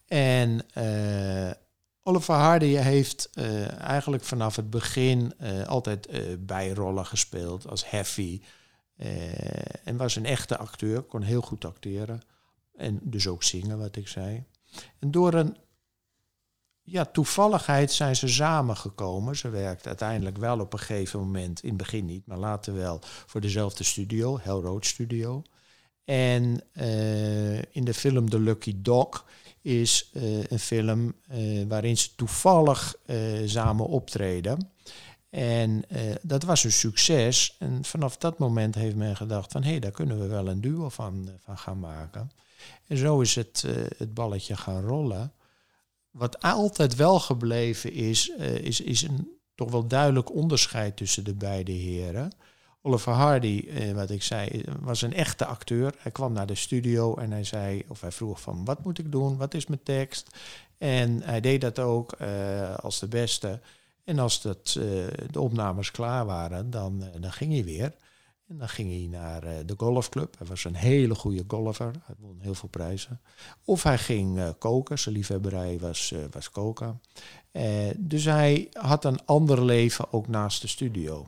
En 0.07 0.71
eh, 0.73 1.51
Oliver 2.03 2.35
Hardy 2.35 2.65
heeft 2.65 3.29
eh, 3.33 3.81
eigenlijk 3.81 4.23
vanaf 4.23 4.55
het 4.55 4.69
begin 4.69 5.33
eh, 5.37 5.67
altijd 5.67 6.07
bijrollen 6.45 7.05
gespeeld 7.05 7.67
als 7.67 7.89
Heffy. 7.89 8.41
En 9.83 9.97
was 9.97 10.15
een 10.15 10.25
echte 10.25 10.57
acteur, 10.57 11.01
kon 11.01 11.21
heel 11.21 11.41
goed 11.41 11.65
acteren. 11.65 12.21
En 12.75 12.99
dus 13.03 13.27
ook 13.27 13.43
zingen, 13.43 13.77
wat 13.77 13.95
ik 13.95 14.07
zei. 14.07 14.43
En 14.99 15.11
door 15.11 15.33
een 15.33 15.57
ja, 16.81 17.05
toevalligheid 17.05 17.91
zijn 17.91 18.15
ze 18.15 18.27
samengekomen. 18.27 19.35
Ze 19.35 19.49
werkte 19.49 19.87
uiteindelijk 19.87 20.37
wel 20.37 20.59
op 20.59 20.73
een 20.73 20.79
gegeven 20.79 21.19
moment, 21.19 21.63
in 21.63 21.69
het 21.69 21.77
begin 21.77 22.05
niet, 22.05 22.27
maar 22.27 22.37
later 22.37 22.73
wel, 22.73 22.99
voor 23.03 23.41
dezelfde 23.41 23.83
studio, 23.83 24.39
Hell 24.39 24.53
Road 24.53 24.85
Studio. 24.85 25.43
En 26.05 26.61
eh, 26.73 27.57
in 27.57 27.83
de 27.83 27.93
film 27.93 28.29
The 28.29 28.39
Lucky 28.39 28.73
Dog 28.77 29.25
is 29.61 30.09
eh, 30.13 30.43
een 30.43 30.59
film 30.59 31.13
eh, 31.27 31.39
waarin 31.67 31.97
ze 31.97 32.15
toevallig 32.15 32.95
samen 33.45 33.85
optreden. 33.85 34.69
En 35.29 35.83
dat 36.21 36.43
was 36.43 36.63
een 36.63 36.71
succes. 36.71 37.55
En 37.59 37.85
vanaf 37.85 38.17
dat 38.17 38.37
moment 38.37 38.75
heeft 38.75 38.95
men 38.95 39.15
gedacht 39.15 39.51
van... 39.51 39.63
hé, 39.63 39.69
hey, 39.69 39.79
daar 39.79 39.91
kunnen 39.91 40.19
we 40.19 40.27
wel 40.27 40.47
een 40.47 40.61
duo 40.61 40.89
van, 40.89 41.29
van 41.39 41.57
gaan 41.57 41.79
maken. 41.79 42.31
En 42.87 42.97
zo 42.97 43.21
is 43.21 43.35
het, 43.35 43.65
het 43.97 44.13
balletje 44.13 44.55
gaan 44.55 44.81
rollen. 44.81 45.33
Wat 46.09 46.41
altijd 46.41 46.95
wel 46.95 47.19
gebleven 47.19 47.93
is, 47.93 48.29
is, 48.61 48.81
is 48.81 49.01
een 49.01 49.35
toch 49.55 49.71
wel 49.71 49.87
duidelijk 49.87 50.33
onderscheid 50.33 50.97
tussen 50.97 51.23
de 51.23 51.33
beide 51.33 51.71
heren. 51.71 52.31
Oliver 52.85 53.13
Hardy, 53.13 53.67
eh, 53.69 53.91
wat 53.91 54.09
ik 54.09 54.23
zei, 54.23 54.63
was 54.79 55.01
een 55.01 55.13
echte 55.13 55.45
acteur. 55.45 55.93
Hij 55.97 56.11
kwam 56.11 56.33
naar 56.33 56.45
de 56.45 56.55
studio 56.55 57.15
en 57.15 57.31
hij 57.31 57.43
zei, 57.43 57.83
of 57.87 58.01
hij 58.01 58.11
vroeg 58.11 58.41
van, 58.41 58.65
wat 58.65 58.83
moet 58.83 58.97
ik 58.99 59.11
doen? 59.11 59.37
Wat 59.37 59.53
is 59.53 59.65
mijn 59.65 59.83
tekst? 59.83 60.27
En 60.77 61.21
hij 61.21 61.41
deed 61.41 61.61
dat 61.61 61.79
ook 61.79 62.11
eh, 62.11 62.75
als 62.75 62.99
de 62.99 63.07
beste. 63.07 63.59
En 64.03 64.19
als 64.19 64.41
dat, 64.41 64.75
eh, 64.79 64.85
de 65.31 65.39
opnames 65.39 65.91
klaar 65.91 66.25
waren, 66.25 66.69
dan, 66.69 67.03
eh, 67.03 67.21
dan 67.21 67.31
ging 67.31 67.53
hij 67.53 67.63
weer. 67.63 67.93
En 68.47 68.57
dan 68.57 68.69
ging 68.69 68.89
hij 68.89 69.19
naar 69.19 69.43
eh, 69.43 69.53
de 69.65 69.73
golfclub. 69.77 70.37
Hij 70.37 70.47
was 70.47 70.63
een 70.63 70.75
hele 70.75 71.15
goede 71.15 71.43
golfer. 71.47 71.91
Hij 72.03 72.15
won 72.19 72.37
heel 72.39 72.53
veel 72.53 72.69
prijzen. 72.69 73.21
Of 73.63 73.83
hij 73.83 73.97
ging 73.97 74.37
eh, 74.37 74.49
koken. 74.57 74.99
Zijn 74.99 75.15
liefhebberij 75.15 75.79
was, 75.79 76.11
eh, 76.11 76.19
was 76.31 76.49
koken. 76.49 77.01
Eh, 77.51 77.89
dus 77.97 78.25
hij 78.25 78.69
had 78.71 79.05
een 79.05 79.25
ander 79.25 79.65
leven 79.65 80.13
ook 80.13 80.27
naast 80.27 80.61
de 80.61 80.67
studio. 80.67 81.27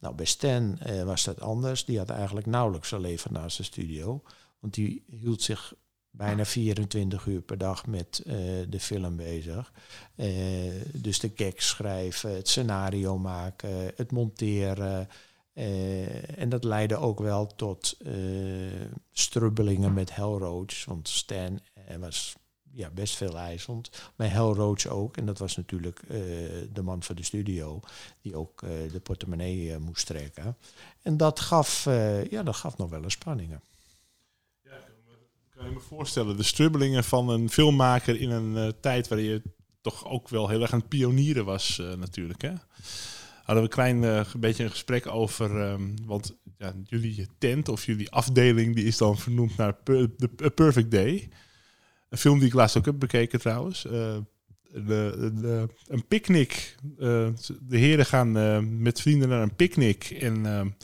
Nou, 0.00 0.14
bij 0.14 0.26
Stan 0.26 0.78
eh, 0.78 1.02
was 1.02 1.24
dat 1.24 1.40
anders. 1.40 1.84
Die 1.84 1.98
had 1.98 2.10
eigenlijk 2.10 2.46
nauwelijks 2.46 2.90
een 2.90 3.00
leven 3.00 3.32
naast 3.32 3.56
de 3.56 3.62
studio. 3.62 4.22
Want 4.58 4.74
die 4.74 5.04
hield 5.06 5.42
zich 5.42 5.74
bijna 6.10 6.44
24 6.44 7.26
uur 7.26 7.40
per 7.40 7.58
dag 7.58 7.86
met 7.86 8.22
eh, 8.26 8.34
de 8.68 8.80
film 8.80 9.16
bezig. 9.16 9.72
Eh, 10.14 10.28
dus 10.92 11.18
de 11.18 11.32
gags 11.34 11.68
schrijven, 11.68 12.34
het 12.34 12.48
scenario 12.48 13.18
maken, 13.18 13.92
het 13.96 14.12
monteren. 14.12 15.08
En 16.36 16.48
dat 16.48 16.64
leidde 16.64 16.96
ook 16.96 17.18
wel 17.18 17.46
tot 17.46 17.96
strubbelingen 19.12 19.94
met 19.94 20.14
Hellroach. 20.14 20.84
Want 20.84 21.08
Stan 21.08 21.60
was 21.98 22.36
ja, 22.76 22.90
best 22.90 23.16
veel 23.16 23.36
eisend. 23.36 23.90
Maar 24.16 24.30
Hellroach 24.30 24.86
ook. 24.86 25.16
En 25.16 25.26
dat 25.26 25.38
was 25.38 25.56
natuurlijk 25.56 26.02
eh, 26.08 26.18
de 26.72 26.82
man 26.82 27.02
van 27.02 27.16
de 27.16 27.22
studio. 27.22 27.80
Die 28.20 28.36
ook 28.36 28.62
eh, 28.62 28.70
de 28.92 29.00
portemonnee 29.00 29.72
eh, 29.72 29.78
moest 29.78 30.06
trekken. 30.06 30.56
En 31.02 31.16
dat 31.16 31.40
gaf, 31.40 31.84
ja, 32.30 32.42
dat 32.42 32.56
gaf 32.56 32.76
nog 32.76 32.90
wel 32.90 33.02
eens 33.02 33.12
spanningen. 33.12 33.60
Kan 35.50 35.64
je 35.64 35.70
me 35.70 35.80
voorstellen, 35.80 36.36
de 36.36 36.42
strubbelingen 36.42 37.04
van 37.04 37.28
een 37.28 37.50
filmmaker 37.50 38.20
in 38.20 38.30
een 38.30 38.74
tijd 38.80 39.08
waarin 39.08 39.26
je 39.26 39.42
toch 39.80 40.08
ook 40.08 40.28
wel 40.28 40.48
heel 40.48 40.60
erg 40.60 40.72
aan 40.72 40.78
het 40.78 40.88
pionieren 40.88 41.44
was 41.44 41.82
natuurlijk. 41.98 42.42
Hè? 42.42 42.52
Hadden 43.42 43.64
we 43.64 43.70
een 43.70 44.00
klein 44.00 44.26
beetje 44.38 44.64
een 44.64 44.70
gesprek 44.70 45.06
over, 45.06 45.60
ehm, 45.62 45.94
want 46.04 46.36
ja, 46.58 46.74
jullie 46.84 47.28
tent 47.38 47.68
of 47.68 47.86
jullie 47.86 48.10
afdeling 48.10 48.74
die 48.74 48.84
is 48.84 48.96
dan 48.96 49.18
vernoemd 49.18 49.56
naar 49.56 49.76
A 50.42 50.48
Perfect 50.48 50.90
Day. 50.90 51.28
Een 52.08 52.18
film 52.18 52.38
die 52.38 52.48
ik 52.48 52.54
laatst 52.54 52.76
ook 52.76 52.84
heb 52.84 52.98
bekeken 52.98 53.40
trouwens. 53.40 53.86
Eh, 53.86 54.16
een 55.86 56.06
picknick. 56.08 56.74
Eh, 56.98 57.28
de 57.60 57.78
heren 57.78 58.06
gaan 58.06 58.38
eh, 58.38 58.58
met 58.60 59.00
vrienden 59.00 59.28
naar 59.28 59.42
een 59.42 59.56
picknick 59.56 60.04
en... 60.04 60.74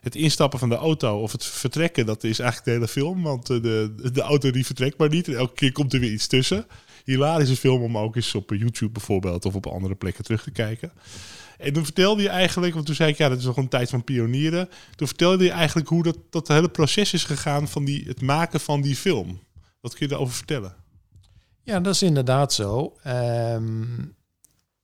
het 0.00 0.14
instappen 0.14 0.58
van 0.58 0.68
de 0.68 0.74
auto 0.74 1.20
of 1.20 1.32
het 1.32 1.44
vertrekken, 1.44 2.06
dat 2.06 2.24
is 2.24 2.38
eigenlijk 2.38 2.64
de 2.64 2.74
hele 2.74 2.88
film. 2.88 3.22
Want 3.22 3.46
de, 3.46 3.94
de 4.12 4.20
auto 4.20 4.50
die 4.50 4.66
vertrekt 4.66 4.98
maar 4.98 5.08
niet. 5.08 5.28
En 5.28 5.36
elke 5.36 5.54
keer 5.54 5.72
komt 5.72 5.92
er 5.92 6.00
weer 6.00 6.12
iets 6.12 6.26
tussen. 6.26 6.66
Hilarische 7.04 7.56
film 7.56 7.82
om 7.82 7.98
ook 7.98 8.16
eens 8.16 8.34
op 8.34 8.50
YouTube 8.50 8.92
bijvoorbeeld 8.92 9.44
of 9.44 9.54
op 9.54 9.66
andere 9.66 9.94
plekken 9.94 10.24
terug 10.24 10.42
te 10.42 10.50
kijken. 10.50 10.92
En 11.58 11.72
toen 11.72 11.84
vertelde 11.84 12.22
je 12.22 12.28
eigenlijk, 12.28 12.74
want 12.74 12.86
toen 12.86 12.94
zei 12.94 13.10
ik 13.10 13.18
ja, 13.18 13.28
dat 13.28 13.38
is 13.38 13.44
nog 13.44 13.56
een 13.56 13.68
tijd 13.68 13.90
van 13.90 14.04
pionieren. 14.04 14.68
Toen 14.96 15.06
vertelde 15.06 15.44
je 15.44 15.50
eigenlijk 15.50 15.88
hoe 15.88 16.02
dat, 16.02 16.18
dat 16.30 16.48
hele 16.48 16.68
proces 16.68 17.12
is 17.12 17.24
gegaan 17.24 17.68
van 17.68 17.84
die, 17.84 18.04
het 18.06 18.20
maken 18.20 18.60
van 18.60 18.80
die 18.80 18.96
film. 18.96 19.40
Wat 19.82 19.94
kun 19.94 20.00
je 20.06 20.08
daarover 20.08 20.34
vertellen? 20.34 20.74
Ja, 21.62 21.80
dat 21.80 21.94
is 21.94 22.02
inderdaad 22.02 22.52
zo. 22.52 22.96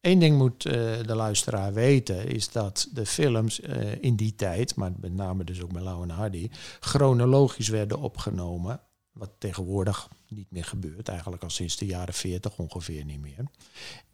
Eén 0.00 0.18
ding 0.18 0.36
moet 0.38 0.64
uh, 0.64 0.72
de 1.06 1.14
luisteraar 1.14 1.72
weten, 1.72 2.26
is 2.26 2.50
dat 2.50 2.88
de 2.92 3.06
films 3.06 3.60
uh, 3.60 4.02
in 4.02 4.16
die 4.16 4.34
tijd, 4.34 4.74
maar 4.74 4.92
met 5.00 5.14
name 5.14 5.44
dus 5.44 5.62
ook 5.62 5.72
met 5.72 5.82
Lau 5.82 6.02
en 6.02 6.10
Hardy, 6.10 6.50
chronologisch 6.80 7.68
werden 7.68 7.98
opgenomen. 7.98 8.80
Wat 9.12 9.30
tegenwoordig 9.38 10.08
niet 10.28 10.50
meer 10.50 10.64
gebeurt, 10.64 11.08
eigenlijk 11.08 11.42
al 11.42 11.50
sinds 11.50 11.76
de 11.76 11.86
jaren 11.86 12.14
40 12.14 12.58
ongeveer 12.58 13.04
niet 13.04 13.20
meer. 13.20 13.44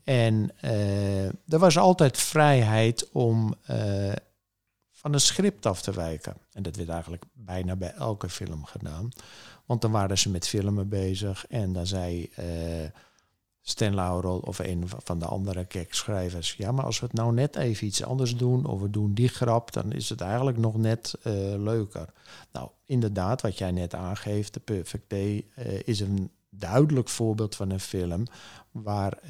En 0.05 0.51
uh, 0.64 1.27
er 1.27 1.59
was 1.59 1.79
altijd 1.79 2.18
vrijheid 2.18 3.09
om 3.12 3.55
van 5.05 5.12
een 5.12 5.20
script 5.20 5.66
af 5.66 5.83
te 5.83 5.92
wijken. 5.92 6.37
En 6.53 6.62
dat 6.62 6.77
werd 6.77 6.88
eigenlijk 6.88 7.25
bijna 7.33 7.77
bij 7.77 7.92
elke 7.92 8.29
film 8.29 8.64
gedaan. 8.64 9.09
Want 9.66 9.81
dan 9.81 9.90
waren 9.90 10.18
ze 10.18 10.31
met 10.31 10.48
filmen 10.48 10.88
bezig 10.88 11.46
en 11.46 11.72
dan 11.72 11.87
zei 11.87 12.31
uh, 12.38 12.44
Stan 13.66 13.94
Laurel 13.94 14.38
of 14.38 14.59
een 14.59 14.85
van 14.88 15.18
de 15.18 15.24
andere 15.24 15.66
schrijvers: 15.90 16.55
ja, 16.55 16.72
maar 16.72 16.85
als 16.85 17.00
we 17.00 17.07
het 17.07 17.14
nou 17.14 17.33
net 17.33 17.57
even 17.57 17.87
iets 17.87 18.05
anders 18.05 18.37
doen, 18.37 18.66
of 18.66 18.81
we 18.81 18.90
doen 18.90 19.14
die 19.14 19.29
grap, 19.29 19.72
dan 19.72 19.92
is 19.92 20.09
het 20.09 20.20
eigenlijk 20.20 20.59
nog 20.59 20.77
net 20.77 21.14
uh, 21.18 21.33
leuker. 21.57 22.12
Nou, 22.53 22.68
inderdaad, 22.85 23.40
wat 23.40 23.59
jij 23.59 23.70
net 23.70 23.94
aangeeft, 23.94 24.53
The 24.53 24.61
Perfect 24.61 25.11
Day 25.11 25.46
uh, 25.59 25.81
is 25.85 26.00
een 26.00 26.31
duidelijk 26.58 27.08
voorbeeld 27.08 27.56
van 27.56 27.70
een 27.70 27.80
film 27.80 28.26
waar 28.82 29.18
uh, 29.22 29.28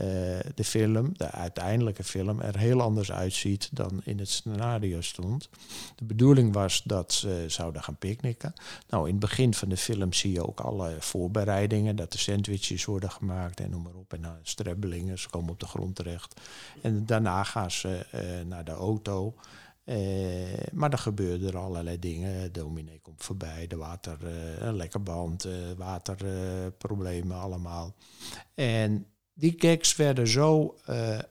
de 0.54 0.64
film, 0.64 1.12
de 1.16 1.30
uiteindelijke 1.30 2.04
film, 2.04 2.40
er 2.40 2.58
heel 2.58 2.80
anders 2.80 3.12
uitziet 3.12 3.68
dan 3.72 4.00
in 4.04 4.18
het 4.18 4.28
scenario 4.28 5.00
stond. 5.00 5.48
De 5.96 6.04
bedoeling 6.04 6.52
was 6.52 6.82
dat 6.84 7.12
ze 7.12 7.44
zouden 7.46 7.82
gaan 7.82 7.96
picknicken. 7.96 8.52
Nou, 8.88 9.04
in 9.04 9.10
het 9.10 9.20
begin 9.20 9.54
van 9.54 9.68
de 9.68 9.76
film 9.76 10.12
zie 10.12 10.32
je 10.32 10.46
ook 10.46 10.60
alle 10.60 10.96
voorbereidingen, 10.98 11.96
dat 11.96 12.12
de 12.12 12.18
sandwiches 12.18 12.84
worden 12.84 13.10
gemaakt 13.10 13.60
en 13.60 13.70
noem 13.70 13.82
maar 13.82 13.94
op. 13.94 14.12
En 14.12 14.20
nou, 14.20 14.34
strebbelingen, 14.42 15.18
ze 15.18 15.28
komen 15.28 15.50
op 15.50 15.60
de 15.60 15.66
grond 15.66 15.94
terecht. 15.94 16.40
En 16.82 17.06
daarna 17.06 17.44
gaan 17.44 17.70
ze 17.70 18.06
uh, 18.14 18.46
naar 18.46 18.64
de 18.64 18.72
auto. 18.72 19.34
Uh, 19.84 19.96
maar 20.72 20.92
er 20.92 20.98
gebeurden 20.98 21.48
er 21.48 21.58
allerlei 21.58 21.98
dingen. 21.98 22.42
De 22.42 22.50
dominee 22.50 23.00
komt 23.00 23.22
voorbij, 23.22 23.66
de 23.66 23.76
water, 23.76 24.18
uh, 24.22 24.60
een 24.60 24.76
lekker 24.76 25.02
band, 25.02 25.46
uh, 25.46 25.52
waterproblemen 25.76 27.40
allemaal. 27.40 27.94
En 28.54 29.06
die 29.32 29.54
gags 29.56 29.96
werden 29.96 30.28
zo 30.28 30.76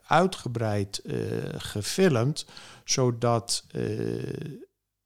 uitgebreid 0.08 1.02
gefilmd, 1.58 2.46
zodat 2.84 3.66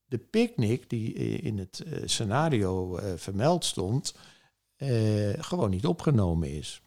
de 0.05 0.17
picknick 0.29 0.89
die 0.89 1.13
in 1.41 1.57
het 1.57 1.85
scenario 2.05 2.99
vermeld 3.15 3.65
stond, 3.65 4.15
gewoon 5.37 5.69
niet 5.69 5.85
opgenomen 5.85 6.49
is. 6.51 6.81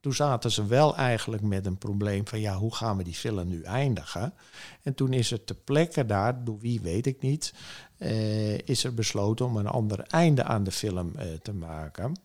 Toen 0.00 0.14
zaten 0.14 0.50
ze 0.50 0.66
wel 0.66 0.96
eigenlijk 0.96 1.42
met 1.42 1.66
een 1.66 1.78
probleem 1.78 2.26
van 2.26 2.40
ja, 2.40 2.56
hoe 2.56 2.74
gaan 2.74 2.96
we 2.96 3.04
die 3.04 3.14
film 3.14 3.48
nu 3.48 3.62
eindigen? 3.62 4.34
En 4.82 4.94
toen 4.94 5.12
is 5.12 5.30
er 5.30 5.44
ter 5.44 5.56
plekke 5.56 6.06
daar, 6.06 6.44
door 6.44 6.58
wie 6.58 6.80
weet 6.80 7.06
ik 7.06 7.20
niet, 7.20 7.54
uh, 7.98 8.58
is 8.58 8.84
er 8.84 8.94
besloten 8.94 9.46
om 9.46 9.56
een 9.56 9.66
ander 9.66 10.00
einde 10.00 10.44
aan 10.44 10.64
de 10.64 10.70
film 10.70 11.12
uh, 11.16 11.22
te 11.42 11.52
maken. 11.52 12.20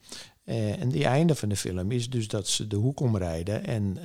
Uh, 0.46 0.82
en 0.82 0.90
die 0.90 1.06
einde 1.06 1.36
van 1.36 1.50
de 1.50 1.56
film 1.56 1.92
is 1.92 2.10
dus 2.10 2.28
dat 2.28 2.48
ze 2.48 2.68
de 2.68 2.76
hoek 2.76 3.00
omrijden 3.00 3.66
en 3.66 3.98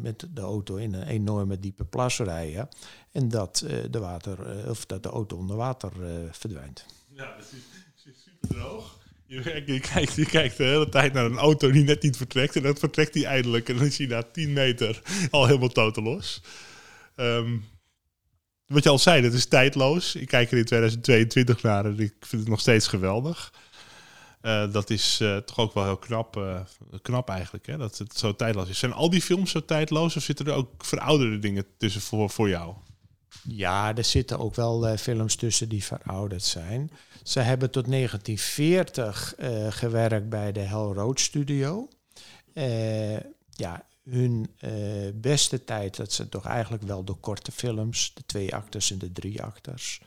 met 0.00 0.26
de 0.34 0.40
auto 0.40 0.76
in 0.76 0.94
een 0.94 1.06
enorme 1.06 1.58
diepe 1.60 1.84
plas 1.84 2.18
rijden. 2.18 2.68
En 3.12 3.28
dat, 3.28 3.64
de, 3.90 3.98
water, 3.98 4.68
of 4.70 4.86
dat 4.86 5.02
de 5.02 5.08
auto 5.08 5.36
onder 5.36 5.56
water 5.56 5.92
verdwijnt. 6.30 6.86
Ja, 7.08 7.36
dat 7.36 7.44
is, 7.44 7.58
is 8.04 8.22
super 8.22 8.48
droog. 8.48 9.02
Je, 9.66 9.80
kijkt, 9.80 10.28
kijkt 10.28 10.56
de 10.56 10.64
hele 10.64 10.88
tijd 10.88 11.12
naar 11.12 11.24
een 11.24 11.38
auto 11.38 11.70
die 11.70 11.84
net 11.84 12.02
niet 12.02 12.16
vertrekt. 12.16 12.56
En 12.56 12.62
dan 12.62 12.76
vertrekt 12.76 13.14
hij 13.14 13.24
eindelijk. 13.24 13.68
En 13.68 13.76
dan 13.76 13.86
is 13.86 13.98
hij 13.98 14.06
na 14.06 14.22
10 14.22 14.52
meter 14.52 15.02
al 15.30 15.46
helemaal 15.46 15.68
totaal 15.68 16.04
los. 16.04 16.42
Um, 17.16 17.64
wat 18.66 18.82
je 18.82 18.88
al 18.88 18.98
zei, 18.98 19.22
dat 19.22 19.32
is 19.32 19.46
tijdloos. 19.46 20.14
Ik 20.14 20.28
kijk 20.28 20.50
er 20.50 20.58
in 20.58 20.64
2022 20.64 21.62
naar 21.62 21.84
en 21.84 21.98
ik 21.98 22.14
vind 22.20 22.42
het 22.42 22.50
nog 22.50 22.60
steeds 22.60 22.86
geweldig. 22.86 23.52
Uh, 24.42 24.72
dat 24.72 24.90
is 24.90 25.18
uh, 25.22 25.36
toch 25.36 25.58
ook 25.58 25.74
wel 25.74 25.84
heel 25.84 25.96
knap, 25.96 26.36
uh, 26.36 26.60
knap 27.02 27.28
eigenlijk, 27.28 27.66
hè? 27.66 27.76
dat 27.76 27.98
het 27.98 28.18
zo 28.18 28.34
tijdloos 28.34 28.68
is. 28.68 28.78
Zijn 28.78 28.92
al 28.92 29.10
die 29.10 29.22
films 29.22 29.50
zo 29.50 29.64
tijdloos 29.64 30.16
of 30.16 30.22
zitten 30.22 30.46
er 30.46 30.52
ook 30.52 30.84
verouderde 30.84 31.38
dingen 31.38 31.66
tussen 31.78 32.00
voor, 32.00 32.30
voor 32.30 32.48
jou? 32.48 32.74
Ja, 33.42 33.96
er 33.96 34.04
zitten 34.04 34.38
ook 34.38 34.54
wel 34.54 34.96
films 34.96 35.36
tussen 35.36 35.68
die 35.68 35.84
verouderd 35.84 36.42
zijn. 36.42 36.90
Ze 37.22 37.40
hebben 37.40 37.70
tot 37.70 37.90
1940 37.90 39.34
uh, 39.38 39.66
gewerkt 39.72 40.28
bij 40.28 40.52
de 40.52 40.60
Hell 40.60 40.92
Road 40.92 41.20
Studio. 41.20 41.88
Uh, 42.54 43.16
ja, 43.50 43.86
hun 44.02 44.50
beste 45.14 45.64
tijd, 45.64 45.96
dat 45.96 46.12
ze 46.12 46.28
toch 46.28 46.46
eigenlijk 46.46 46.82
wel 46.82 47.04
de 47.04 47.14
korte 47.14 47.52
films, 47.52 48.12
de 48.14 48.22
twee 48.26 48.54
acters 48.54 48.90
en 48.90 48.98
de 48.98 49.12
drie 49.12 49.42
acters. 49.42 50.00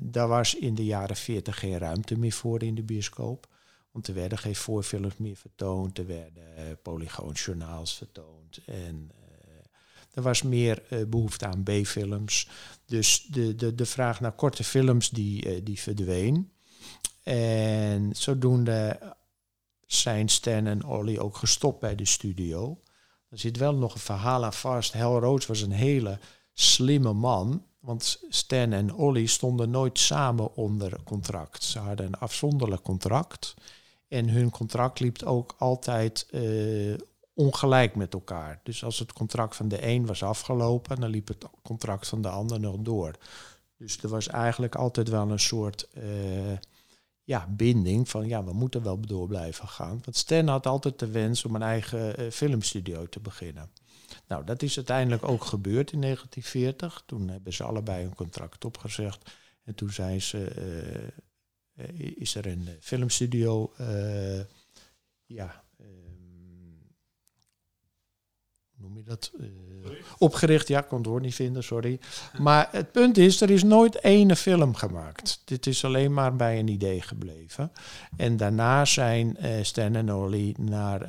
daar 0.00 0.28
was 0.28 0.54
in 0.54 0.74
de 0.74 0.84
jaren 0.84 1.16
40 1.16 1.58
geen 1.58 1.78
ruimte 1.78 2.18
meer 2.18 2.32
voor 2.32 2.62
in 2.62 2.74
de 2.74 2.82
bioscoop. 2.82 3.46
Want 3.90 4.08
er 4.08 4.14
werden 4.14 4.38
geen 4.38 4.56
voorfilms 4.56 5.16
meer 5.16 5.36
vertoond, 5.36 5.98
er 5.98 6.06
werden 6.06 6.78
polygoonjournaals 6.82 7.96
vertoond. 7.96 8.60
En 8.66 9.10
er 10.18 10.24
was 10.24 10.42
meer 10.42 10.82
uh, 10.90 11.04
behoefte 11.06 11.46
aan 11.46 11.62
B-films. 11.62 12.48
Dus 12.86 13.26
de, 13.30 13.54
de, 13.54 13.74
de 13.74 13.86
vraag 13.86 14.20
naar 14.20 14.32
korte 14.32 14.64
films 14.64 15.10
die, 15.10 15.46
uh, 15.46 15.60
die 15.64 15.80
verdween. 15.80 16.52
En 17.22 18.10
zodoende 18.16 18.98
zijn 19.86 20.28
Stan 20.28 20.66
en 20.66 20.84
Ollie 20.84 21.20
ook 21.20 21.36
gestopt 21.36 21.80
bij 21.80 21.94
de 21.94 22.04
studio. 22.04 22.80
Er 23.28 23.38
zit 23.38 23.56
wel 23.56 23.74
nog 23.74 23.94
een 23.94 24.00
verhaal 24.00 24.44
aan 24.44 24.52
vast. 24.52 24.92
Hal 24.92 25.18
Rhodes 25.20 25.46
was 25.46 25.60
een 25.60 25.72
hele 25.72 26.18
slimme 26.52 27.12
man. 27.12 27.64
Want 27.80 28.22
Stan 28.28 28.72
en 28.72 28.94
Ollie 28.94 29.26
stonden 29.26 29.70
nooit 29.70 29.98
samen 29.98 30.54
onder 30.56 31.02
contract. 31.04 31.62
Ze 31.62 31.78
hadden 31.78 32.06
een 32.06 32.14
afzonderlijk 32.14 32.82
contract. 32.82 33.54
En 34.08 34.28
hun 34.28 34.50
contract 34.50 35.00
liep 35.00 35.22
ook 35.22 35.54
altijd 35.58 36.26
uh, 36.30 36.94
ongelijk 37.38 37.94
met 37.94 38.14
elkaar. 38.14 38.60
Dus 38.62 38.84
als 38.84 38.98
het 38.98 39.12
contract 39.12 39.56
van 39.56 39.68
de 39.68 39.86
een 39.86 40.06
was 40.06 40.22
afgelopen, 40.22 41.00
dan 41.00 41.10
liep 41.10 41.28
het 41.28 41.44
contract 41.62 42.08
van 42.08 42.22
de 42.22 42.28
ander 42.28 42.60
nog 42.60 42.76
door. 42.78 43.14
Dus 43.76 44.02
er 44.02 44.08
was 44.08 44.28
eigenlijk 44.28 44.74
altijd 44.74 45.08
wel 45.08 45.30
een 45.30 45.40
soort 45.40 45.88
uh, 45.98 46.56
ja, 47.22 47.46
binding 47.48 48.08
van 48.08 48.28
ja, 48.28 48.44
we 48.44 48.52
moeten 48.52 48.82
wel 48.82 49.00
door 49.00 49.26
blijven 49.26 49.68
gaan. 49.68 50.00
Want 50.04 50.16
Stan 50.16 50.48
had 50.48 50.66
altijd 50.66 50.98
de 50.98 51.10
wens 51.10 51.44
om 51.44 51.54
een 51.54 51.62
eigen 51.62 52.20
uh, 52.20 52.30
filmstudio 52.30 53.08
te 53.08 53.20
beginnen. 53.20 53.70
Nou, 54.26 54.44
dat 54.44 54.62
is 54.62 54.76
uiteindelijk 54.76 55.28
ook 55.28 55.44
gebeurd 55.44 55.92
in 55.92 56.00
1940. 56.00 57.02
Toen 57.06 57.28
hebben 57.28 57.52
ze 57.52 57.64
allebei 57.64 58.04
een 58.04 58.14
contract 58.14 58.64
opgezegd. 58.64 59.30
En 59.64 59.74
toen 59.74 59.90
zijn 59.90 60.22
ze, 60.22 60.52
uh, 61.76 62.16
is 62.16 62.34
er 62.34 62.46
een 62.46 62.68
filmstudio 62.80 63.72
ja, 65.26 65.62
noem 68.78 68.96
je 68.96 69.02
dat? 69.02 69.32
Uh, 69.40 69.46
opgericht, 70.18 70.68
ja, 70.68 70.78
ik 70.78 70.86
kon 70.86 70.98
het 70.98 71.06
woord 71.06 71.22
niet 71.22 71.34
vinden, 71.34 71.64
sorry. 71.64 72.00
Maar 72.38 72.68
het 72.70 72.92
punt 72.92 73.18
is, 73.18 73.40
er 73.40 73.50
is 73.50 73.62
nooit 73.62 74.02
ene 74.02 74.36
film 74.36 74.74
gemaakt. 74.74 75.42
Dit 75.44 75.66
is 75.66 75.84
alleen 75.84 76.12
maar 76.12 76.36
bij 76.36 76.58
een 76.58 76.68
idee 76.68 77.02
gebleven. 77.02 77.72
En 78.16 78.36
daarna 78.36 78.84
zijn 78.84 79.36
uh, 79.40 79.50
Stan 79.62 79.94
en 79.94 80.12
Ollie 80.12 80.54
naar 80.60 81.02
uh, 81.02 81.08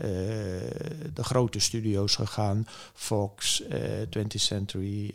de 1.14 1.24
grote 1.24 1.60
studio's 1.60 2.16
gegaan. 2.16 2.66
Fox, 2.94 3.64
20th 4.18 4.28
Century. 4.28 5.14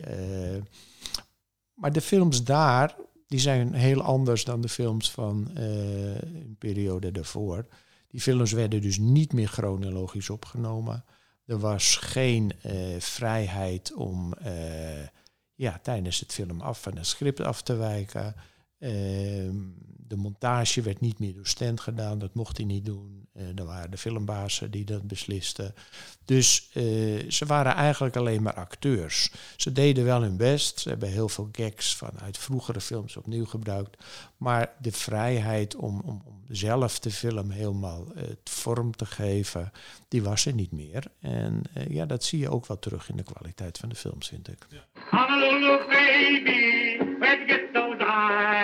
maar 1.73 1.91
de 1.91 2.01
films 2.01 2.43
daar, 2.43 2.95
die 3.27 3.39
zijn 3.39 3.73
heel 3.73 4.01
anders 4.01 4.43
dan 4.43 4.61
de 4.61 4.69
films 4.69 5.11
van 5.11 5.49
een 5.53 6.55
periode 6.59 7.11
daarvoor. 7.11 7.65
Die 8.07 8.21
films 8.21 8.51
werden 8.51 8.81
dus 8.81 8.97
niet 8.97 9.33
meer 9.33 9.47
chronologisch 9.47 10.29
opgenomen. 10.29 11.03
Er 11.45 11.59
was 11.59 11.95
geen 11.95 12.51
uh, 12.65 12.99
vrijheid 12.99 13.93
om 13.93 14.33
uh, 14.45 15.07
ja, 15.55 15.79
tijdens 15.81 16.19
het 16.19 16.33
film 16.33 16.61
af 16.61 16.81
van 16.81 16.97
het 16.97 17.07
script 17.07 17.39
af 17.39 17.61
te 17.61 17.75
wijken. 17.75 18.35
Uh, 18.79 18.91
de 19.97 20.15
montage 20.15 20.81
werd 20.81 20.99
niet 20.99 21.19
meer 21.19 21.33
door 21.33 21.47
Stent 21.47 21.79
gedaan, 21.79 22.19
dat 22.19 22.33
mocht 22.33 22.57
hij 22.57 22.65
niet 22.65 22.85
doen. 22.85 23.24
Uh, 23.37 23.59
er 23.59 23.65
waren 23.65 23.91
de 23.91 23.97
filmbazen 23.97 24.71
die 24.71 24.85
dat 24.85 25.07
beslisten. 25.07 25.75
Dus 26.25 26.69
uh, 26.73 27.29
ze 27.31 27.45
waren 27.45 27.75
eigenlijk 27.75 28.15
alleen 28.15 28.41
maar 28.41 28.53
acteurs. 28.53 29.31
Ze 29.55 29.71
deden 29.71 30.05
wel 30.05 30.21
hun 30.21 30.37
best. 30.37 30.79
Ze 30.79 30.89
hebben 30.89 31.09
heel 31.09 31.29
veel 31.29 31.49
gags 31.51 31.95
vanuit 31.95 32.37
vroegere 32.37 32.81
films 32.81 33.17
opnieuw 33.17 33.45
gebruikt. 33.45 34.03
Maar 34.37 34.71
de 34.79 34.91
vrijheid 34.91 35.75
om, 35.75 36.01
om, 36.05 36.21
om 36.25 36.43
zelf 36.47 36.99
de 36.99 37.11
film 37.11 37.49
helemaal 37.49 38.05
uh, 38.15 38.23
vorm 38.43 38.95
te 38.95 39.05
geven, 39.05 39.71
die 40.07 40.23
was 40.23 40.45
er 40.45 40.53
niet 40.53 40.71
meer. 40.71 41.03
En 41.19 41.61
ja, 41.89 42.05
dat 42.05 42.23
zie 42.23 42.39
je 42.39 42.49
ook 42.49 42.65
wel 42.65 42.79
terug 42.79 43.09
in 43.09 43.17
de 43.17 43.23
kwaliteit 43.23 43.77
van 43.77 43.89
de 43.89 43.95
films, 43.95 44.27
vind 44.27 44.47
ik. 44.47 44.67
Ja. 44.69 44.83
Baby, 45.87 46.97
where'd 47.19 47.47
you 47.47 47.47
get 47.47 47.73
those 47.73 47.97
eyes? 47.99 48.55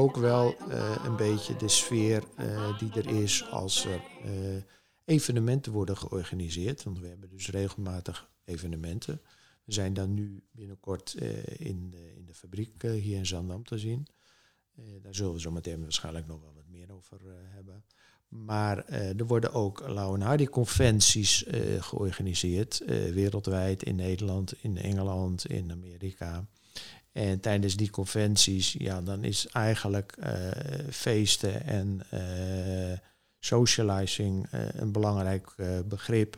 Ook 0.00 0.16
wel 0.16 0.54
uh, 0.68 0.96
een 1.04 1.16
beetje 1.16 1.56
de 1.56 1.68
sfeer 1.68 2.22
uh, 2.38 2.78
die 2.78 2.92
er 2.92 3.08
is 3.22 3.50
als 3.50 3.84
er 3.84 4.00
uh, 4.24 4.62
evenementen 5.04 5.72
worden 5.72 5.96
georganiseerd. 5.96 6.82
Want 6.82 6.98
we 6.98 7.06
hebben 7.06 7.30
dus 7.30 7.50
regelmatig 7.50 8.30
evenementen. 8.44 9.20
We 9.64 9.72
zijn 9.72 9.94
dan 9.94 10.14
nu 10.14 10.42
binnenkort 10.50 11.14
in, 11.58 11.90
de, 11.90 12.14
in 12.16 12.24
de 12.26 12.34
fabriek 12.34 12.82
hier 12.82 13.16
in 13.16 13.26
Zandam 13.26 13.64
te 13.64 13.78
zien. 13.78 14.06
daar 15.02 15.14
zullen 15.14 15.32
we 15.32 15.40
zo 15.40 15.50
meteen 15.50 15.82
waarschijnlijk 15.82 16.26
nog 16.26 16.40
wel 16.40 16.54
wat 16.54 16.68
meer 16.68 16.92
over 16.92 17.20
hebben. 17.54 17.84
Maar 18.28 18.86
er 18.88 19.26
worden 19.26 19.52
ook 19.52 19.88
Lau 19.88 20.14
en 20.14 20.20
Hardy 20.20 20.46
conventies 20.46 21.44
georganiseerd. 21.80 22.82
wereldwijd 22.86 23.82
in 23.82 23.96
Nederland, 23.96 24.62
in 24.62 24.76
Engeland, 24.76 25.46
in 25.46 25.70
Amerika. 25.70 26.46
En 27.12 27.40
tijdens 27.40 27.76
die 27.76 27.90
conventies, 27.90 28.72
ja, 28.78 29.02
dan 29.02 29.24
is 29.24 29.46
eigenlijk 29.46 30.16
uh, 30.18 30.50
feesten 30.90 31.66
en 31.66 32.00
uh, 32.14 32.98
socializing 33.38 34.52
uh, 34.54 34.60
een 34.72 34.92
belangrijk 34.92 35.54
begrip. 35.84 36.36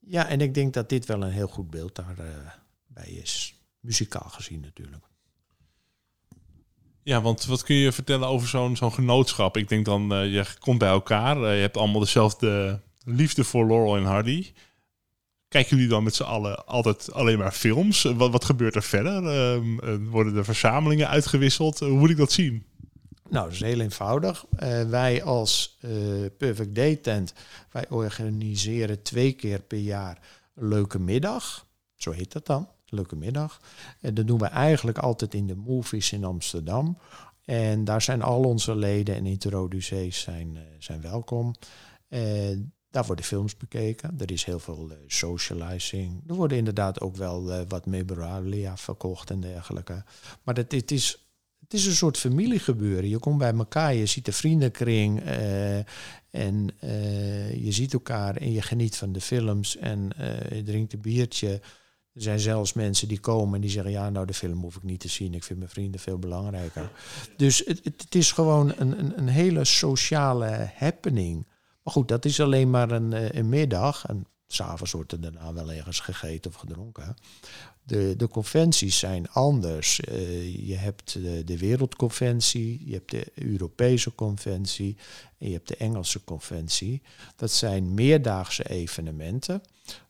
ja, 0.00 0.28
en 0.28 0.40
ik 0.40 0.54
denk 0.54 0.74
dat 0.74 0.88
dit 0.88 1.06
wel 1.06 1.22
een 1.22 1.30
heel 1.30 1.48
goed 1.48 1.70
beeld 1.70 1.94
daarbij 1.94 3.10
is. 3.10 3.54
Muzikaal 3.80 4.28
gezien 4.28 4.60
natuurlijk. 4.60 5.04
Ja, 7.02 7.20
want 7.20 7.44
wat 7.44 7.62
kun 7.62 7.74
je 7.74 7.92
vertellen 7.92 8.28
over 8.28 8.48
zo'n 8.48 8.76
zo'n 8.76 8.92
genootschap? 8.92 9.56
Ik 9.56 9.68
denk 9.68 9.84
dan, 9.84 10.08
je 10.08 10.46
komt 10.58 10.78
bij 10.78 10.88
elkaar, 10.88 11.38
je 11.38 11.60
hebt 11.60 11.76
allemaal 11.76 12.00
dezelfde 12.00 12.80
liefde 13.04 13.44
voor 13.44 13.66
Laurel 13.66 13.96
en 13.96 14.04
Hardy. 14.04 14.52
Kijken 15.50 15.76
jullie 15.76 15.90
dan 15.90 16.02
met 16.02 16.14
z'n 16.14 16.22
allen 16.22 16.66
altijd 16.66 17.12
alleen 17.12 17.38
maar 17.38 17.52
films? 17.52 18.02
Wat, 18.02 18.30
wat 18.30 18.44
gebeurt 18.44 18.74
er 18.74 18.82
verder? 18.82 19.22
Uh, 19.22 19.96
worden 20.10 20.36
er 20.36 20.44
verzamelingen 20.44 21.08
uitgewisseld? 21.08 21.78
hoe 21.78 21.98
moet 21.98 22.10
ik 22.10 22.16
dat 22.16 22.32
zien? 22.32 22.64
Nou, 23.28 23.44
dat 23.44 23.54
is 23.54 23.60
heel 23.60 23.80
eenvoudig. 23.80 24.44
Uh, 24.62 24.82
wij 24.82 25.22
als 25.22 25.78
uh, 25.80 25.90
Perfect 26.38 26.74
Day 26.74 26.96
Tent, 26.96 27.32
wij 27.70 27.88
organiseren 27.88 29.02
twee 29.02 29.32
keer 29.32 29.60
per 29.60 29.78
jaar 29.78 30.18
leuke 30.54 30.98
middag. 30.98 31.66
Zo 31.96 32.10
heet 32.10 32.32
dat 32.32 32.46
dan, 32.46 32.68
leuke 32.86 33.16
middag. 33.16 33.60
En 34.00 34.14
dat 34.14 34.26
doen 34.26 34.38
we 34.38 34.46
eigenlijk 34.46 34.98
altijd 34.98 35.34
in 35.34 35.46
de 35.46 35.56
Movies 35.56 36.12
in 36.12 36.24
Amsterdam. 36.24 36.98
En 37.44 37.84
daar 37.84 38.02
zijn 38.02 38.22
al 38.22 38.42
onze 38.42 38.76
leden 38.76 39.14
en 39.14 39.26
introducees 39.26 40.20
zijn, 40.20 40.58
zijn 40.78 41.00
welkom. 41.00 41.54
Daar 42.90 43.04
worden 43.04 43.24
films 43.24 43.56
bekeken. 43.56 44.14
Er 44.18 44.30
is 44.30 44.44
heel 44.44 44.58
veel 44.58 44.90
uh, 44.90 44.96
socializing. 45.06 46.22
Er 46.26 46.34
worden 46.34 46.58
inderdaad 46.58 47.00
ook 47.00 47.16
wel 47.16 47.50
uh, 47.50 47.60
wat 47.68 47.86
memorabilia 47.86 48.76
verkocht 48.76 49.30
en 49.30 49.40
dergelijke. 49.40 50.04
Maar 50.42 50.54
het, 50.54 50.90
is, 50.90 51.26
het 51.60 51.74
is 51.74 51.86
een 51.86 51.94
soort 51.94 52.18
familiegebeuren. 52.18 53.08
Je 53.08 53.18
komt 53.18 53.38
bij 53.38 53.52
elkaar, 53.52 53.94
je 53.94 54.06
ziet 54.06 54.24
de 54.24 54.32
vriendenkring. 54.32 55.22
Uh, 55.26 55.76
en 56.30 56.70
je 57.54 57.68
ziet 57.68 57.92
elkaar 57.92 58.36
en 58.36 58.52
je 58.52 58.62
geniet 58.62 58.96
van 58.96 59.12
de 59.12 59.20
films. 59.20 59.76
En 59.76 60.10
je 60.50 60.62
drinkt 60.62 60.92
een 60.92 61.00
biertje. 61.00 61.60
Er 62.12 62.22
zijn 62.22 62.40
zelfs 62.40 62.72
mensen 62.72 63.08
die 63.08 63.20
komen 63.20 63.54
en 63.54 63.60
die 63.60 63.70
zeggen: 63.70 63.92
Ja, 63.92 64.10
nou, 64.10 64.26
de 64.26 64.34
film 64.34 64.60
hoef 64.60 64.76
ik 64.76 64.82
niet 64.82 65.00
te 65.00 65.08
zien. 65.08 65.34
Ik 65.34 65.44
vind 65.44 65.58
mijn 65.58 65.70
vrienden 65.70 66.00
veel 66.00 66.18
belangrijker. 66.18 66.90
Dus 67.36 67.58
het, 67.66 67.84
het, 67.84 68.02
het 68.02 68.14
is 68.14 68.32
gewoon 68.32 68.72
een, 68.76 68.98
een, 68.98 69.18
een 69.18 69.28
hele 69.28 69.64
sociale 69.64 70.70
happening. 70.74 71.46
Maar 71.90 71.98
goed, 71.98 72.08
dat 72.08 72.24
is 72.24 72.40
alleen 72.40 72.70
maar 72.70 72.90
een, 72.90 73.12
eh, 73.12 73.28
een 73.30 73.48
middag. 73.48 74.06
En 74.06 74.26
s'avonds 74.46 74.92
wordt 74.92 75.12
er 75.12 75.20
daarna 75.20 75.52
wel 75.52 75.72
ergens 75.72 76.00
gegeten 76.00 76.50
of 76.50 76.56
gedronken. 76.56 77.16
De, 77.82 78.14
de 78.16 78.28
conventies 78.28 78.98
zijn 78.98 79.30
anders. 79.30 80.00
Uh, 80.00 80.68
je 80.68 80.74
hebt 80.74 81.12
de, 81.12 81.44
de, 81.44 81.58
Wereldconventie, 81.58 82.82
je 82.86 82.92
hebt 82.92 83.10
de 83.10 83.26
Europese 83.34 84.14
Conventie 84.14 84.96
en 85.38 85.46
je 85.46 85.52
hebt 85.52 85.68
de 85.68 85.76
Engelse 85.76 86.24
Conventie. 86.24 87.02
Dat 87.36 87.50
zijn 87.50 87.94
meerdaagse 87.94 88.68
evenementen 88.68 89.62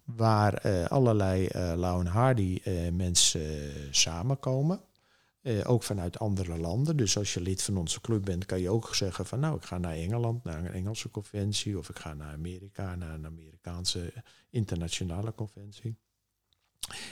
waar 0.04 0.66
uh, 0.66 0.84
allerlei 0.86 1.48
uh, 1.56 1.72
Lau 1.76 2.06
Hardy 2.06 2.60
mensen 2.92 3.72
samenkomen. 3.90 4.80
Uh, 5.42 5.70
ook 5.70 5.82
vanuit 5.82 6.18
andere 6.18 6.58
landen. 6.58 6.96
Dus 6.96 7.16
als 7.16 7.34
je 7.34 7.40
lid 7.40 7.62
van 7.62 7.76
onze 7.76 8.00
club 8.00 8.24
bent, 8.24 8.46
kan 8.46 8.60
je 8.60 8.70
ook 8.70 8.94
zeggen 8.94 9.26
van 9.26 9.40
nou, 9.40 9.56
ik 9.56 9.64
ga 9.64 9.78
naar 9.78 9.94
Engeland, 9.94 10.44
naar 10.44 10.58
een 10.58 10.72
Engelse 10.72 11.10
conventie, 11.10 11.78
of 11.78 11.88
ik 11.88 11.98
ga 11.98 12.14
naar 12.14 12.32
Amerika, 12.32 12.94
naar 12.94 13.14
een 13.14 13.26
Amerikaanse 13.26 14.12
internationale 14.50 15.34
conventie. 15.34 15.98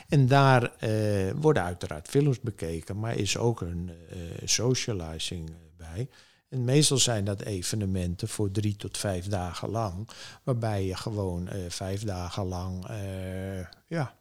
En 0.08 0.26
daar 0.26 0.62
uh, 0.84 1.32
worden 1.32 1.62
uiteraard 1.62 2.08
films 2.08 2.40
bekeken, 2.40 2.98
maar 2.98 3.16
is 3.16 3.36
ook 3.36 3.60
een 3.60 3.90
uh, 4.12 4.20
socializing 4.44 5.50
bij. 5.76 6.08
En 6.48 6.64
meestal 6.64 6.98
zijn 6.98 7.24
dat 7.24 7.40
evenementen 7.40 8.28
voor 8.28 8.50
drie 8.50 8.76
tot 8.76 8.98
vijf 8.98 9.26
dagen 9.26 9.68
lang, 9.68 10.08
waarbij 10.42 10.84
je 10.84 10.96
gewoon 10.96 11.48
vijf 11.68 12.02
dagen 12.02 12.44
lang 12.44 12.86
ja, 13.86 14.16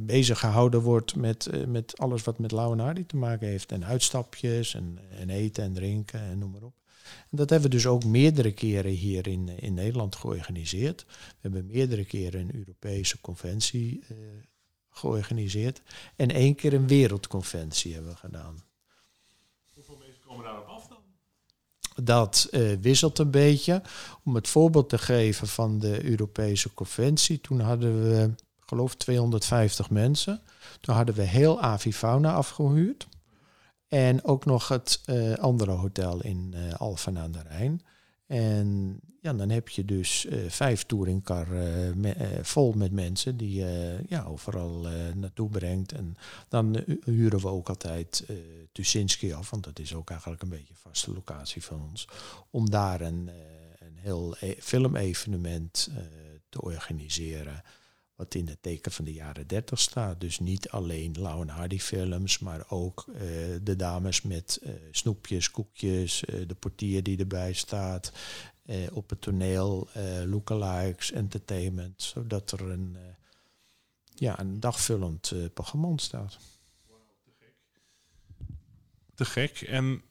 bezig 0.00 0.38
gehouden 0.38 0.80
wordt 0.80 1.16
met, 1.16 1.48
uh, 1.54 1.66
met 1.66 1.98
alles 1.98 2.22
wat 2.22 2.38
met 2.38 2.52
Lauwenhardy 2.52 3.04
te 3.04 3.16
maken 3.16 3.48
heeft. 3.48 3.72
En 3.72 3.84
uitstapjes 3.84 4.74
en, 4.74 4.98
en, 5.10 5.30
eten 5.30 5.64
en 5.64 5.72
drinken 5.72 6.20
en 6.20 6.38
noem 6.38 6.50
maar 6.50 6.62
op. 6.62 6.74
En 7.04 7.36
dat 7.36 7.50
hebben 7.50 7.70
we 7.70 7.76
dus 7.76 7.86
ook 7.86 8.04
meerdere 8.04 8.52
keren 8.52 8.90
hier 8.90 9.26
in, 9.26 9.48
in 9.48 9.74
Nederland 9.74 10.16
georganiseerd. 10.16 11.04
We 11.08 11.36
hebben 11.40 11.66
meerdere 11.66 12.04
keren 12.04 12.40
een 12.40 12.56
Europese 12.56 13.20
conventie 13.20 14.00
uh, 14.10 14.16
georganiseerd. 14.90 15.82
En 16.16 16.30
één 16.30 16.54
keer 16.54 16.72
een 16.72 16.86
wereldconventie 16.86 17.94
hebben 17.94 18.12
we 18.12 18.18
gedaan. 18.18 18.64
Hoeveel 19.74 19.96
mensen 19.96 20.22
komen 20.26 20.44
daarop 20.44 20.66
af 20.66 20.88
dan? 20.88 22.04
Dat 22.04 22.48
wisselt 22.80 23.18
een 23.18 23.30
beetje. 23.30 23.82
Om 24.24 24.34
het 24.34 24.48
voorbeeld 24.48 24.88
te 24.88 24.98
geven 24.98 25.48
van 25.48 25.78
de 25.78 26.04
Europese 26.04 26.74
conventie, 26.74 27.40
toen 27.40 27.60
hadden 27.60 28.02
we 28.02 28.34
geloof 28.68 28.94
250 28.94 29.90
mensen. 29.90 30.40
Toen 30.80 30.94
hadden 30.94 31.14
we 31.14 31.22
heel 31.22 31.60
Avifauna 31.60 32.32
afgehuurd. 32.32 33.08
En 33.88 34.24
ook 34.24 34.44
nog 34.44 34.68
het 34.68 35.00
uh, 35.06 35.34
andere 35.34 35.70
hotel 35.70 36.22
in 36.22 36.54
uh, 36.54 36.74
Alphen 36.74 37.18
aan 37.18 37.32
de 37.32 37.42
Rijn. 37.48 37.82
En 38.26 39.00
ja, 39.20 39.32
dan 39.32 39.50
heb 39.50 39.68
je 39.68 39.84
dus 39.84 40.26
uh, 40.26 40.50
vijf 40.50 40.82
touringcar 40.82 41.48
me, 41.94 42.38
vol 42.42 42.72
met 42.72 42.92
mensen 42.92 43.36
die 43.36 43.54
je 43.54 43.98
ja, 44.08 44.24
overal 44.24 44.86
naartoe 45.14 45.48
brengt. 45.48 45.92
En 45.92 46.16
dan 46.48 46.84
huren 47.04 47.40
we 47.40 47.48
ook 47.48 47.68
altijd 47.68 48.26
Tuschinski 48.72 49.32
af, 49.32 49.50
want 49.50 49.64
dat 49.64 49.78
is 49.78 49.94
ook 49.94 50.10
eigenlijk 50.10 50.42
een 50.42 50.48
beetje 50.48 50.72
een 50.72 50.90
vaste 50.90 51.12
locatie 51.12 51.64
van 51.64 51.88
ons. 51.90 52.08
Om 52.50 52.70
daar 52.70 53.00
een, 53.00 53.30
een 53.78 53.96
heel 53.96 54.36
e- 54.40 54.54
filmevenement 54.60 55.88
eh, 55.90 56.02
te 56.48 56.60
organiseren. 56.60 57.62
Wat 58.18 58.34
in 58.34 58.48
het 58.48 58.62
teken 58.62 58.92
van 58.92 59.04
de 59.04 59.12
jaren 59.12 59.46
30 59.46 59.80
staat. 59.80 60.20
Dus 60.20 60.38
niet 60.38 60.68
alleen 60.68 61.14
Lau 61.18 61.42
en 61.42 61.48
Hardy 61.48 61.78
films, 61.78 62.38
maar 62.38 62.64
ook 62.68 63.04
eh, 63.14 63.20
de 63.62 63.76
dames 63.76 64.22
met 64.22 64.58
eh, 64.62 64.72
snoepjes, 64.90 65.50
koekjes, 65.50 66.24
eh, 66.24 66.48
de 66.48 66.54
portier 66.54 67.02
die 67.02 67.18
erbij 67.18 67.52
staat. 67.52 68.12
op 68.92 69.10
het 69.10 69.20
toneel, 69.20 69.88
lookalikes, 70.26 71.12
entertainment. 71.12 72.02
Zodat 72.02 72.50
er 72.50 72.60
een, 72.60 72.96
ja, 74.14 74.40
een 74.40 74.60
dagvullend 74.60 75.32
programma 75.54 75.88
ontstaat. 75.88 76.38
Te 79.14 79.24
gek. 79.24 79.60
En 79.60 80.02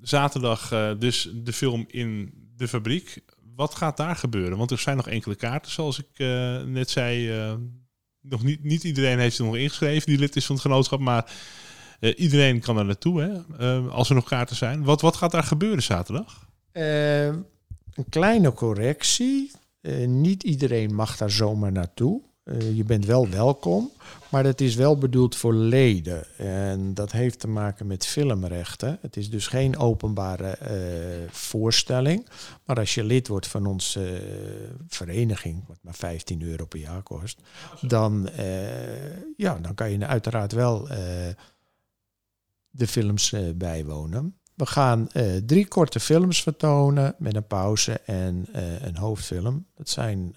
zaterdag 0.00 0.68
dus 0.98 1.30
de 1.34 1.52
film 1.52 1.84
in 1.88 2.32
de 2.56 2.68
fabriek. 2.68 3.22
Wat 3.56 3.74
gaat 3.74 3.96
daar 3.96 4.16
gebeuren? 4.16 4.58
Want 4.58 4.70
er 4.70 4.78
zijn 4.78 4.96
nog 4.96 5.08
enkele 5.08 5.34
kaarten, 5.34 5.72
zoals 5.72 5.98
ik 5.98 6.08
eh, 6.16 6.62
net 6.62 6.90
zei. 6.90 7.30
eh, 7.30 7.54
nog 8.20 8.42
niet, 8.42 8.64
niet 8.64 8.84
iedereen 8.84 9.18
heeft 9.18 9.36
zich 9.36 9.44
nog 9.46 9.56
ingeschreven 9.56 10.06
die 10.06 10.18
lid 10.18 10.36
is 10.36 10.46
van 10.46 10.54
het 10.54 10.64
genootschap. 10.64 11.00
Maar 11.00 11.32
eh, 12.00 12.12
iedereen 12.16 12.60
kan 12.60 12.78
er 12.78 12.84
naartoe, 12.84 13.20
hè, 13.20 13.78
als 13.80 14.08
er 14.08 14.14
nog 14.14 14.24
kaarten 14.24 14.56
zijn. 14.56 14.84
Wat, 14.84 15.00
wat 15.00 15.16
gaat 15.16 15.30
daar 15.30 15.42
gebeuren 15.42 15.82
zaterdag? 15.82 16.48
Een 16.72 18.08
kleine 18.08 18.52
correctie. 18.52 19.50
Niet 20.06 20.42
iedereen 20.42 20.94
mag 20.94 21.16
daar 21.16 21.30
zomaar 21.30 21.72
naartoe. 21.72 22.22
Eh, 22.42 22.76
je 22.76 22.84
bent 22.84 23.04
wel 23.04 23.28
welkom, 23.28 23.90
maar 24.30 24.44
het 24.44 24.60
is 24.60 24.74
wel 24.74 24.98
bedoeld 24.98 25.36
voor 25.36 25.54
leden. 25.54 26.36
En 26.36 26.94
dat 26.94 27.12
heeft 27.12 27.40
te 27.40 27.48
maken 27.48 27.86
met 27.86 28.06
filmrechten. 28.06 28.98
Het 29.00 29.16
is 29.16 29.30
dus 29.30 29.46
geen 29.46 29.78
openbare 29.78 30.48
eh, 30.50 30.76
voorstelling. 31.30 32.28
Maar 32.64 32.78
als 32.78 32.94
je 32.94 33.04
lid 33.04 33.28
wordt 33.28 33.46
van 33.46 33.66
onze 33.66 34.16
eh, 34.16 34.22
vereniging, 34.88 35.64
wat 35.66 35.78
maar 35.82 35.94
15 35.94 36.42
euro 36.42 36.64
per 36.66 36.78
jaar 36.78 37.02
kost, 37.02 37.40
dan, 37.80 38.28
ja, 39.36 39.58
dan 39.58 39.74
kan 39.74 39.90
je 39.90 40.06
uiteraard 40.06 40.52
wel 40.52 40.88
de 42.70 42.86
films 42.86 43.34
bijwonen. 43.54 44.36
We 44.54 44.66
gaan 44.66 45.08
drie 45.46 45.68
korte 45.68 46.00
films 46.00 46.42
vertonen 46.42 47.14
met 47.18 47.36
een 47.36 47.46
pauze 47.46 47.92
en 47.92 48.46
een 48.86 48.96
hoofdfilm. 48.96 49.66
Dat 49.74 49.88
zijn 49.88 50.34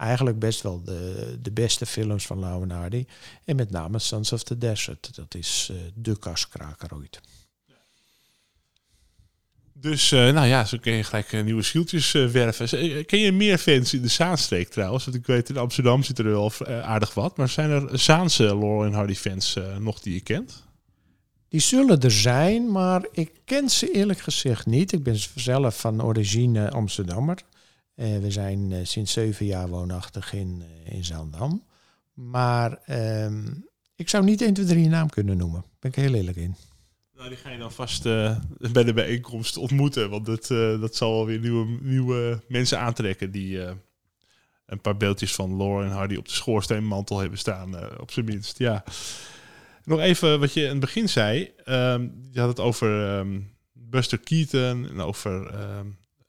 eigenlijk 0.00 0.38
best 0.38 0.62
wel 0.62 0.82
de, 0.84 1.36
de 1.42 1.52
beste 1.52 1.86
films 1.86 2.26
van 2.26 2.38
Lau 2.38 2.62
en 2.62 2.70
Hardy. 2.70 3.06
En 3.44 3.56
met 3.56 3.70
name 3.70 3.98
Sons 3.98 4.32
of 4.32 4.42
the 4.42 4.58
Desert. 4.58 5.16
Dat 5.16 5.34
is 5.34 5.68
eh, 5.72 5.76
de 5.94 6.18
kaskraker 6.18 6.94
ooit. 6.94 7.20
Dus, 9.80 10.12
eh, 10.12 10.32
nou 10.32 10.46
ja, 10.46 10.64
zo 10.64 10.78
kun 10.80 10.92
je 10.92 11.02
gelijk 11.02 11.32
eh, 11.32 11.42
nieuwe 11.42 11.62
zieltjes 11.62 12.14
eh, 12.14 12.26
werven. 12.26 12.68
Ken 13.06 13.18
je 13.18 13.32
meer 13.32 13.58
fans 13.58 13.94
in 13.94 14.02
de 14.02 14.08
Zaanstreek 14.08 14.68
trouwens? 14.68 15.04
Want 15.04 15.16
ik 15.16 15.26
weet, 15.26 15.48
in 15.48 15.56
Amsterdam 15.56 16.02
zit 16.02 16.18
er 16.18 16.24
wel 16.24 16.52
aardig 16.66 17.14
wat. 17.14 17.36
Maar 17.36 17.48
zijn 17.48 17.70
er 17.70 17.98
Zaanse 17.98 18.44
Laurel 18.44 18.84
en 18.84 18.92
Hardy 18.92 19.14
fans 19.14 19.56
nog 19.78 20.00
die 20.00 20.14
je 20.14 20.20
kent? 20.20 20.64
Die 21.48 21.60
zullen 21.60 22.00
er 22.00 22.10
zijn, 22.10 22.70
maar 22.70 23.06
ik 23.12 23.30
ken 23.44 23.68
ze 23.70 23.90
eerlijk 23.92 24.20
gezegd 24.20 24.66
niet. 24.66 24.92
Ik 24.92 25.02
ben 25.02 25.18
zelf 25.34 25.80
van 25.80 26.02
origine 26.02 26.70
Amsterdammer. 26.70 27.38
Eh, 28.00 28.18
we 28.18 28.30
zijn 28.30 28.72
eh, 28.72 28.78
sinds 28.82 29.12
zeven 29.12 29.46
jaar 29.46 29.68
woonachtig 29.68 30.32
in, 30.32 30.62
eh, 30.62 30.94
in 30.94 31.04
Zaandam. 31.04 31.64
Maar 32.14 32.78
ehm, 32.84 33.46
ik 33.96 34.08
zou 34.08 34.24
niet 34.24 34.42
1, 34.42 34.54
2, 34.54 34.66
3 34.66 34.84
een 34.84 34.90
naam 34.90 35.08
kunnen 35.08 35.36
noemen. 35.36 35.60
Daar 35.60 35.70
ben 35.78 35.90
ik 35.90 35.96
heel 35.96 36.14
eerlijk 36.14 36.36
in. 36.36 36.56
Nou, 37.16 37.28
die 37.28 37.38
ga 37.38 37.50
je 37.50 37.58
dan 37.58 37.72
vast 37.72 38.02
bij 38.72 38.84
de 38.84 38.92
bijeenkomst 38.92 39.56
ontmoeten. 39.56 40.10
Want 40.10 40.26
dat, 40.26 40.46
dat 40.80 40.96
zal 40.96 41.12
wel 41.12 41.26
weer 41.26 41.38
nieuwe, 41.38 41.78
nieuwe 41.80 42.42
mensen 42.48 42.78
aantrekken 42.78 43.30
die 43.30 43.60
een 44.66 44.80
paar 44.80 44.96
beeldjes 44.96 45.34
van 45.34 45.56
Laurel 45.56 45.82
en 45.82 45.90
Hardy 45.90 46.16
op 46.16 46.28
de 46.28 46.34
schoorsteenmantel 46.34 47.18
hebben 47.18 47.38
staan, 47.38 47.98
op 48.00 48.10
zijn 48.10 48.24
minst. 48.24 48.58
Ja. 48.58 48.84
Nog 49.84 50.00
even 50.00 50.40
wat 50.40 50.52
je 50.52 50.62
in 50.62 50.68
het 50.68 50.80
begin 50.80 51.08
zei. 51.08 51.52
Ehm, 51.64 52.08
je 52.30 52.40
had 52.40 52.48
het 52.48 52.60
over 52.60 53.18
ehm, 53.18 53.40
Buster 53.72 54.18
Keaton 54.18 54.88
en 54.88 55.00
over 55.00 55.54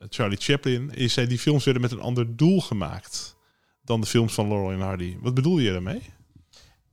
Charlie 0.10 0.38
Chaplin. 0.38 0.92
Je 0.96 1.08
zei 1.08 1.28
die 1.28 1.40
films 1.40 1.64
werden 1.64 1.82
met 1.82 1.92
een 1.92 2.02
ander 2.02 2.36
doel 2.36 2.62
gemaakt 2.62 3.36
dan 3.84 4.02
de 4.02 4.08
films 4.08 4.34
van 4.34 4.48
Laurel 4.48 4.72
en 4.72 4.80
Hardy. 4.80 5.18
Wat 5.22 5.34
bedoel 5.34 5.60
je 5.60 5.72
daarmee? 5.72 6.02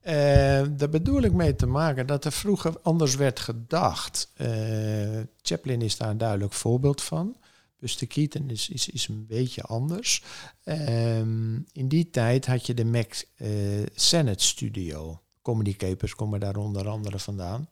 Eh, 0.00 0.62
daar 0.70 0.88
bedoel 0.90 1.22
ik 1.22 1.32
mee 1.32 1.54
te 1.54 1.66
maken 1.66 2.06
dat 2.06 2.24
er 2.24 2.32
vroeger 2.32 2.80
anders 2.80 3.14
werd 3.14 3.40
gedacht. 3.40 4.32
Eh, 4.36 5.20
Chaplin 5.42 5.82
is 5.82 5.96
daar 5.96 6.10
een 6.10 6.18
duidelijk 6.18 6.52
voorbeeld 6.52 7.02
van. 7.02 7.36
Buster 7.78 8.06
Keaton 8.06 8.50
is, 8.50 8.68
is, 8.68 8.88
is 8.88 9.08
een 9.08 9.26
beetje 9.26 9.62
anders. 9.62 10.22
Ehm, 10.64 11.54
in 11.72 11.88
die 11.88 12.10
tijd 12.10 12.46
had 12.46 12.66
je 12.66 12.74
de 12.74 12.84
Mac 12.84 13.12
eh, 13.36 13.48
Sennett 13.94 14.42
Studio. 14.42 15.22
Comedy 15.42 15.76
Capers 15.76 16.14
komen 16.14 16.40
daar 16.40 16.56
onder 16.56 16.88
andere 16.88 17.18
vandaan. 17.18 17.68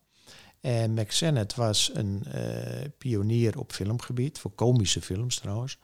En 0.66 0.94
Mac 0.94 1.10
Sennett 1.10 1.54
was 1.54 1.90
een 1.94 2.24
eh, 2.24 2.88
pionier 2.98 3.58
op 3.58 3.72
filmgebied, 3.72 4.38
voor 4.38 4.50
komische 4.50 5.02
films 5.02 5.38
trouwens. 5.38 5.78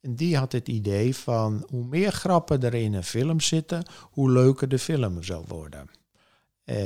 En 0.00 0.14
die 0.14 0.36
had 0.36 0.52
het 0.52 0.68
idee 0.68 1.16
van 1.16 1.66
hoe 1.70 1.84
meer 1.84 2.12
grappen 2.12 2.62
er 2.62 2.74
in 2.74 2.94
een 2.94 3.04
film 3.04 3.40
zitten, 3.40 3.86
hoe 4.02 4.30
leuker 4.30 4.68
de 4.68 4.78
film 4.78 5.22
zal 5.22 5.44
worden. 5.48 5.90
Eh, 6.64 6.76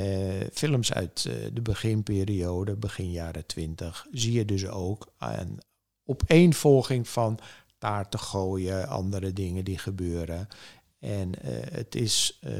films 0.53 0.93
uit 0.93 1.25
eh, 1.25 1.33
de 1.53 1.61
beginperiode, 1.61 2.75
begin 2.75 3.11
jaren 3.11 3.45
twintig, 3.45 4.07
zie 4.11 4.33
je 4.33 4.45
dus 4.45 4.67
ook 4.67 5.07
een 5.17 5.59
opeenvolging 6.05 7.07
van 7.07 7.39
taarten 7.77 8.19
gooien, 8.19 8.87
andere 8.87 9.33
dingen 9.33 9.65
die 9.65 9.77
gebeuren. 9.77 10.47
En 11.01 11.41
eh, 11.41 11.51
het, 11.71 11.95
is, 11.95 12.37
eh, 12.41 12.51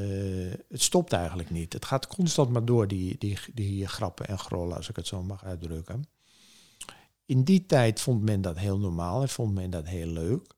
het 0.68 0.82
stopt 0.82 1.12
eigenlijk 1.12 1.50
niet. 1.50 1.72
Het 1.72 1.84
gaat 1.84 2.06
constant 2.06 2.50
maar 2.50 2.64
door, 2.64 2.88
die, 2.88 3.18
die, 3.18 3.38
die 3.54 3.86
grappen 3.86 4.26
en 4.26 4.38
grollen, 4.38 4.76
als 4.76 4.88
ik 4.88 4.96
het 4.96 5.06
zo 5.06 5.22
mag 5.22 5.44
uitdrukken. 5.44 6.04
In 7.26 7.44
die 7.44 7.66
tijd 7.66 8.00
vond 8.00 8.22
men 8.22 8.40
dat 8.40 8.58
heel 8.58 8.78
normaal 8.78 9.22
en 9.22 9.28
vond 9.28 9.54
men 9.54 9.70
dat 9.70 9.86
heel 9.86 10.06
leuk. 10.06 10.54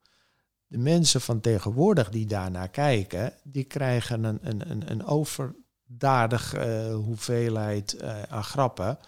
De 0.66 0.78
mensen 0.78 1.20
van 1.20 1.40
tegenwoordig 1.40 2.10
die 2.10 2.26
daarnaar 2.26 2.68
kijken, 2.68 3.32
die 3.42 3.64
krijgen 3.64 4.24
een, 4.24 4.38
een, 4.42 4.70
een, 4.70 4.90
een 4.90 5.04
overdadig 5.04 6.54
eh, 6.54 6.94
hoeveelheid 6.94 8.02
aan 8.28 8.44
grappen. 8.44 8.98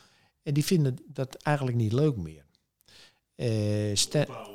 En 0.42 0.54
die 0.54 0.64
vinden 0.64 0.96
dat 1.06 1.34
eigenlijk 1.34 1.76
niet 1.76 1.92
leuk 1.92 2.16
meer. 2.16 2.45
Eh, 3.36 3.96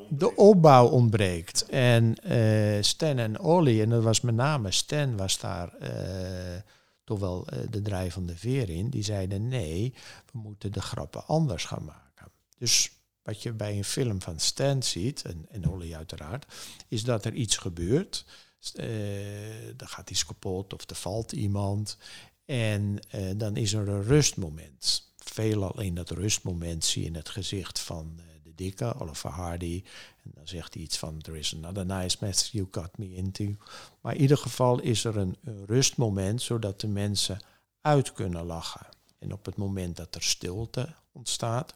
de 0.10 0.36
opbouw 0.36 0.88
ontbreekt. 0.88 1.65
En 1.65 2.15
eh, 2.15 2.82
Stan 2.82 3.17
en 3.17 3.39
Ollie, 3.39 3.82
en 3.82 3.89
dat 3.89 4.04
was 4.04 4.22
met 4.22 4.36
name 4.36 4.72
Stan, 4.72 5.17
was 5.17 5.39
daar 5.39 5.74
eh, 5.74 6.62
toch 7.04 7.20
wel 7.20 7.48
de 7.70 7.82
drijvende 7.82 8.36
veer 8.36 8.70
in. 8.70 8.89
Die 8.89 9.04
zeiden 9.04 9.48
nee, 9.48 9.94
we 10.32 10.39
moeten 10.39 10.72
de 10.72 10.82
grappen 10.82 11.26
anders 11.26 11.65
gaan 11.65 11.84
maken. 11.84 12.32
Dus 12.58 12.91
wat 13.24 13.41
je 13.44 13.54
bij 13.54 13.78
een 13.78 13.84
film 13.84 14.22
van 14.22 14.39
Stan 14.39 14.84
ziet, 14.84 15.22
en, 15.22 15.46
en 15.50 15.70
Ollie 15.70 15.96
uiteraard, 15.96 16.46
is 16.88 17.04
dat 17.04 17.26
er 17.26 17.34
iets 17.34 17.58
gebeurt. 17.58 18.26
Eh, 18.74 19.82
er 19.82 19.88
gaat 19.88 20.10
iets 20.10 20.26
kapot 20.26 20.74
of 20.74 20.89
er 20.89 20.96
valt 20.96 21.32
iemand. 21.32 21.98
En 22.46 23.00
dan 23.36 23.58
is 23.58 23.74
er 23.74 23.88
een 23.88 24.04
rustmoment. 24.04 25.13
Veelal 25.17 25.82
in 25.82 25.96
dat 25.96 26.10
rustmoment 26.10 26.86
zie 26.86 27.04
je 27.04 27.17
het 27.17 27.30
gezicht 27.30 27.80
van 27.80 28.20
de 28.55 28.63
dikke, 28.63 28.99
Oliver 28.99 29.29
Hardy. 29.29 29.83
En 30.23 30.31
dan 30.33 30.47
zegt 30.47 30.73
hij 30.73 30.83
iets 30.83 30.97
van, 30.97 31.21
there 31.21 31.39
is 31.39 31.55
another 31.55 31.85
nice 31.85 32.17
mess 32.19 32.51
you 32.51 32.67
got 32.71 32.97
me 32.97 33.13
into. 33.13 33.55
Maar 34.01 34.15
in 34.15 34.21
ieder 34.21 34.37
geval 34.37 34.79
is 34.79 35.03
er 35.03 35.17
een, 35.17 35.35
rustmoment, 35.65 36.41
zodat 36.41 36.79
de 36.79 36.87
mensen 36.87 37.41
uit 37.81 38.13
kunnen 38.13 38.45
lachen. 38.45 38.87
En 39.19 39.33
op 39.33 39.45
het 39.45 39.55
moment 39.55 39.97
dat 39.97 40.15
er 40.15 40.23
stilte 40.23 40.93
ontstaat, 41.11 41.73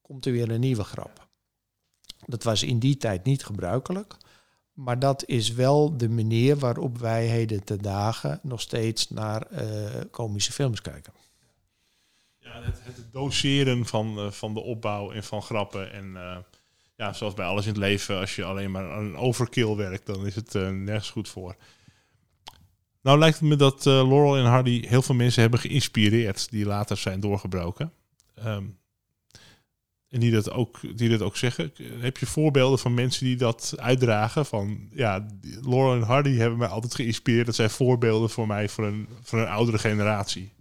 komt 0.00 0.26
er 0.26 0.32
weer 0.32 0.50
een 0.50 0.60
nieuwe 0.60 0.84
grap. 0.84 1.28
Dat 2.26 2.42
was 2.42 2.62
in 2.62 2.78
die 2.78 2.96
tijd 2.96 3.24
niet 3.24 3.44
gebruikelijk. 3.44 4.16
Maar 4.72 4.98
dat 4.98 5.24
is 5.26 5.52
wel 5.52 5.96
de 5.96 6.08
manier 6.08 6.56
waarop 6.56 6.98
wij 6.98 7.26
heden 7.26 7.64
te 7.64 7.76
dagen 7.76 8.40
nog 8.42 8.60
steeds 8.60 9.10
naar 9.10 9.42
eh, 9.42 10.00
komische 10.10 10.52
films 10.52 10.80
kijken. 10.80 11.12
Ja, 12.54 12.62
het, 12.62 12.80
het 12.84 13.12
doseren 13.12 13.86
van, 13.86 14.18
eh, 14.18 14.30
van 14.30 14.54
de 14.54 14.60
opbouw 14.60 15.12
en 15.12 15.24
van 15.24 15.42
grappen. 15.42 15.92
En 15.92 16.16
eh, 16.16 16.36
ja, 16.96 17.12
zoals 17.12 17.34
bij 17.34 17.46
alles 17.46 17.64
in 17.64 17.70
het 17.70 17.80
leven, 17.80 18.18
als 18.18 18.36
je 18.36 18.44
alleen 18.44 18.70
maar 18.70 18.92
aan 18.92 19.16
overkill 19.16 19.74
werkt, 19.74 20.06
dan 20.06 20.26
is 20.26 20.34
het 20.34 20.54
eh, 20.54 20.68
nergens 20.68 21.10
goed 21.10 21.28
voor. 21.28 21.56
Nou 23.02 23.18
lijkt 23.18 23.38
het 23.38 23.48
me 23.48 23.56
dat 23.56 23.84
Laurel 23.84 24.36
en 24.36 24.44
Hardy 24.44 24.86
heel 24.86 25.02
veel 25.02 25.14
mensen 25.14 25.42
hebben 25.42 25.60
geïnspireerd 25.60 26.50
die 26.50 26.66
later 26.66 26.96
zijn 26.96 27.20
doorgebroken. 27.20 27.92
Ehm, 28.34 28.64
en 30.08 30.20
die 30.20 30.30
dat, 30.30 30.50
ook, 30.50 30.80
die 30.96 31.08
dat 31.08 31.22
ook 31.22 31.36
zeggen. 31.36 31.72
Heb 31.98 32.16
je 32.16 32.26
voorbeelden 32.26 32.78
van 32.78 32.94
mensen 32.94 33.24
die 33.24 33.36
dat 33.36 33.74
uitdragen? 33.76 34.46
Van 34.46 34.88
ja, 34.92 35.26
Laurel 35.40 35.94
en 35.94 36.02
Hardy 36.02 36.36
hebben 36.36 36.58
mij 36.58 36.68
altijd 36.68 36.94
geïnspireerd. 36.94 37.46
Dat 37.46 37.54
zijn 37.54 37.70
voorbeelden 37.70 38.30
voor 38.30 38.46
mij 38.46 38.68
voor 38.68 38.84
een, 38.84 39.08
voor 39.22 39.38
een 39.38 39.48
oudere 39.48 39.78
generatie. 39.78 40.52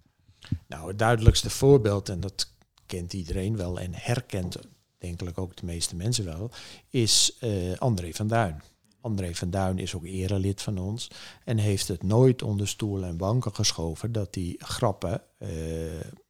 Nou, 0.68 0.88
het 0.88 1.00
duidelijkste 1.00 1.50
voorbeeld, 1.50 2.10
en 2.10 2.20
dat 2.20 2.54
kent 2.86 3.14
iedereen 3.14 3.58
wel 3.58 3.80
en 3.80 3.94
herkent 3.94 4.58
denkelijk 5.00 5.38
ook 5.38 5.56
de 5.56 5.66
meeste 5.66 5.96
mensen 5.96 6.26
wel, 6.26 6.52
is 6.90 7.38
eh, 7.40 7.78
André 7.78 8.12
van 8.12 8.28
Duin. 8.28 8.62
André 9.02 9.36
van 9.36 9.50
Duin 9.50 9.80
is 9.80 9.96
ook 9.96 10.06
erelid 10.06 10.62
van 10.62 10.78
ons 10.78 11.12
en 11.46 11.58
heeft 11.58 11.88
het 11.88 12.04
nooit 12.04 12.42
onder 12.42 12.68
stoelen 12.68 13.10
en 13.10 13.18
banken 13.18 13.56
geschoven 13.56 14.12
dat 14.12 14.36
hij 14.36 14.56
grappen 14.58 15.22
eh, 15.38 15.50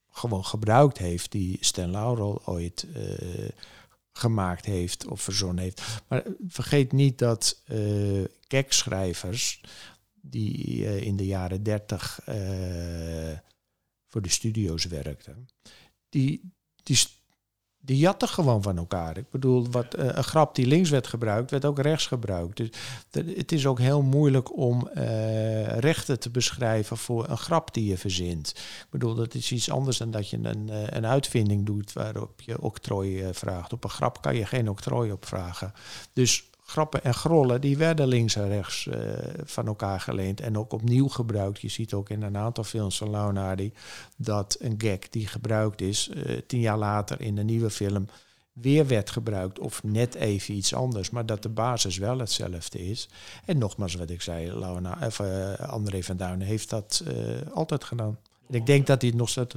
gewoon 0.09 0.45
gebruikt 0.45 0.97
heeft 0.97 1.31
die 1.31 1.57
Stan 1.59 1.91
Laurel 1.91 2.41
ooit 2.45 2.87
eh, 2.93 3.49
gemaakt 4.11 4.65
heeft 4.65 5.07
of 5.07 5.21
verzonnen 5.21 5.63
heeft. 5.63 5.81
Maar 6.07 6.23
vergeet 6.47 6.91
niet 6.91 7.17
dat 7.17 7.61
gagschrijvers 8.47 9.61
die 10.21 11.01
in 11.01 11.15
de 11.15 11.25
jaren 11.25 11.63
dertig 11.63 12.19
voor 14.09 14.21
de 14.21 14.29
studio's 14.29 14.85
werkten, 14.85 15.47
die, 16.09 16.51
die 16.83 16.97
die 17.81 17.97
jatten 17.97 18.27
gewoon 18.27 18.61
van 18.61 18.77
elkaar. 18.77 19.17
Ik 19.17 19.29
bedoel, 19.29 19.69
wat, 19.71 19.97
uh, 19.99 20.05
een 20.05 20.23
grap 20.23 20.55
die 20.55 20.65
links 20.65 20.89
werd 20.89 21.07
gebruikt, 21.07 21.51
werd 21.51 21.65
ook 21.65 21.79
rechts 21.79 22.07
gebruikt. 22.07 22.57
Dus 22.57 22.69
het 23.11 23.51
is 23.51 23.65
ook 23.65 23.79
heel 23.79 24.01
moeilijk 24.01 24.57
om 24.57 24.89
uh, 24.95 25.77
rechten 25.77 26.19
te 26.19 26.29
beschrijven 26.29 26.97
voor 26.97 27.29
een 27.29 27.37
grap 27.37 27.73
die 27.73 27.85
je 27.85 27.97
verzint. 27.97 28.49
Ik 28.57 28.87
bedoel, 28.89 29.15
dat 29.15 29.33
is 29.33 29.51
iets 29.51 29.69
anders 29.69 29.97
dan 29.97 30.11
dat 30.11 30.29
je 30.29 30.39
een, 30.41 30.67
uh, 30.67 30.83
een 30.85 31.05
uitvinding 31.05 31.65
doet 31.65 31.93
waarop 31.93 32.41
je 32.41 32.61
octrooi 32.61 33.33
vraagt. 33.33 33.73
Op 33.73 33.83
een 33.83 33.89
grap 33.89 34.21
kan 34.21 34.35
je 34.35 34.45
geen 34.45 34.69
octrooi 34.69 35.11
op 35.11 35.25
vragen. 35.25 35.73
Dus 36.13 36.48
grappen 36.69 37.03
en 37.03 37.13
grollen, 37.13 37.61
die 37.61 37.77
werden 37.77 38.07
links 38.07 38.35
en 38.35 38.47
rechts 38.47 38.85
uh, 38.85 38.95
van 39.43 39.67
elkaar 39.67 39.99
geleend 39.99 40.41
en 40.41 40.57
ook 40.57 40.73
opnieuw 40.73 41.07
gebruikt. 41.07 41.61
Je 41.61 41.67
ziet 41.67 41.93
ook 41.93 42.09
in 42.09 42.21
een 42.21 42.37
aantal 42.37 42.63
films 42.63 42.97
van 42.97 43.09
Leonardi 43.09 43.73
dat 44.17 44.57
een 44.59 44.75
gag 44.77 45.09
die 45.09 45.27
gebruikt 45.27 45.81
is, 45.81 46.09
uh, 46.13 46.37
tien 46.47 46.59
jaar 46.59 46.77
later 46.77 47.21
in 47.21 47.37
een 47.37 47.45
nieuwe 47.45 47.69
film 47.69 48.07
weer 48.51 48.87
werd 48.87 49.09
gebruikt 49.09 49.59
of 49.59 49.83
net 49.83 50.15
even 50.15 50.53
iets 50.53 50.73
anders, 50.73 51.09
maar 51.09 51.25
dat 51.25 51.43
de 51.43 51.49
basis 51.49 51.97
wel 51.97 52.19
hetzelfde 52.19 52.89
is. 52.89 53.09
En 53.45 53.57
nogmaals 53.57 53.95
wat 53.95 54.09
ik 54.09 54.21
zei, 54.21 54.51
Launa, 54.59 54.97
uh, 55.21 55.53
André 55.53 56.03
van 56.03 56.17
Duinen 56.17 56.47
heeft 56.47 56.69
dat 56.69 57.03
altijd 57.53 57.83
gedaan. 57.83 58.17
Ik 58.51 58.65
denk 58.65 58.87
dat 58.87 59.01
hij 59.01 59.09
het 59.09 59.19
nog 59.19 59.29
steeds. 59.29 59.55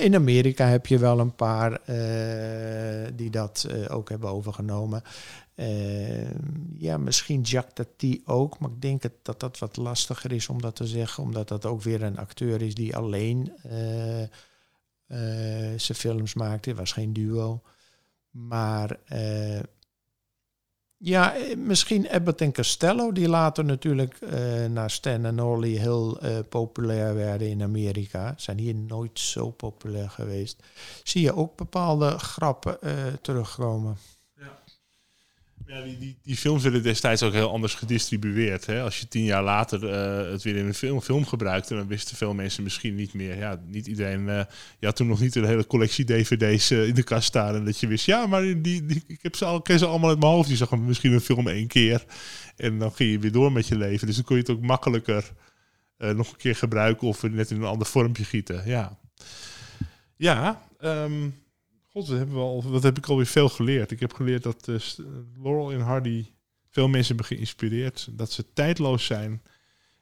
In 0.00 0.14
Amerika 0.14 0.66
heb 0.66 0.86
je 0.86 0.98
wel 0.98 1.18
een 1.18 1.34
paar 1.34 1.80
die 3.14 3.30
dat 3.30 3.68
ook 3.88 4.08
hebben 4.08 4.30
overgenomen. 4.30 5.02
Ja, 6.78 6.98
misschien 6.98 7.40
Jacques 7.40 7.74
Tati 7.74 8.22
ook, 8.24 8.58
maar 8.58 8.70
ik 8.70 8.82
denk 8.82 9.02
het, 9.02 9.14
dat 9.22 9.40
dat 9.40 9.58
wat 9.58 9.76
lastiger 9.76 10.32
is 10.32 10.48
om 10.48 10.60
dat 10.60 10.76
te 10.76 10.86
zeggen, 10.86 11.22
omdat 11.22 11.48
dat 11.48 11.66
ook 11.66 11.82
weer 11.82 12.02
een 12.02 12.18
acteur 12.18 12.62
is 12.62 12.74
die 12.74 12.96
alleen 12.96 13.52
zijn 15.76 15.98
films 15.98 16.34
maakte. 16.34 16.68
Het 16.68 16.78
was 16.78 16.92
geen 16.92 17.12
duo. 17.12 17.62
Maar 18.30 18.98
ja, 20.96 21.34
misschien 21.56 22.10
Abbott 22.10 22.40
en 22.40 22.52
Costello, 22.52 23.12
die 23.12 23.28
later 23.28 23.64
natuurlijk 23.64 24.20
uh, 24.20 24.66
na 24.66 24.88
Stan 24.88 25.24
en 25.24 25.40
Ollie 25.40 25.78
heel 25.78 26.18
populair 26.48 27.14
werden 27.14 27.48
in 27.48 27.62
Amerika. 27.62 28.34
Zijn 28.36 28.58
hier 28.58 28.74
nooit 28.74 29.18
zo 29.18 29.50
populair 29.50 30.10
geweest. 30.10 30.62
Zie 31.02 31.22
je 31.22 31.34
ook 31.34 31.56
bepaalde 31.56 32.18
grappen 32.18 32.78
terugkomen. 33.20 33.96
Ja, 35.66 35.82
die, 35.82 35.98
die, 35.98 36.16
die 36.22 36.36
films 36.36 36.62
werden 36.62 36.82
destijds 36.82 37.22
ook 37.22 37.32
heel 37.32 37.50
anders 37.50 37.74
gedistribueerd. 37.74 38.66
Hè? 38.66 38.82
Als 38.82 38.98
je 38.98 39.08
tien 39.08 39.24
jaar 39.24 39.42
later 39.42 39.82
het 40.30 40.42
weer 40.42 40.56
in 40.56 40.66
een 40.66 40.74
film, 40.74 41.00
film 41.00 41.26
gebruikte, 41.26 41.74
dan 41.74 41.86
wisten 41.86 42.16
veel 42.16 42.34
mensen 42.34 42.62
misschien 42.62 42.94
niet 42.94 43.14
meer. 43.14 43.36
Ja, 43.36 43.60
niet 43.66 43.86
iedereen. 43.86 44.26
je 44.78 44.86
had 44.86 44.96
toen 44.96 45.06
nog 45.06 45.20
niet 45.20 45.34
een 45.34 45.44
hele 45.44 45.66
collectie 45.66 46.04
DVD's 46.04 46.70
in 46.70 46.94
de 46.94 47.02
kast 47.02 47.26
staan. 47.26 47.54
En 47.54 47.64
dat 47.64 47.78
je 47.78 47.86
wist, 47.86 48.06
ja, 48.06 48.26
maar 48.26 48.42
die, 48.42 48.60
die, 48.60 49.02
ik 49.06 49.22
heb 49.22 49.36
ze, 49.36 49.44
al, 49.44 49.62
ken 49.62 49.78
ze 49.78 49.86
allemaal 49.86 50.10
uit 50.10 50.20
mijn 50.20 50.32
hoofd. 50.32 50.48
Je 50.48 50.56
zag 50.56 50.76
misschien 50.76 51.12
een 51.12 51.20
film 51.20 51.48
één 51.48 51.66
keer. 51.66 52.04
En 52.56 52.78
dan 52.78 52.92
ging 52.92 53.10
je 53.10 53.18
weer 53.18 53.32
door 53.32 53.52
met 53.52 53.66
je 53.66 53.78
leven. 53.78 54.06
Dus 54.06 54.16
dan 54.16 54.24
kon 54.24 54.36
je 54.36 54.42
het 54.42 54.50
ook 54.50 54.62
makkelijker 54.62 55.32
uh, 55.98 56.10
nog 56.10 56.30
een 56.30 56.36
keer 56.36 56.56
gebruiken 56.56 57.08
of 57.08 57.22
net 57.22 57.50
in 57.50 57.56
een 57.56 57.64
ander 57.64 57.86
vormpje 57.86 58.24
gieten. 58.24 58.62
Ja, 58.66 58.98
ja 60.16 60.62
um, 60.80 61.34
god, 61.94 62.08
we 62.08 62.16
hebben 62.16 62.36
al, 62.36 62.64
heb 62.80 62.98
ik 62.98 63.06
alweer 63.06 63.26
veel 63.26 63.48
geleerd. 63.48 63.90
Ik 63.90 64.00
heb 64.00 64.12
geleerd 64.12 64.42
dat 64.42 64.68
uh, 64.68 64.76
Laurel 65.42 65.72
en 65.72 65.80
Hardy 65.80 66.26
veel 66.70 66.88
mensen 66.88 67.16
hebben 67.16 67.36
geïnspireerd. 67.36 68.08
Dat 68.10 68.32
ze 68.32 68.52
tijdloos 68.52 69.04
zijn. 69.04 69.42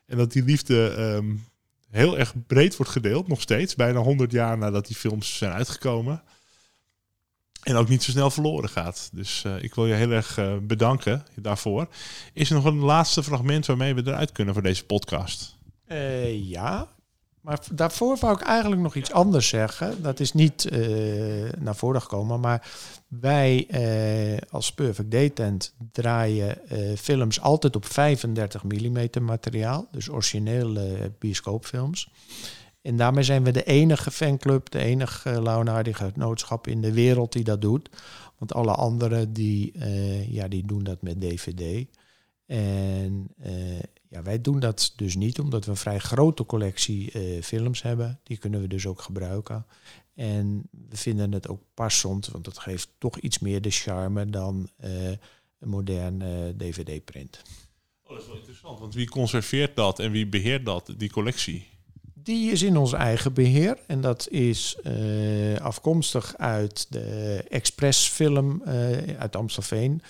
En 0.07 0.17
dat 0.17 0.33
die 0.33 0.45
liefde 0.45 0.75
um, 0.99 1.45
heel 1.91 2.19
erg 2.19 2.35
breed 2.47 2.77
wordt 2.77 2.93
gedeeld, 2.93 3.29
nog 3.29 3.41
steeds. 3.41 3.75
Bijna 3.75 4.01
100 4.01 4.33
jaar 4.33 4.59
nadat 4.59 4.87
die 4.87 4.97
films 4.97 5.37
zijn 5.37 5.53
uitgekomen. 5.53 6.23
En 7.63 7.77
ook 7.77 7.89
niet 7.89 8.03
zo 8.03 8.11
snel 8.11 8.31
verloren 8.31 8.69
gaat. 8.69 9.11
Dus 9.13 9.45
uh, 9.47 9.63
ik 9.63 9.75
wil 9.75 9.87
je 9.87 9.95
heel 9.95 10.11
erg 10.11 10.39
bedanken 10.63 11.25
daarvoor. 11.35 11.89
Is 12.33 12.49
er 12.49 12.55
nog 12.55 12.65
een 12.65 12.79
laatste 12.79 13.23
fragment 13.23 13.67
waarmee 13.67 13.95
we 13.95 14.03
eruit 14.07 14.33
kunnen 14.33 14.55
voor 14.55 14.63
deze 14.63 14.85
podcast? 14.85 15.57
Uh, 15.89 16.49
ja, 16.49 16.89
maar 17.43 17.61
daarvoor 17.73 18.17
wou 18.21 18.35
ik 18.35 18.41
eigenlijk 18.41 18.83
nog 18.83 18.95
iets 18.95 19.13
anders 19.13 19.49
zeggen. 19.49 20.03
Dat 20.03 20.21
is 20.21 20.33
niet 20.33 20.71
naar 21.59 21.77
voren 21.77 22.03
gekomen, 22.03 22.41
maar 22.41 22.71
wij 23.09 23.69
als 24.51 24.73
Perfect 24.73 25.11
Day-tent 25.11 25.75
draaien 25.93 26.59
films 26.99 27.41
altijd 27.41 27.77
op 27.77 27.85
35 27.85 28.63
mm 28.63 29.09
materiaal. 29.21 29.89
Dus 29.91 30.11
originele 30.11 31.13
bioscoopfilms. 31.19 32.11
En 32.83 32.97
daarmee 32.97 33.25
zijn 33.25 33.45
we 33.45 33.51
de 33.51 33.65
enige 33.65 34.11
fanclub, 34.11 34.71
de 34.71 34.79
enige 34.79 35.43
Leonardi 35.43 35.95
genootschap 35.95 36.67
in 36.67 36.81
de 36.81 36.93
wereld 36.93 37.33
die 37.33 37.45
dat 37.45 37.61
doet. 37.61 37.89
Want 38.39 38.55
alle 38.55 38.73
anderen 38.73 39.33
die, 39.33 39.73
ja, 40.29 40.49
die 40.49 40.67
doen 40.67 40.85
dat 40.85 41.03
met 41.03 41.21
DVD. 41.21 41.87
En 42.47 43.29
uh, 43.47 43.53
ja, 44.13 44.23
wij 44.23 44.41
doen 44.41 44.61
dat 44.61 44.93
dus 44.97 45.17
niet, 45.17 45.39
omdat 45.39 45.65
we 45.65 45.71
een 45.71 45.77
vrij 45.77 45.99
grote 45.99 46.47
collectie 46.47 47.13
uh, 47.15 47.43
films 47.43 47.83
hebben. 47.83 48.21
Die 48.23 48.37
kunnen 48.37 48.61
we 48.61 48.69
dus 48.69 48.87
ook 48.87 49.03
gebruiken. 49.03 49.67
En 50.15 50.69
we 50.89 50.97
vinden 50.97 51.33
het 51.33 51.49
ook 51.49 51.63
passend, 51.75 52.29
want 52.29 52.47
het 52.47 52.59
geeft 52.59 52.89
toch 52.99 53.19
iets 53.19 53.39
meer 53.39 53.63
de 53.63 53.71
charme 53.71 54.31
dan 54.31 54.69
een 54.79 55.19
moderne 55.69 56.55
DVD-print. 56.57 57.43
Oh, 58.03 58.09
dat 58.09 58.21
is 58.21 58.27
wel 58.27 58.37
interessant, 58.37 58.79
want 58.79 58.95
wie 58.95 59.09
conserveert 59.09 59.77
dat 59.77 59.99
en 59.99 60.11
wie 60.11 60.27
beheert 60.27 60.65
dat, 60.65 60.95
die 60.97 61.11
collectie? 61.11 61.67
Die 62.15 62.51
is 62.51 62.63
in 62.63 62.77
ons 62.77 62.93
eigen 62.93 63.33
beheer 63.33 63.79
en 63.87 64.01
dat 64.01 64.29
is 64.29 64.77
uh, 64.85 65.57
afkomstig 65.57 66.37
uit 66.37 66.87
de 66.89 67.45
Expressfilm 67.49 68.63
uh, 68.67 68.73
uit 69.19 69.37
Amstelveen, 69.37 70.03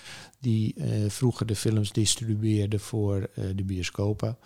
die 0.43 0.73
uh, 0.77 1.09
vroeger 1.09 1.45
de 1.45 1.55
films 1.55 1.91
distribueerde 1.91 2.79
voor 2.79 3.29
de 3.55 3.63
bioscopen. 3.63 4.37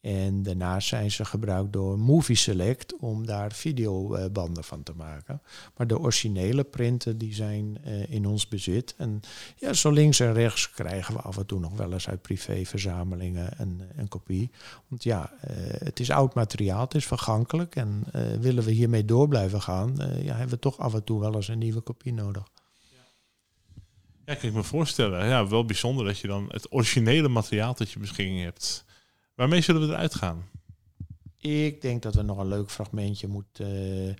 En 0.03 0.43
daarnaast 0.43 0.87
zijn 0.87 1.11
ze 1.11 1.25
gebruikt 1.25 1.73
door 1.73 1.99
Movie 1.99 2.35
Select 2.35 2.97
om 2.99 3.25
daar 3.25 3.51
videobanden 3.51 4.63
van 4.63 4.83
te 4.83 4.93
maken. 4.95 5.41
Maar 5.77 5.87
de 5.87 5.99
originele 5.99 6.63
printen 6.63 7.17
die 7.17 7.33
zijn 7.33 7.77
uh, 7.85 8.11
in 8.11 8.25
ons 8.25 8.47
bezit. 8.47 8.95
En 8.97 9.21
ja, 9.55 9.73
zo 9.73 9.91
links 9.91 10.19
en 10.19 10.33
rechts 10.33 10.71
krijgen 10.71 11.13
we 11.13 11.19
af 11.19 11.37
en 11.37 11.45
toe 11.45 11.59
nog 11.59 11.77
wel 11.77 11.93
eens 11.93 12.09
uit 12.09 12.21
privéverzamelingen 12.21 13.53
een, 13.57 13.81
een 13.95 14.07
kopie. 14.07 14.51
Want 14.87 15.03
ja, 15.03 15.31
uh, 15.49 15.55
het 15.67 15.99
is 15.99 16.11
oud 16.11 16.33
materiaal, 16.33 16.81
het 16.81 16.95
is 16.95 17.05
vergankelijk. 17.05 17.75
En 17.75 18.03
uh, 18.15 18.21
willen 18.33 18.63
we 18.63 18.71
hiermee 18.71 19.05
door 19.05 19.27
blijven 19.27 19.61
gaan, 19.61 19.93
ja, 20.21 20.31
hebben 20.31 20.55
we 20.55 20.59
toch 20.59 20.77
af 20.77 20.93
en 20.93 21.03
toe 21.03 21.19
wel 21.19 21.35
eens 21.35 21.47
een 21.47 21.57
nieuwe 21.57 21.81
kopie 21.81 22.13
nodig. 22.13 22.43
Ja, 24.25 24.35
kan 24.35 24.49
ik 24.49 24.55
me 24.55 24.63
voorstellen. 24.63 25.27
Ja, 25.27 25.47
wel 25.47 25.65
bijzonder 25.65 26.05
dat 26.05 26.19
je 26.19 26.27
dan 26.27 26.45
het 26.49 26.71
originele 26.71 27.27
materiaal 27.27 27.73
dat 27.73 27.91
je 27.91 27.99
beschikking 27.99 28.41
hebt 28.41 28.85
Waarmee 29.36 29.61
zullen 29.61 29.81
we 29.81 29.88
eruit 29.88 30.15
gaan? 30.15 30.49
Ik 31.38 31.81
denk 31.81 32.01
dat 32.01 32.15
we 32.15 32.21
nog 32.21 32.38
een 32.38 32.47
leuk 32.47 32.71
fragmentje 32.71 33.27
moeten 33.27 34.07
uh, 34.07 34.13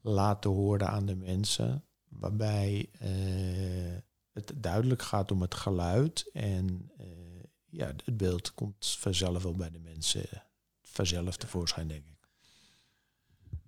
laten 0.00 0.50
horen 0.50 0.88
aan 0.88 1.06
de 1.06 1.16
mensen. 1.16 1.84
Waarbij 2.08 2.90
uh, 3.02 3.96
het 4.32 4.52
duidelijk 4.56 5.02
gaat 5.02 5.30
om 5.30 5.40
het 5.40 5.54
geluid. 5.54 6.30
En 6.32 6.90
uh, 7.00 7.06
ja, 7.66 7.86
het 7.86 8.16
beeld 8.16 8.54
komt 8.54 8.96
vanzelf 8.98 9.42
wel 9.42 9.54
bij 9.54 9.70
de 9.70 9.78
mensen 9.78 10.24
vanzelf 10.82 11.36
tevoorschijn, 11.36 11.88
denk 11.88 12.04
ik. 12.06 12.28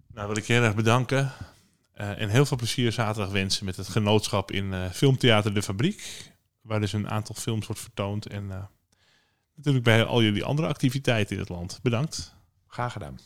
Nou, 0.07 0.27
wil 0.29 0.37
ik 0.37 0.45
je 0.45 0.53
heel 0.53 0.63
erg 0.63 0.75
bedanken. 0.75 1.33
en 1.93 2.29
heel 2.29 2.47
veel 2.47 2.57
plezier 2.57 2.93
zaterdag 2.93 3.33
wensen 3.33 3.65
met 3.65 3.77
het 3.77 3.89
genootschap 3.89 4.51
in 4.51 4.91
Filmtheater 4.91 5.55
De 5.55 5.63
Fabriek. 5.63 6.33
Waar 6.61 6.81
dus 6.81 6.93
een 6.93 7.11
aantal 7.11 7.35
films 7.35 7.67
wordt 7.67 7.83
vertoond. 7.83 8.27
En 8.27 8.71
natuurlijk 9.55 9.85
bij 9.85 10.05
al 10.05 10.23
jullie 10.23 10.45
andere 10.45 10.69
activiteiten 10.69 11.35
in 11.35 11.41
het 11.41 11.49
land. 11.49 11.81
Bedankt. 11.83 12.35
Graag 12.67 12.93
gedaan. 12.93 13.19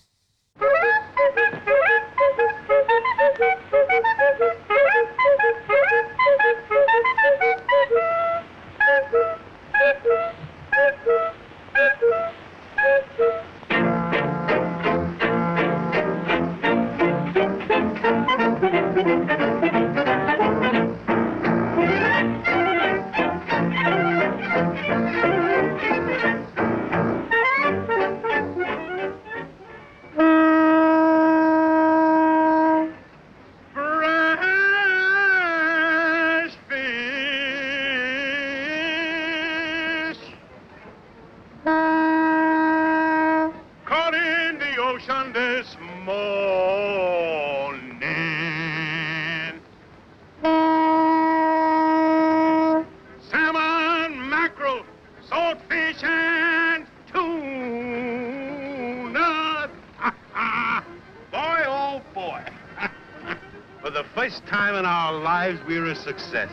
Our 65.15 65.23
lives 65.23 65.61
we're 65.69 65.87
a 65.87 65.95
success. 65.95 66.51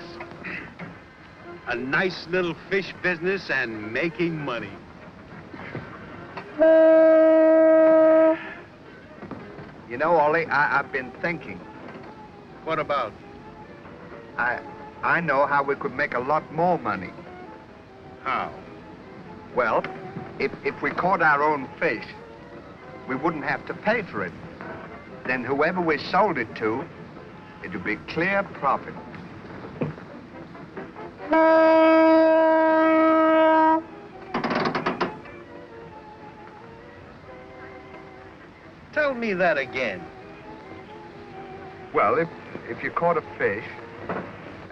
A 1.68 1.76
nice 1.76 2.28
little 2.30 2.56
fish 2.70 2.94
business 3.02 3.50
and 3.50 3.92
making 3.92 4.38
money. 4.38 4.70
You 9.90 9.98
know, 9.98 10.12
Ollie, 10.12 10.46
I, 10.46 10.80
I've 10.80 10.92
been 10.92 11.12
thinking. 11.24 11.60
What 12.64 12.78
about? 12.78 13.14
I, 14.38 14.60
I 15.02 15.22
know 15.22 15.48
how 15.48 15.64
we 15.64 15.74
could 15.76 15.96
make 15.96 16.14
a 16.14 16.20
lot 16.20 16.54
more 16.54 16.78
money. 16.78 17.10
How? 18.24 18.54
Well, 19.56 19.84
if, 20.38 20.52
if 20.64 20.80
we 20.84 20.92
caught 20.92 21.24
our 21.24 21.42
own 21.42 21.68
fish, 21.80 22.06
we 23.08 23.16
wouldn't 23.16 23.44
have 23.44 23.66
to 23.66 23.74
pay 23.74 24.04
for 24.04 24.24
it. 24.24 24.34
Then 25.26 25.44
whoever 25.44 25.82
we 25.82 25.98
sold 25.98 26.38
it 26.38 26.56
to, 26.58 26.86
it 27.64 27.72
would 27.72 27.84
be 27.84 27.96
clear 28.08 28.44
profit. 28.44 28.94
Tell 38.94 39.14
me 39.14 39.34
that 39.34 39.58
again. 39.58 40.04
Well, 41.94 42.18
if, 42.18 42.30
if 42.70 42.84
you 42.84 42.92
caught 42.92 43.18
a 43.18 43.24
fish, 43.38 43.66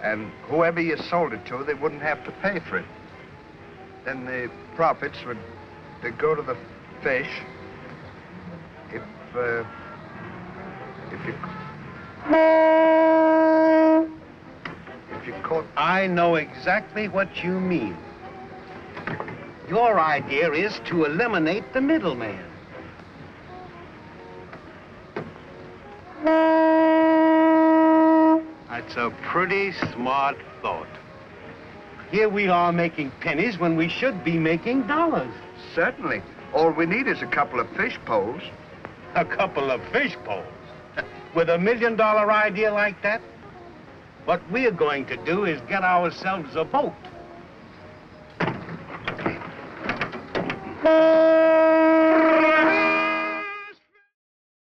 and 0.02 0.30
whoever 0.44 0.80
you 0.80 0.96
sold 0.96 1.32
it 1.32 1.44
to, 1.46 1.64
they 1.64 1.74
wouldn't 1.74 2.02
have 2.02 2.24
to 2.24 2.30
pay 2.42 2.60
for 2.60 2.78
it. 2.78 2.86
Then 4.04 4.24
the 4.24 4.50
profits 4.74 5.18
would 5.26 5.38
they'd 6.02 6.16
go 6.18 6.34
to 6.34 6.42
the 6.42 6.56
fish. 7.02 7.28
If, 8.92 9.02
uh, 9.34 9.64
if 11.12 11.26
you... 11.26 11.34
If 15.12 15.26
you 15.26 15.32
caught... 15.42 15.64
I 15.76 16.06
know 16.06 16.36
exactly 16.36 17.08
what 17.08 17.42
you 17.42 17.58
mean. 17.58 17.96
Your 19.68 20.00
idea 20.00 20.52
is 20.52 20.80
to 20.86 21.04
eliminate 21.04 21.72
the 21.72 21.80
middleman. 21.80 22.44
That's 28.68 28.96
a 28.96 29.10
pretty 29.28 29.72
smart 29.92 30.36
thought. 30.62 30.88
Here 32.10 32.28
we 32.28 32.48
are 32.48 32.72
making 32.72 33.12
pennies 33.20 33.56
when 33.58 33.76
we 33.76 33.88
should 33.88 34.24
be 34.24 34.36
making 34.36 34.88
dollars. 34.88 35.32
Certainly. 35.76 36.22
All 36.52 36.70
we 36.72 36.86
need 36.86 37.06
is 37.06 37.22
a 37.22 37.26
couple 37.26 37.60
of 37.60 37.70
fish 37.76 37.96
poles. 38.04 38.42
A 39.14 39.24
couple 39.24 39.70
of 39.70 39.80
fish 39.92 40.16
poles. 40.24 40.59
With 41.34 41.48
a 41.48 41.58
million 41.58 41.96
dollar 41.96 42.32
idea 42.32 42.72
like 42.72 43.00
that, 43.02 43.20
what 44.24 44.40
we're 44.50 44.72
going 44.72 45.06
to 45.06 45.16
do 45.16 45.44
is 45.44 45.60
get 45.68 45.82
ourselves 45.82 46.56
a 46.56 46.64
boat. 46.64 46.92